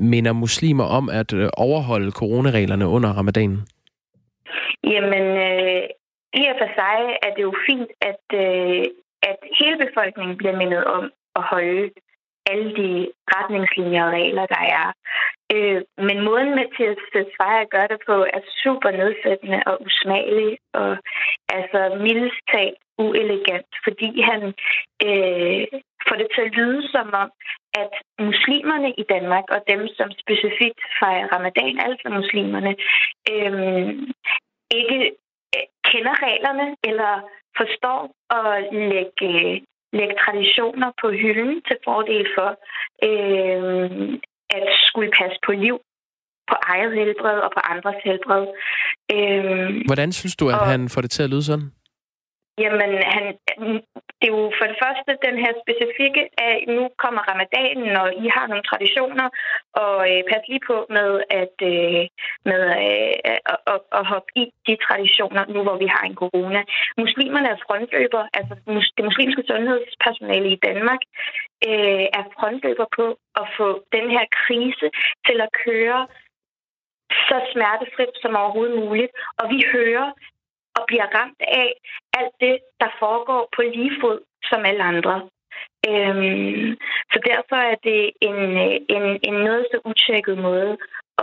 minder 0.00 0.32
muslimer 0.32 0.84
om 0.84 1.08
at 1.08 1.32
uh, 1.32 1.48
overholde 1.56 2.10
coronareglerne 2.10 2.86
under 2.86 3.08
ramadanen? 3.08 3.60
Jamen, 4.84 5.26
øh, 5.48 5.82
i 6.40 6.42
og 6.52 6.56
for 6.60 6.70
sig 6.78 6.98
er 7.26 7.30
det 7.36 7.42
jo 7.42 7.54
fint, 7.68 7.90
at, 8.10 8.24
øh, 8.44 8.84
at 9.30 9.38
hele 9.58 9.76
befolkningen 9.86 10.36
bliver 10.36 10.56
mindet 10.56 10.84
om 10.84 11.04
at 11.36 11.42
holde 11.42 11.90
alle 12.50 12.68
de 12.80 12.90
retningslinjer 13.36 14.04
og 14.04 14.12
regler, 14.12 14.46
der 14.46 14.62
er. 14.78 14.86
Øh, 15.54 15.80
men 16.06 16.18
måden 16.28 16.58
at 16.64 16.70
Tesfaye 17.12 17.66
gør 17.74 17.86
det 17.92 18.00
på 18.08 18.16
er 18.36 18.42
super 18.62 18.90
nedsættende 18.90 19.60
og 19.66 19.74
usmagelig, 19.86 20.58
og 20.80 20.90
altså 21.48 21.80
mildest 22.06 22.40
talt 22.52 22.82
uelegant, 23.04 23.70
fordi 23.84 24.10
han 24.30 24.40
øh, 25.06 25.66
får 26.06 26.16
det 26.20 26.28
til 26.34 26.42
at 26.46 26.54
lyde 26.58 26.82
som 26.94 27.08
om, 27.22 27.30
at 27.82 27.92
muslimerne 28.28 28.90
i 29.02 29.04
Danmark, 29.14 29.44
og 29.54 29.60
dem, 29.72 29.82
som 29.98 30.08
specifikt 30.22 30.80
fejrer 31.00 31.26
ramadan, 31.34 31.74
altså 31.86 32.06
muslimerne, 32.20 32.72
øh, 33.32 33.88
ikke 34.80 34.98
øh, 35.54 35.66
kender 35.90 36.14
reglerne 36.26 36.66
eller 36.88 37.12
forstår 37.60 38.00
at 38.40 38.74
lægge 38.92 39.32
lægge 39.92 40.14
traditioner 40.24 40.90
på 41.02 41.10
hylden 41.10 41.62
til 41.68 41.76
fordel 41.84 42.26
for 42.36 42.50
øh, 43.08 44.18
at 44.50 44.64
skulle 44.88 45.10
passe 45.20 45.38
på 45.46 45.52
liv, 45.52 45.76
på 46.50 46.56
eget 46.62 46.92
helbred 46.94 47.38
og 47.46 47.50
på 47.56 47.60
andres 47.72 48.00
helbred. 48.04 48.44
Øh, 49.14 49.86
Hvordan 49.86 50.12
synes 50.12 50.36
du, 50.36 50.48
at 50.48 50.54
og, 50.54 50.66
han 50.66 50.88
får 50.88 51.00
det 51.00 51.10
til 51.10 51.22
at 51.22 51.30
lyde 51.30 51.44
sådan? 51.44 51.70
Jamen, 52.62 52.90
han, 53.14 53.24
mm, 53.58 53.80
det 54.18 54.26
er 54.28 54.36
jo 54.36 54.52
for 54.58 54.66
det 54.70 54.78
første 54.84 55.10
den 55.26 55.36
her 55.44 55.52
specifikke 55.62 56.22
af, 56.48 56.56
nu 56.76 56.82
kommer 57.02 57.22
ramadanen, 57.30 57.92
og 58.02 58.08
I 58.24 58.26
har 58.36 58.46
nogle 58.46 58.68
traditioner, 58.70 59.28
og 59.82 59.96
øh, 60.10 60.20
pas 60.30 60.44
lige 60.48 60.66
på 60.70 60.76
med 60.96 61.10
at, 61.42 61.56
øh, 61.72 62.02
med, 62.48 62.62
øh, 62.84 63.16
at, 63.32 63.58
at, 63.72 63.80
at 63.98 64.02
hoppe 64.12 64.30
i 64.42 64.44
de 64.66 64.74
traditioner, 64.86 65.42
nu 65.54 65.62
hvor 65.62 65.76
vi 65.82 65.88
har 65.94 66.04
en 66.06 66.20
corona. 66.22 66.60
Muslimerne 67.02 67.48
er 67.48 67.64
frontløber, 67.66 68.22
altså 68.38 68.54
det 68.96 69.04
muslimske 69.08 69.42
sundhedspersonale 69.50 70.48
i 70.52 70.62
Danmark 70.66 71.02
øh, 71.68 72.06
er 72.18 72.24
frontløber 72.36 72.86
på 72.98 73.06
at 73.40 73.46
få 73.58 73.68
den 73.96 74.06
her 74.14 74.24
krise 74.40 74.86
til 75.26 75.38
at 75.46 75.50
køre 75.64 76.00
så 77.28 77.36
smertefrit 77.52 78.14
som 78.22 78.36
overhovedet 78.36 78.78
muligt. 78.84 79.12
Og 79.38 79.44
vi 79.52 79.58
hører 79.72 80.06
og 80.78 80.84
bliver 80.90 81.08
ramt 81.18 81.40
af 81.40 81.68
alt 82.18 82.34
det, 82.40 82.58
der 82.80 82.90
foregår 82.98 83.48
på 83.56 83.62
lige 83.62 83.92
fod 84.00 84.20
som 84.50 84.64
alle 84.64 84.82
andre. 84.82 85.16
Øhm, 85.88 86.76
så 87.12 87.18
derfor 87.30 87.56
er 87.72 87.78
det 87.88 88.02
en, 88.28 88.40
øh, 88.66 88.76
en, 88.96 89.04
en 89.28 89.36
noget 89.48 89.66
så 89.70 89.78
utjekket 89.84 90.38
måde 90.38 90.72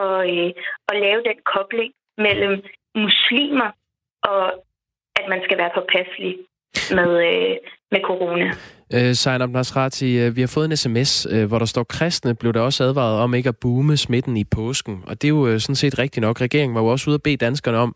at, 0.06 0.18
øh, 0.34 0.52
at 0.90 0.96
lave 1.06 1.22
den 1.30 1.40
kobling 1.54 1.94
mellem 2.18 2.64
muslimer 2.96 3.70
og 4.24 4.44
at 5.20 5.26
man 5.30 5.42
skal 5.44 5.58
være 5.58 5.76
påpasselig 5.76 6.34
med, 6.98 7.12
øh, 7.30 7.58
med 7.92 8.02
corona. 8.02 8.50
Øh, 8.94 9.14
Zainab 9.14 9.50
Nasrati, 9.50 10.20
øh, 10.20 10.36
vi 10.36 10.42
har 10.42 10.48
fået 10.48 10.66
en 10.66 10.78
sms, 10.78 11.28
øh, 11.32 11.46
hvor 11.46 11.60
der 11.60 11.66
står, 11.66 11.84
kristne 11.84 12.36
blev 12.36 12.54
der 12.54 12.60
også 12.60 12.84
advaret 12.84 13.20
om 13.20 13.34
ikke 13.34 13.50
at 13.50 13.58
boome 13.58 13.98
smitten 13.98 14.38
i 14.38 14.44
påsken. 14.44 15.04
Og 15.08 15.22
det 15.22 15.28
er 15.28 15.30
jo 15.30 15.60
sådan 15.60 15.76
set 15.76 16.00
rigtigt 16.00 16.22
nok. 16.22 16.42
Regeringen 16.42 16.76
var 16.76 16.82
jo 16.82 16.88
også 16.88 17.10
ude 17.10 17.16
at 17.16 17.24
bede 17.24 17.38
danskerne 17.38 17.78
om, 17.78 17.96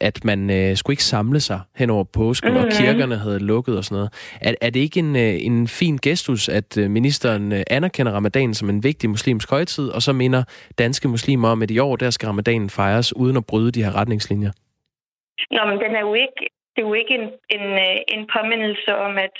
at 0.00 0.24
man 0.24 0.72
skulle 0.76 0.94
ikke 0.94 1.04
samle 1.04 1.40
sig 1.40 1.60
hen 1.76 1.90
over 1.90 2.04
påsken, 2.04 2.50
mm-hmm. 2.50 2.64
og 2.64 2.72
kirkerne 2.72 3.16
havde 3.16 3.38
lukket 3.38 3.76
og 3.76 3.84
sådan 3.84 3.96
noget. 3.96 4.12
Er, 4.40 4.54
er 4.60 4.70
det 4.70 4.80
ikke 4.80 5.00
en, 5.00 5.16
en 5.16 5.68
fin 5.68 5.96
gestus, 5.96 6.48
at 6.48 6.76
ministeren 6.76 7.52
anerkender 7.70 8.12
ramadan 8.12 8.54
som 8.54 8.70
en 8.70 8.84
vigtig 8.84 9.10
muslimsk 9.10 9.50
højtid, 9.50 9.88
og 9.88 10.02
så 10.02 10.12
minder 10.12 10.42
danske 10.78 11.08
muslimer 11.08 11.48
om, 11.48 11.62
at 11.62 11.70
i 11.70 11.78
år 11.78 11.96
der 11.96 12.10
skal 12.10 12.26
ramadanen 12.26 12.70
fejres 12.70 13.16
uden 13.16 13.36
at 13.36 13.46
bryde 13.46 13.70
de 13.70 13.84
her 13.84 13.96
retningslinjer? 13.96 14.50
Nå, 15.50 15.60
men 15.70 15.78
den 15.78 15.94
er 15.94 16.00
jo 16.00 16.14
ikke 16.14 16.59
det 16.80 16.86
er 16.86 16.92
jo 16.94 17.02
ikke 17.02 17.16
en, 17.20 17.28
en, 17.56 17.66
øh, 17.86 17.98
en 18.14 18.22
påmindelse 18.36 18.90
om, 19.06 19.12
at 19.26 19.36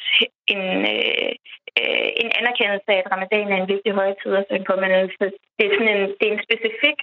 en, 0.55 0.65
øh, 0.95 1.33
øh, 1.81 2.09
en 2.23 2.31
anerkendelse 2.41 2.89
af, 2.95 2.99
at 3.01 3.13
ramadan 3.15 3.53
er 3.53 3.59
en 3.61 3.73
vigtig 3.75 3.93
højtid, 4.01 4.31
altså 4.41 4.55
en 4.57 4.69
påmindelse. 4.71 5.25
Det 5.57 5.65
er 5.65 5.73
sådan 5.75 5.93
en, 5.95 6.05
det 6.19 6.25
er 6.27 6.35
en 6.35 6.47
specifik 6.49 6.99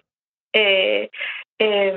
øh, 0.60 1.04
øh, 1.66 1.96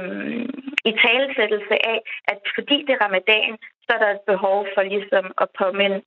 i 0.90 0.92
talesættelse 1.04 1.76
af, 1.92 1.98
at 2.32 2.38
fordi 2.56 2.76
det 2.86 2.92
er 2.94 3.04
ramadan, 3.06 3.52
så 3.84 3.90
er 3.94 4.00
der 4.02 4.10
et 4.12 4.26
behov 4.32 4.58
for 4.74 4.82
ligesom 4.82 5.26
at 5.42 5.48
påminde 5.60 5.98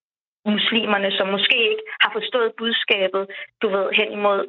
muslimerne, 0.53 1.09
som 1.17 1.27
måske 1.36 1.57
ikke 1.71 1.86
har 2.03 2.11
forstået 2.17 2.57
budskabet, 2.61 3.23
du 3.61 3.67
ved, 3.75 3.86
hen 3.99 4.09
imod 4.19 4.41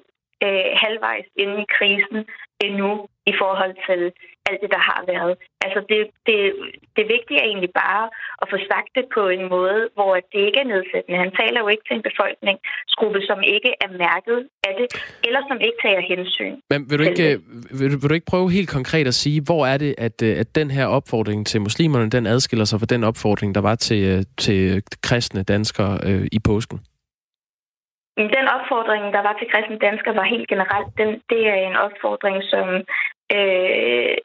øh, 0.45 0.67
halvvejs 0.83 1.27
inde 1.43 1.57
i 1.63 1.71
krisen 1.77 2.21
endnu 2.67 2.91
i 3.31 3.33
forhold 3.41 3.75
til 3.89 4.01
alt 4.49 4.61
det, 4.63 4.71
der 4.77 4.83
har 4.91 5.01
været. 5.13 5.35
Altså 5.65 5.81
det, 5.91 6.01
det, 6.29 6.39
det 6.97 7.05
vigtige 7.15 7.41
er 7.41 7.47
egentlig 7.51 7.73
bare 7.85 8.05
at 8.43 8.47
få 8.53 8.57
sagt 8.71 8.91
det 8.97 9.05
på 9.17 9.23
en 9.37 9.45
måde, 9.55 9.81
hvor 9.97 10.13
det 10.33 10.41
ikke 10.49 10.61
er 10.65 10.71
nedsættende. 10.75 11.23
Han 11.25 11.33
taler 11.41 11.59
jo 11.65 11.69
ikke 11.73 11.85
til 11.87 11.97
en 11.99 12.07
befolkningsgruppe, 12.11 13.21
som 13.31 13.39
ikke 13.55 13.71
er 13.85 13.91
mærket 14.05 14.39
af 14.69 14.73
det, 14.81 14.87
eller 15.27 15.41
som 15.49 15.59
ikke 15.67 15.79
tager 15.85 16.03
hensyn. 16.13 16.55
Men 16.71 16.81
vil 16.89 16.99
du 16.99 17.05
ikke, 17.11 17.29
vil, 17.79 17.89
vil 18.01 18.09
du 18.11 18.15
ikke 18.19 18.33
prøve 18.33 18.57
helt 18.59 18.71
konkret 18.79 19.07
at 19.13 19.17
sige, 19.25 19.41
hvor 19.49 19.63
er 19.73 19.79
det, 19.85 19.95
at, 20.07 20.17
øh, 20.29 20.41
at 20.43 20.49
den 20.61 20.71
her 20.71 20.87
opfordring 20.87 21.47
til 21.51 21.61
muslimerne, 21.61 22.11
den 22.17 22.27
adskiller 22.27 22.65
sig 22.65 22.81
fra 22.81 22.93
den 22.95 23.05
opfordring, 23.05 23.55
der 23.55 23.61
var 23.61 23.75
til, 23.75 24.01
øh, 24.13 24.23
til 24.45 24.83
kristne 25.03 25.43
danskere 25.43 25.95
øh, 26.09 26.27
i 26.33 26.39
påsken? 26.39 26.79
Den 28.17 28.47
opfordring, 28.57 29.05
der 29.17 29.23
var 29.27 29.35
til 29.37 29.51
kristne 29.53 29.79
danskere, 29.87 30.15
var 30.21 30.33
helt 30.35 30.49
generelt. 30.49 30.91
Den, 31.01 31.09
det 31.31 31.43
er 31.55 31.59
en 31.71 31.77
opfordring, 31.87 32.37
som, 32.53 32.67
øh, 33.37 34.17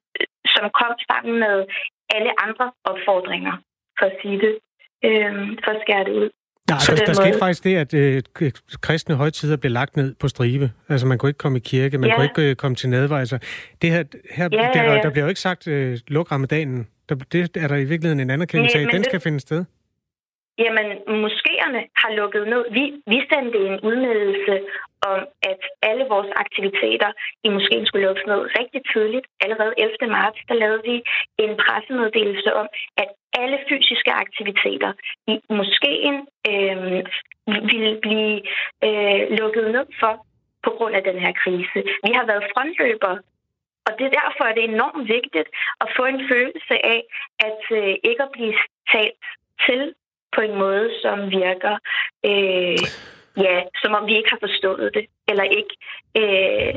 som 0.54 0.66
kom 0.80 0.94
sammen 1.10 1.34
med 1.46 1.58
alle 2.16 2.32
andre 2.46 2.72
opfordringer, 2.92 3.56
for 4.00 4.06
at 4.06 4.16
sige 4.22 4.40
det, 4.46 4.54
øh, 5.08 5.32
for 5.64 5.72
at 5.76 5.82
skære 5.84 6.04
det 6.04 6.14
ud. 6.22 6.30
Ja, 6.70 6.76
der, 6.88 7.06
der 7.06 7.14
skete 7.14 7.40
faktisk 7.40 7.64
det, 7.64 7.76
at 7.78 7.94
øh, 7.94 8.22
kristne 8.82 9.16
højtider 9.16 9.58
blev 9.58 9.72
lagt 9.72 9.98
ned 9.98 10.16
på 10.16 10.28
stribe. 10.28 10.72
Altså, 10.90 11.08
man 11.08 11.18
kunne 11.18 11.30
ikke 11.30 11.38
komme 11.38 11.58
i 11.58 11.62
kirke, 11.62 11.98
man 11.98 12.10
ja. 12.10 12.16
kunne 12.16 12.26
ikke 12.26 12.50
øh, 12.50 12.56
komme 12.56 12.76
til 12.76 12.90
nadvej. 12.90 13.20
Altså, 13.20 13.38
det 13.82 13.90
her, 13.92 14.04
her 14.32 14.50
ja, 14.52 14.58
der, 14.74 14.84
der, 14.84 15.02
der 15.02 15.10
bliver 15.12 15.26
jo 15.26 15.30
ikke 15.30 15.42
sagt, 15.42 15.68
øh, 15.68 15.98
luk 16.08 16.32
ramadanen. 16.32 16.88
Der, 17.10 17.16
det 17.16 17.58
er 17.58 17.68
der 17.68 17.76
i 17.76 17.84
virkeligheden 17.84 18.20
en 18.20 18.30
anerkendelse 18.30 18.78
af. 18.78 18.88
Den 18.94 19.04
skal 19.04 19.20
finde 19.20 19.40
sted. 19.40 19.66
Jamen, 20.64 20.88
moskéerne 21.24 21.82
har 22.02 22.12
lukket 22.20 22.48
ned. 22.54 22.64
Vi, 22.78 22.84
vi 23.14 23.20
sendte 23.32 23.58
en 23.68 23.80
udmeldelse 23.90 24.56
om, 25.12 25.20
at 25.52 25.62
alle 25.82 26.06
vores 26.14 26.32
aktiviteter 26.44 27.12
i 27.44 27.50
moskeen 27.50 27.86
skulle 27.86 28.06
lukkes 28.08 28.26
ned 28.28 28.42
rigtig 28.60 28.82
tidligt. 28.94 29.26
Allerede 29.44 29.74
11. 29.78 29.96
marts, 30.18 30.40
der 30.50 30.56
lavede 30.64 30.82
vi 30.90 30.96
en 31.44 31.54
pressemeddelelse 31.64 32.54
om, 32.62 32.68
at 32.98 33.10
alle 33.42 33.60
fysiske 33.70 34.12
aktiviteter 34.12 34.92
i 35.28 35.36
moskeen 35.50 36.16
øh, 36.52 37.04
ville 37.72 37.94
blive 38.06 38.36
øh, 38.88 39.22
lukket 39.40 39.66
ned 39.76 39.86
for 40.00 40.14
på 40.64 40.70
grund 40.78 40.96
af 40.96 41.04
den 41.04 41.18
her 41.20 41.34
krise. 41.44 41.80
Vi 42.06 42.12
har 42.18 42.26
været 42.26 42.50
frontløber 42.54 43.18
og 43.90 43.92
det 43.98 44.06
er 44.06 44.18
derfor, 44.22 44.44
at 44.48 44.56
det 44.56 44.64
er 44.64 44.74
enormt 44.74 45.08
vigtigt 45.18 45.50
at 45.84 45.88
få 45.98 46.04
en 46.06 46.22
følelse 46.32 46.76
af, 46.94 47.02
at 47.48 47.62
øh, 47.80 47.94
ikke 48.10 48.24
at 48.28 48.34
blive 48.38 48.56
talt 48.94 49.24
til 49.66 49.82
på 50.36 50.42
en 50.42 50.56
måde, 50.64 50.90
som 51.02 51.18
virker, 51.32 51.76
øh, 52.30 52.84
ja, 53.46 53.58
som 53.82 53.92
om 53.94 54.08
vi 54.08 54.18
ikke 54.18 54.30
har 54.36 54.42
forstået 54.48 54.92
det, 54.94 55.06
eller 55.30 55.44
ikke 55.44 55.76
øh, 56.22 56.74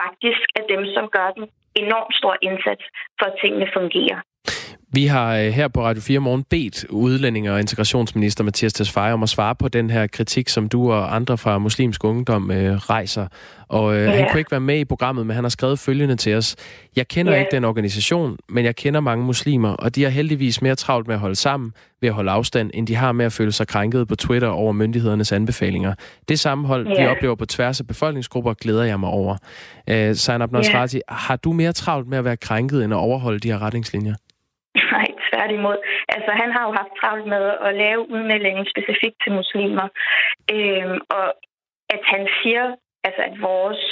faktisk 0.00 0.46
er 0.58 0.64
dem, 0.74 0.82
som 0.94 1.08
gør 1.16 1.30
den 1.30 1.46
enormt 1.74 2.14
stor 2.20 2.36
indsats 2.42 2.84
for, 3.18 3.26
at 3.26 3.38
tingene 3.42 3.68
fungerer. 3.76 4.20
Vi 4.94 5.06
har 5.06 5.36
øh, 5.36 5.46
her 5.46 5.68
på 5.68 5.84
Radio 5.84 6.02
4 6.02 6.18
Morgen 6.18 6.44
bedt 6.50 6.84
udlændinge- 6.90 7.52
og 7.52 7.60
integrationsminister 7.60 8.44
Mathias 8.44 8.72
Tesfaye 8.72 9.12
om 9.12 9.22
at 9.22 9.28
svare 9.28 9.54
på 9.54 9.68
den 9.68 9.90
her 9.90 10.06
kritik, 10.06 10.48
som 10.48 10.68
du 10.68 10.92
og 10.92 11.14
andre 11.16 11.38
fra 11.38 11.58
muslimsk 11.58 12.04
ungdom 12.04 12.50
øh, 12.50 12.76
rejser. 12.76 13.26
Og 13.68 13.96
øh, 13.96 14.02
ja. 14.02 14.10
han 14.10 14.30
kunne 14.30 14.38
ikke 14.40 14.50
være 14.50 14.60
med 14.60 14.78
i 14.78 14.84
programmet, 14.84 15.26
men 15.26 15.34
han 15.34 15.44
har 15.44 15.48
skrevet 15.48 15.78
følgende 15.78 16.16
til 16.16 16.34
os. 16.34 16.56
Jeg 16.96 17.08
kender 17.08 17.32
ja. 17.32 17.38
ikke 17.38 17.50
den 17.50 17.64
organisation, 17.64 18.36
men 18.48 18.64
jeg 18.64 18.76
kender 18.76 19.00
mange 19.00 19.24
muslimer, 19.24 19.70
og 19.70 19.94
de 19.94 20.02
har 20.02 20.10
heldigvis 20.10 20.62
mere 20.62 20.74
travlt 20.74 21.06
med 21.06 21.14
at 21.14 21.20
holde 21.20 21.36
sammen 21.36 21.72
ved 22.00 22.08
at 22.08 22.14
holde 22.14 22.30
afstand, 22.30 22.70
end 22.74 22.86
de 22.86 22.94
har 22.94 23.12
med 23.12 23.24
at 23.24 23.32
føle 23.32 23.52
sig 23.52 23.66
krænket 23.68 24.08
på 24.08 24.16
Twitter 24.16 24.48
over 24.48 24.72
myndighedernes 24.72 25.32
anbefalinger. 25.32 25.94
Det 26.28 26.40
sammenhold, 26.40 26.88
ja. 26.88 27.02
vi 27.02 27.06
oplever 27.06 27.34
på 27.34 27.46
tværs 27.46 27.80
af 27.80 27.86
befolkningsgrupper, 27.86 28.54
glæder 28.54 28.84
jeg 28.84 29.00
mig 29.00 29.08
over. 29.08 29.36
Øh, 29.88 30.14
Zainab 30.14 30.52
Nosrati, 30.52 30.96
ja. 30.96 31.14
har 31.14 31.36
du 31.36 31.52
mere 31.52 31.72
travlt 31.72 32.08
med 32.08 32.18
at 32.18 32.24
være 32.24 32.36
krænket, 32.36 32.84
end 32.84 32.94
at 32.94 32.98
overholde 32.98 33.38
de 33.38 33.48
her 33.48 33.62
retningslinjer? 33.62 34.14
Tværtimod. 35.44 35.78
Altså, 36.08 36.30
han 36.42 36.50
har 36.52 36.62
jo 36.68 36.72
haft 36.80 36.94
travlt 37.00 37.26
med 37.26 37.44
at 37.66 37.74
lave 37.74 38.00
udmeldingen 38.14 38.66
specifikt 38.72 39.18
til 39.22 39.32
muslimer. 39.32 39.88
Øhm, 40.54 40.98
og 41.16 41.26
at 41.94 42.02
han 42.12 42.28
siger, 42.42 42.64
altså 43.06 43.22
at 43.28 43.34
vores 43.40 43.82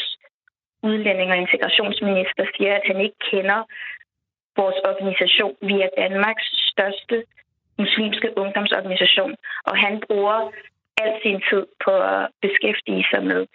udlænding- 0.83 1.31
og 1.31 1.37
integrationsminister 1.37 2.45
siger, 2.57 2.75
at 2.77 2.85
han 2.91 3.01
ikke 3.01 3.21
kender 3.31 3.61
vores 4.57 4.79
organisation. 4.91 5.55
Vi 5.63 5.77
er 5.87 5.91
Danmarks 6.03 6.47
største 6.73 7.25
muslimske 7.79 8.29
ungdomsorganisation, 8.37 9.35
og 9.69 9.75
han 9.85 10.03
bruger 10.07 10.39
al 11.03 11.13
sin 11.23 11.43
tid 11.49 11.65
på 11.85 11.93
at 12.15 12.29
beskæftige 12.43 13.05
sig 13.11 13.23
med 13.31 13.47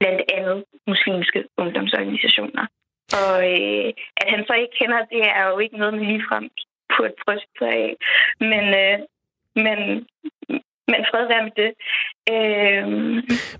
blandt 0.00 0.22
andet 0.36 0.64
muslimske 0.86 1.44
ungdomsorganisationer. 1.62 2.66
Og 3.22 3.36
øh, 3.54 3.88
at 4.20 4.26
han 4.32 4.42
så 4.46 4.54
ikke 4.62 4.74
kender, 4.80 4.98
det 5.14 5.22
er 5.38 5.44
jo 5.50 5.58
ikke 5.58 5.76
noget, 5.78 5.94
man 5.94 6.04
ligefrem 6.04 6.50
burde 7.00 7.14
bryste 7.26 7.52
sig 7.58 7.68
af. 7.68 7.92
Men, 8.40 8.64
øh, 8.82 8.96
men, 9.64 9.78
men 10.92 11.00
fred 11.10 11.24
være 11.32 11.44
med 11.48 11.54
det. 11.62 11.70
Øh... 12.34 12.84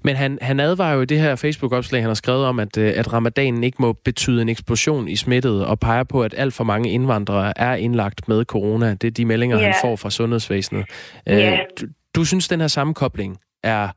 Men 0.03 0.17
han, 0.17 0.39
han 0.43 0.61
advarer 0.61 0.95
jo 0.95 1.01
i 1.01 1.05
det 1.05 1.21
her 1.21 1.37
Facebook-opslag, 1.37 2.01
han 2.03 2.11
har 2.11 2.15
skrevet 2.15 2.47
om, 2.47 2.59
at, 2.59 2.79
øh, 2.79 2.93
at 2.97 3.13
ramadanen 3.13 3.65
ikke 3.65 3.77
må 3.81 3.93
betyde 3.93 4.43
en 4.43 4.49
eksplosion 4.49 5.09
i 5.09 5.17
smittet, 5.17 5.67
og 5.67 5.81
peger 5.81 6.05
på, 6.05 6.23
at 6.23 6.35
alt 6.37 6.55
for 6.55 6.65
mange 6.65 6.91
indvandrere 6.91 7.53
er 7.57 7.75
indlagt 7.75 8.29
med 8.29 8.45
corona. 8.45 8.95
Det 8.95 9.05
er 9.05 9.11
de 9.11 9.25
meldinger, 9.25 9.57
yeah. 9.59 9.67
han 9.67 9.75
får 9.83 9.97
fra 9.97 10.11
sundhedsvæsenet. 10.11 10.85
Yeah. 11.31 11.53
Øh, 11.53 11.59
du, 11.81 11.87
du 12.17 12.25
synes, 12.25 12.49
den 12.49 12.61
her 12.61 12.69
sammenkobling 12.69 13.39
er 13.63 13.89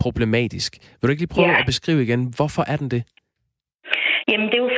problematisk. 0.00 0.72
Vil 0.80 1.08
du 1.08 1.10
ikke 1.10 1.22
lige 1.22 1.34
prøve 1.34 1.48
yeah. 1.48 1.60
at 1.60 1.66
beskrive 1.66 2.02
igen, 2.02 2.32
hvorfor 2.36 2.64
er 2.66 2.76
den 2.76 2.90
det? 2.90 3.02
Jamen, 4.30 4.46
det 4.46 4.54
er 4.54 4.64
jo 4.66 4.70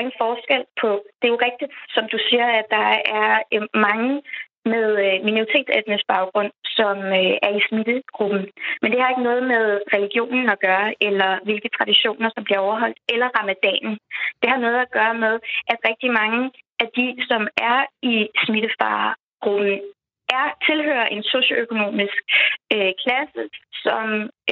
fordi, 0.00 0.10
en 0.10 0.18
forskel 0.24 0.64
på... 0.80 0.88
Det 1.18 1.26
er 1.26 1.34
jo 1.34 1.44
rigtigt, 1.48 1.72
som 1.94 2.04
du 2.12 2.18
siger, 2.28 2.46
at 2.60 2.66
der 2.70 2.88
er 3.20 3.42
øh, 3.54 3.62
mange 3.74 4.22
med 4.64 4.86
øh, 5.04 5.24
minoritetsetnisk 5.24 6.04
baggrund, 6.14 6.50
som 6.78 6.96
øh, 7.20 7.34
er 7.46 7.52
i 7.58 7.66
smittegruppen. 7.68 8.44
Men 8.80 8.88
det 8.90 9.00
har 9.00 9.08
ikke 9.10 9.28
noget 9.30 9.42
med 9.42 9.64
religionen 9.94 10.48
at 10.50 10.60
gøre, 10.66 10.88
eller 11.00 11.30
hvilke 11.44 11.70
traditioner, 11.78 12.30
som 12.34 12.44
bliver 12.44 12.60
overholdt, 12.66 12.98
eller 13.12 13.28
ramadanen. 13.38 13.98
Det 14.40 14.48
har 14.50 14.60
noget 14.64 14.78
at 14.82 14.90
gøre 14.98 15.14
med, 15.24 15.34
at 15.72 15.78
rigtig 15.88 16.10
mange 16.20 16.50
af 16.82 16.88
de, 16.96 17.06
som 17.30 17.42
er 17.70 17.78
i 18.02 18.28
smittefaregruppen, 18.44 19.80
er 20.38 20.46
tilhører 20.66 21.06
en 21.06 21.22
socioøkonomisk 21.22 22.18
øh, 22.74 22.92
klasse, 23.02 23.42
som 23.84 24.06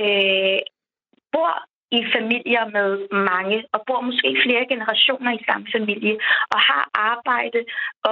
øh, 0.04 0.60
bor 1.32 1.54
i 1.98 2.00
familier 2.16 2.64
med 2.76 2.90
mange, 3.30 3.58
og 3.74 3.80
bor 3.86 4.00
måske 4.00 4.28
flere 4.44 4.64
generationer 4.72 5.32
i 5.38 5.44
samme 5.48 5.66
familie, 5.76 6.14
og 6.54 6.58
har 6.68 6.84
arbejde 7.12 7.60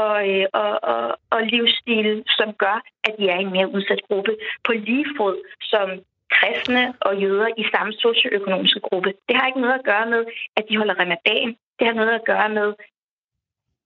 og, 0.01 0.14
øh, 0.31 0.47
og, 0.62 0.72
og, 0.93 1.05
og 1.35 1.41
livsstil, 1.53 2.22
som 2.39 2.49
gør, 2.64 2.79
at 3.07 3.12
de 3.18 3.24
er 3.33 3.39
i 3.39 3.47
en 3.47 3.53
mere 3.57 3.72
udsat 3.77 4.03
gruppe 4.09 4.33
på 4.64 4.72
lige 4.72 5.07
fod 5.16 5.37
som 5.72 5.89
kristne 6.37 6.85
og 7.01 7.12
jøder 7.22 7.49
i 7.62 7.64
samme 7.74 7.93
socioøkonomiske 7.93 8.81
gruppe. 8.81 9.11
Det 9.29 9.37
har 9.37 9.47
ikke 9.47 9.61
noget 9.61 9.79
at 9.81 9.85
gøre 9.85 10.07
med, 10.14 10.22
at 10.57 10.64
de 10.68 10.77
holder 10.77 10.95
ramadan. 11.03 11.49
Det 11.79 11.85
har 11.89 11.95
noget 12.01 12.12
at 12.20 12.24
gøre 12.33 12.49
med, 12.49 12.68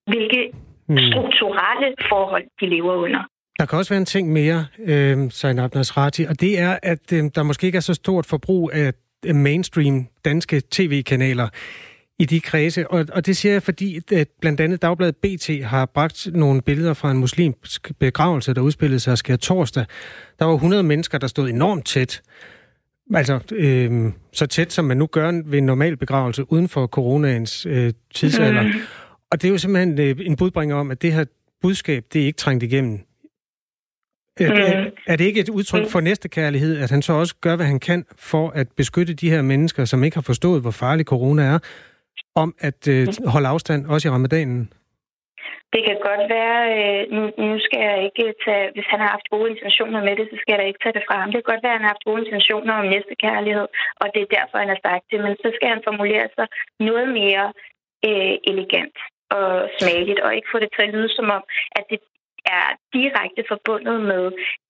hvilke 0.07 0.53
hmm. 0.86 0.99
strukturelle 1.09 1.88
forhold 2.09 2.45
de 2.61 2.66
lever 2.66 2.95
under. 2.95 3.22
Der 3.59 3.66
kan 3.66 3.78
også 3.78 3.93
være 3.95 4.05
en 4.07 4.14
ting 4.16 4.32
mere, 4.32 4.66
øh, 4.78 5.30
Zainab 5.30 5.74
Nasrati, 5.74 6.22
og 6.30 6.41
det 6.41 6.59
er, 6.59 6.78
at 6.82 7.12
øh, 7.12 7.22
der 7.34 7.43
måske 7.43 7.66
ikke 7.66 7.76
er 7.76 7.88
så 7.91 7.95
stort 7.95 8.26
forbrug 8.26 8.70
af 8.72 8.93
mainstream 9.35 10.07
danske 10.25 10.62
tv-kanaler 10.71 11.49
i 12.18 12.25
de 12.25 12.41
kredse. 12.41 12.91
Og, 12.91 13.07
og 13.12 13.27
det 13.27 13.37
siger 13.37 13.53
jeg, 13.53 13.62
fordi 13.62 14.01
at 14.12 14.29
blandt 14.41 14.61
andet 14.61 14.83
Dagbladet 14.83 15.16
BT 15.16 15.64
har 15.64 15.87
bragt 15.87 16.29
nogle 16.33 16.62
billeder 16.62 16.95
fra 16.95 17.11
en 17.11 17.18
muslimsk 17.18 17.93
begravelse, 17.99 18.55
der 18.55 18.61
udspillede 18.61 19.01
sig 19.01 19.18
skær 19.18 19.37
torsdag. 19.37 19.85
Der 20.39 20.45
var 20.45 20.55
100 20.55 20.83
mennesker, 20.83 21.18
der 21.18 21.27
stod 21.27 21.49
enormt 21.49 21.87
tæt. 21.87 22.23
Altså, 23.14 23.41
øh, 23.53 24.12
så 24.33 24.47
tæt 24.47 24.73
som 24.73 24.85
man 24.85 24.97
nu 24.97 25.07
gør 25.07 25.43
ved 25.45 25.59
en 25.59 25.66
normal 25.66 25.97
begravelse 25.97 26.53
uden 26.53 26.68
for 26.68 26.87
coronaens 26.87 27.66
øh, 27.66 27.93
tidsalder. 28.14 28.62
Mm. 28.62 28.73
Og 29.31 29.43
det 29.43 29.49
er 29.49 29.53
jo 29.53 29.59
simpelthen 29.59 29.99
øh, 29.99 30.16
en 30.21 30.37
budbringer 30.37 30.77
om, 30.77 30.91
at 30.91 31.03
det 31.03 31.12
her 31.12 31.25
budskab, 31.62 32.05
det 32.12 32.23
er 32.23 32.27
ikke 32.27 32.37
trængt 32.37 32.62
igennem. 32.62 33.01
Er, 34.37 34.91
er 35.07 35.16
det 35.16 35.24
ikke 35.24 35.41
et 35.41 35.49
udtryk 35.49 35.87
for 35.93 36.01
næstekærlighed, 36.01 36.83
at 36.83 36.91
han 36.91 37.03
så 37.03 37.12
også 37.12 37.35
gør, 37.41 37.57
hvad 37.57 37.66
han 37.66 37.81
kan 37.81 38.05
for 38.18 38.49
at 38.61 38.66
beskytte 38.76 39.14
de 39.14 39.31
her 39.31 39.43
mennesker, 39.43 39.85
som 39.85 40.05
ikke 40.05 40.16
har 40.16 40.26
forstået, 40.33 40.62
hvor 40.62 40.70
farlig 40.70 41.07
corona 41.07 41.43
er, 41.43 41.59
om 42.35 42.55
at 42.59 42.89
øh, 42.89 43.07
holde 43.26 43.49
afstand, 43.49 43.87
også 43.87 44.09
i 44.09 44.11
ramadanen? 44.11 44.72
Det 45.74 45.83
kan 45.89 45.99
godt 46.09 46.24
være, 46.37 46.59
øh, 46.76 47.03
nu, 47.14 47.22
nu 47.47 47.59
skal 47.66 47.81
jeg 47.89 47.99
ikke 48.09 48.26
tage, 48.47 48.66
hvis 48.74 48.89
han 48.93 49.01
har 49.03 49.11
haft 49.16 49.28
gode 49.35 49.51
intentioner 49.55 50.01
med 50.07 50.14
det, 50.18 50.26
så 50.31 50.37
skal 50.39 50.53
jeg 50.53 50.61
da 50.61 50.66
ikke 50.70 50.83
tage 50.83 50.97
det 50.99 51.07
fra 51.09 51.16
ham. 51.20 51.28
Det 51.31 51.39
kan 51.39 51.53
godt 51.53 51.64
være, 51.64 51.74
at 51.74 51.78
han 51.78 51.87
har 51.87 51.95
haft 51.95 52.09
gode 52.09 52.22
intentioner 52.24 52.74
om 52.81 52.87
næstekærlighed, 52.95 53.66
og 54.01 54.07
det 54.14 54.20
er 54.22 54.35
derfor, 54.37 54.57
han 54.62 54.72
har 54.74 54.81
sagt 54.89 55.05
det, 55.11 55.18
men 55.24 55.35
så 55.43 55.49
skal 55.57 55.68
han 55.74 55.87
formulere 55.89 56.26
sig 56.37 56.47
noget 56.89 57.09
mere 57.20 57.47
øh, 58.09 58.35
elegant 58.51 58.97
og 59.39 59.49
smageligt, 59.78 60.20
og 60.24 60.31
ikke 60.37 60.53
få 60.53 60.59
det 60.64 60.70
til 60.72 60.87
at 60.87 60.95
lyde 60.95 61.11
som 61.18 61.26
om, 61.37 61.43
at 61.78 61.85
det 61.91 62.01
er 62.57 62.66
direkte 62.98 63.42
forbundet 63.53 63.98
med 64.11 64.24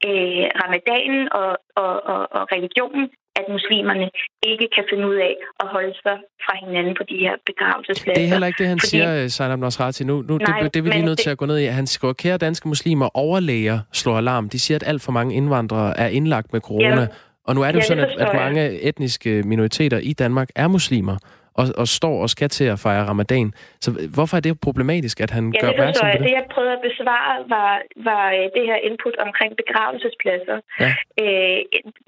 øh, 0.09 0.45
ramadanen 0.63 1.23
og, 1.41 1.51
og, 1.83 1.95
og, 2.13 2.23
og 2.37 2.43
religionen, 2.55 3.05
at 3.39 3.45
muslimerne 3.57 4.07
ikke 4.51 4.67
kan 4.77 4.85
finde 4.91 5.05
ud 5.11 5.19
af 5.29 5.35
at 5.63 5.67
holde 5.75 5.95
sig 6.05 6.17
fra 6.45 6.55
hinanden 6.65 6.95
på 7.01 7.05
de 7.11 7.17
her 7.25 7.35
begravelsespladser. 7.47 8.21
Det 8.21 8.25
er 8.29 8.33
heller 8.35 8.47
ikke 8.47 8.61
det, 8.63 8.69
han 8.75 8.81
Fordi... 8.81 8.91
siger, 8.91 9.29
Sanam 9.29 9.59
Nasrati. 9.59 10.05
Nu, 10.05 10.15
nu, 10.29 10.39
Nej, 10.39 10.61
det, 10.61 10.75
det 10.75 10.81
er 10.81 10.85
vi 10.85 10.91
lige 10.91 11.09
nødt 11.11 11.19
det... 11.19 11.25
til 11.25 11.31
at 11.31 11.39
gå 11.39 11.47
ned 11.47 11.59
i. 11.59 11.65
Han 11.65 11.87
skriver, 11.87 12.15
kære 12.15 12.39
danske 12.39 12.69
muslimer, 12.69 13.09
overlæger 13.15 13.79
slår 13.93 14.17
alarm. 14.17 14.49
De 14.49 14.59
siger, 14.61 14.77
at 14.81 14.85
alt 14.87 15.03
for 15.03 15.13
mange 15.13 15.35
indvandrere 15.35 15.99
er 15.99 16.09
indlagt 16.09 16.53
med 16.53 16.61
corona. 16.61 17.01
Ja. 17.01 17.07
Og 17.45 17.55
nu 17.55 17.63
er 17.63 17.73
det 17.73 17.79
jo 17.79 17.85
sådan, 17.85 18.05
at, 18.05 18.17
at 18.19 18.35
mange 18.35 18.81
etniske 18.83 19.43
minoriteter 19.43 19.99
i 19.99 20.13
Danmark 20.13 20.49
er 20.57 20.69
muslimer. 20.69 21.17
Og, 21.55 21.65
og 21.81 21.87
står 21.89 22.17
og 22.23 22.31
skal 22.31 22.49
til 22.49 22.65
at 22.65 22.79
fejre 22.79 23.05
ramadan. 23.13 23.53
Så 23.81 23.89
hvorfor 24.15 24.37
er 24.37 24.41
det 24.41 24.61
problematisk, 24.61 25.21
at 25.21 25.31
han 25.31 25.45
ja, 25.55 25.61
gør 25.61 25.69
opmærksom 25.73 26.07
på 26.07 26.19
det? 26.19 26.27
Det, 26.27 26.33
jeg 26.41 26.47
prøvede 26.55 26.73
at 26.73 26.83
besvare, 26.89 27.33
var, 27.57 27.73
var 28.09 28.25
øh, 28.39 28.47
det 28.57 28.65
her 28.71 28.79
input 28.89 29.17
omkring 29.27 29.51
begravelsespladser. 29.63 30.59
Ja. 30.85 30.91
Øh, 31.23 31.61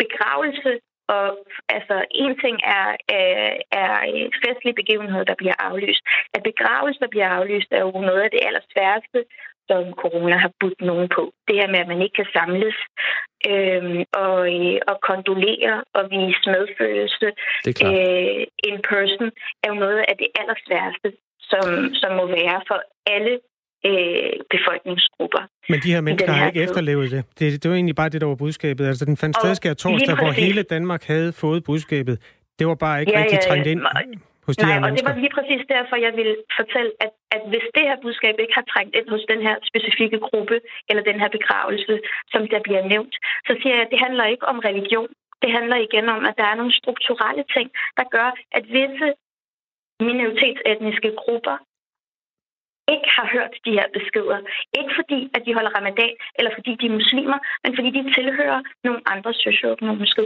begravelse 0.02 0.72
og 1.16 1.26
altså, 1.76 1.96
en 2.24 2.34
ting 2.44 2.56
er, 2.78 2.88
er, 3.20 3.32
er 3.82 3.90
festlige 4.44 4.78
begivenheder, 4.80 5.24
der 5.30 5.40
bliver 5.40 5.56
aflyst. 5.68 6.02
At 6.34 6.42
begravelser 6.50 7.06
bliver 7.14 7.28
aflyst, 7.38 7.68
er 7.70 7.82
jo 7.86 7.90
noget 8.08 8.22
af 8.26 8.30
det 8.34 8.42
allersværeste, 8.48 9.18
som 9.68 9.82
corona 10.02 10.36
har 10.44 10.52
budt 10.60 10.80
nogen 10.90 11.08
på. 11.16 11.22
Det 11.48 11.54
her 11.60 11.68
med, 11.72 11.80
at 11.84 11.88
man 11.92 12.02
ikke 12.04 12.16
kan 12.20 12.30
samles 12.38 12.76
øhm, 13.50 14.00
og, 14.24 14.36
øh, 14.54 14.78
og 14.90 14.96
kondolere 15.08 15.74
og 15.96 16.02
vise 16.14 16.44
medfølelse 16.54 17.28
øh, 17.88 18.42
in 18.68 18.78
person, 18.92 19.28
er 19.62 19.68
jo 19.72 19.76
noget 19.84 20.00
af 20.10 20.14
det 20.22 20.28
allersværeste, 20.40 21.08
som, 21.50 21.64
som 22.00 22.10
må 22.18 22.24
være 22.26 22.58
for 22.68 22.78
alle 23.14 23.34
øh, 23.88 24.32
befolkningsgrupper. 24.54 25.42
Men 25.68 25.78
de 25.84 25.92
her 25.94 26.00
mennesker 26.00 26.32
har 26.32 26.46
ikke 26.46 26.60
tid. 26.60 26.68
efterlevet 26.68 27.10
det. 27.10 27.22
det. 27.38 27.62
Det 27.62 27.68
var 27.70 27.76
egentlig 27.76 27.96
bare 27.96 28.08
det, 28.08 28.20
der 28.20 28.26
var 28.26 28.34
budskabet. 28.44 28.84
Altså 28.86 29.04
den 29.04 29.16
fandt 29.16 29.36
sted 29.36 29.74
torsdag, 29.74 30.14
hvor 30.22 30.30
hele 30.44 30.62
Danmark 30.62 31.02
havde 31.04 31.32
fået 31.32 31.64
budskabet. 31.64 32.16
Det 32.58 32.66
var 32.66 32.74
bare 32.74 33.00
ikke 33.00 33.12
ja, 33.12 33.22
rigtig 33.22 33.38
trængt 33.48 33.66
ind 33.66 33.80
hos 34.46 34.56
de 34.56 34.62
Nej, 34.62 34.72
her 34.72 34.84
og 34.86 34.90
det 34.96 35.04
var 35.08 35.14
lige 35.22 35.34
præcis 35.38 35.62
derfor, 35.74 35.96
jeg 36.06 36.12
vil 36.20 36.30
fortælle, 36.58 36.92
at, 37.04 37.12
at 37.36 37.42
hvis 37.50 37.66
det 37.76 37.84
her 37.88 37.96
budskab 38.04 38.36
ikke 38.38 38.54
har 38.58 38.66
trængt 38.72 38.94
ind 38.98 39.08
hos 39.14 39.24
den 39.32 39.40
her 39.46 39.56
specifikke 39.70 40.18
gruppe, 40.28 40.56
eller 40.88 41.02
den 41.10 41.18
her 41.22 41.30
begravelse, 41.36 41.94
som 42.32 42.40
der 42.52 42.60
bliver 42.66 42.84
nævnt, 42.92 43.14
så 43.48 43.52
siger 43.60 43.74
jeg, 43.74 43.84
at 43.84 43.92
det 43.92 44.04
handler 44.06 44.24
ikke 44.34 44.46
om 44.52 44.58
religion. 44.58 45.10
Det 45.42 45.50
handler 45.58 45.76
igen 45.76 46.08
om, 46.08 46.20
at 46.28 46.34
der 46.40 46.46
er 46.52 46.56
nogle 46.60 46.74
strukturelle 46.80 47.44
ting, 47.54 47.68
der 47.98 48.04
gør, 48.16 48.30
at 48.58 48.64
visse 48.76 49.08
minoritetsetniske 50.08 51.10
grupper 51.22 51.56
ikke 52.94 53.10
har 53.18 53.26
hørt 53.34 53.54
de 53.66 53.72
her 53.78 53.86
beskeder. 53.96 54.38
Ikke 54.78 54.92
fordi, 54.98 55.20
at 55.34 55.42
de 55.46 55.54
holder 55.54 55.72
ramadan, 55.78 56.14
eller 56.38 56.50
fordi 56.56 56.72
de 56.80 56.86
er 56.86 56.96
muslimer, 57.00 57.38
men 57.64 57.72
fordi 57.76 57.90
de 57.96 58.02
tilhører 58.16 58.60
nogle 58.84 59.00
andre 59.06 59.32
socioøkonomiske 59.34 60.22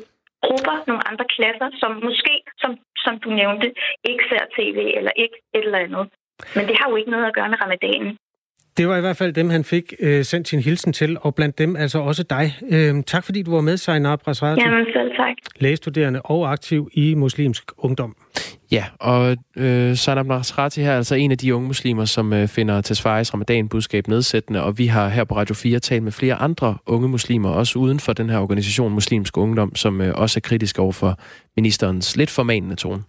grupper, 0.47 0.77
nogle 0.91 1.03
andre 1.11 1.27
klasser, 1.35 1.69
som 1.81 1.91
måske, 2.09 2.35
som, 2.63 2.71
som 3.05 3.15
du 3.25 3.29
nævnte, 3.41 3.67
ikke 4.11 4.25
ser 4.31 4.43
tv 4.57 4.79
eller 4.99 5.13
ikke 5.25 5.37
et 5.57 5.65
eller 5.69 5.81
andet. 5.87 6.05
Men 6.57 6.63
det 6.69 6.75
har 6.81 6.87
jo 6.91 6.97
ikke 7.01 7.11
noget 7.15 7.27
at 7.27 7.35
gøre 7.39 7.49
med 7.53 7.59
ramadanen. 7.65 8.13
Det 8.77 8.89
var 8.89 8.97
i 8.97 9.01
hvert 9.01 9.17
fald 9.17 9.33
dem, 9.33 9.49
han 9.51 9.65
fik 9.65 9.95
øh, 10.01 10.25
sendt 10.25 10.49
sin 10.49 10.61
hilsen 10.61 10.93
til, 10.93 11.17
og 11.21 11.35
blandt 11.35 11.59
dem 11.59 11.77
altså 11.77 11.99
også 11.99 12.23
dig. 12.23 12.47
Øh, 12.75 13.05
tak 13.07 13.25
fordi 13.25 13.43
du 13.43 13.51
var 13.55 13.61
med, 13.61 13.77
Zainab 13.77 14.29
Rasrati. 14.29 14.61
Jamen 14.63 14.87
selv 14.93 15.11
tak. 15.17 15.37
Lægestuderende 15.61 16.21
og 16.25 16.53
aktiv 16.53 16.89
i 16.93 17.15
muslimsk 17.15 17.65
ungdom. 17.79 18.17
Ja, 18.73 18.85
og 19.01 19.37
øh, 19.57 19.97
Sanam 19.97 20.27
Nasrati 20.27 20.81
her 20.81 20.91
er 20.91 20.97
altså 20.97 21.15
en 21.15 21.31
af 21.31 21.39
de 21.39 21.55
unge 21.55 21.67
muslimer, 21.67 22.05
som 22.05 22.33
øh, 22.33 22.49
finder 22.49 22.81
Tesfayes 22.81 23.35
ramadan-budskab 23.35 24.09
nedsættende, 24.09 24.63
og 24.63 24.79
vi 24.79 24.87
har 24.87 25.09
her 25.09 25.25
på 25.25 25.37
Radio 25.37 25.55
4 25.55 25.79
talt 25.79 26.03
med 26.03 26.13
flere 26.13 26.35
andre 26.35 26.77
unge 26.87 27.09
muslimer, 27.09 27.51
også 27.51 27.79
uden 27.79 28.01
for 28.01 28.13
den 28.13 28.31
her 28.31 28.39
organisation 28.39 28.93
Muslimsk 28.93 29.37
Ungdom, 29.37 29.75
som 29.75 30.01
øh, 30.01 30.15
også 30.15 30.39
er 30.39 30.41
kritisk 30.41 30.79
over 30.79 30.93
for 30.93 31.19
ministerens 31.57 32.17
lidt 32.17 32.31
formanende 32.31 32.77
tone. 32.77 33.03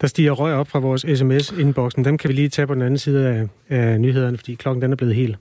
Der 0.00 0.06
stiger 0.06 0.32
røg 0.32 0.54
op 0.54 0.68
fra 0.68 0.78
vores 0.78 1.02
sms-inboxen. 1.18 2.04
Dem 2.04 2.18
kan 2.18 2.28
vi 2.28 2.34
lige 2.34 2.48
tage 2.48 2.66
på 2.66 2.74
den 2.74 2.82
anden 2.82 2.98
side 2.98 3.28
af, 3.28 3.48
af 3.68 4.00
nyhederne, 4.00 4.36
fordi 4.36 4.54
klokken 4.54 4.82
den 4.82 4.92
er 4.92 4.96
blevet 4.96 5.14
helt. 5.14 5.36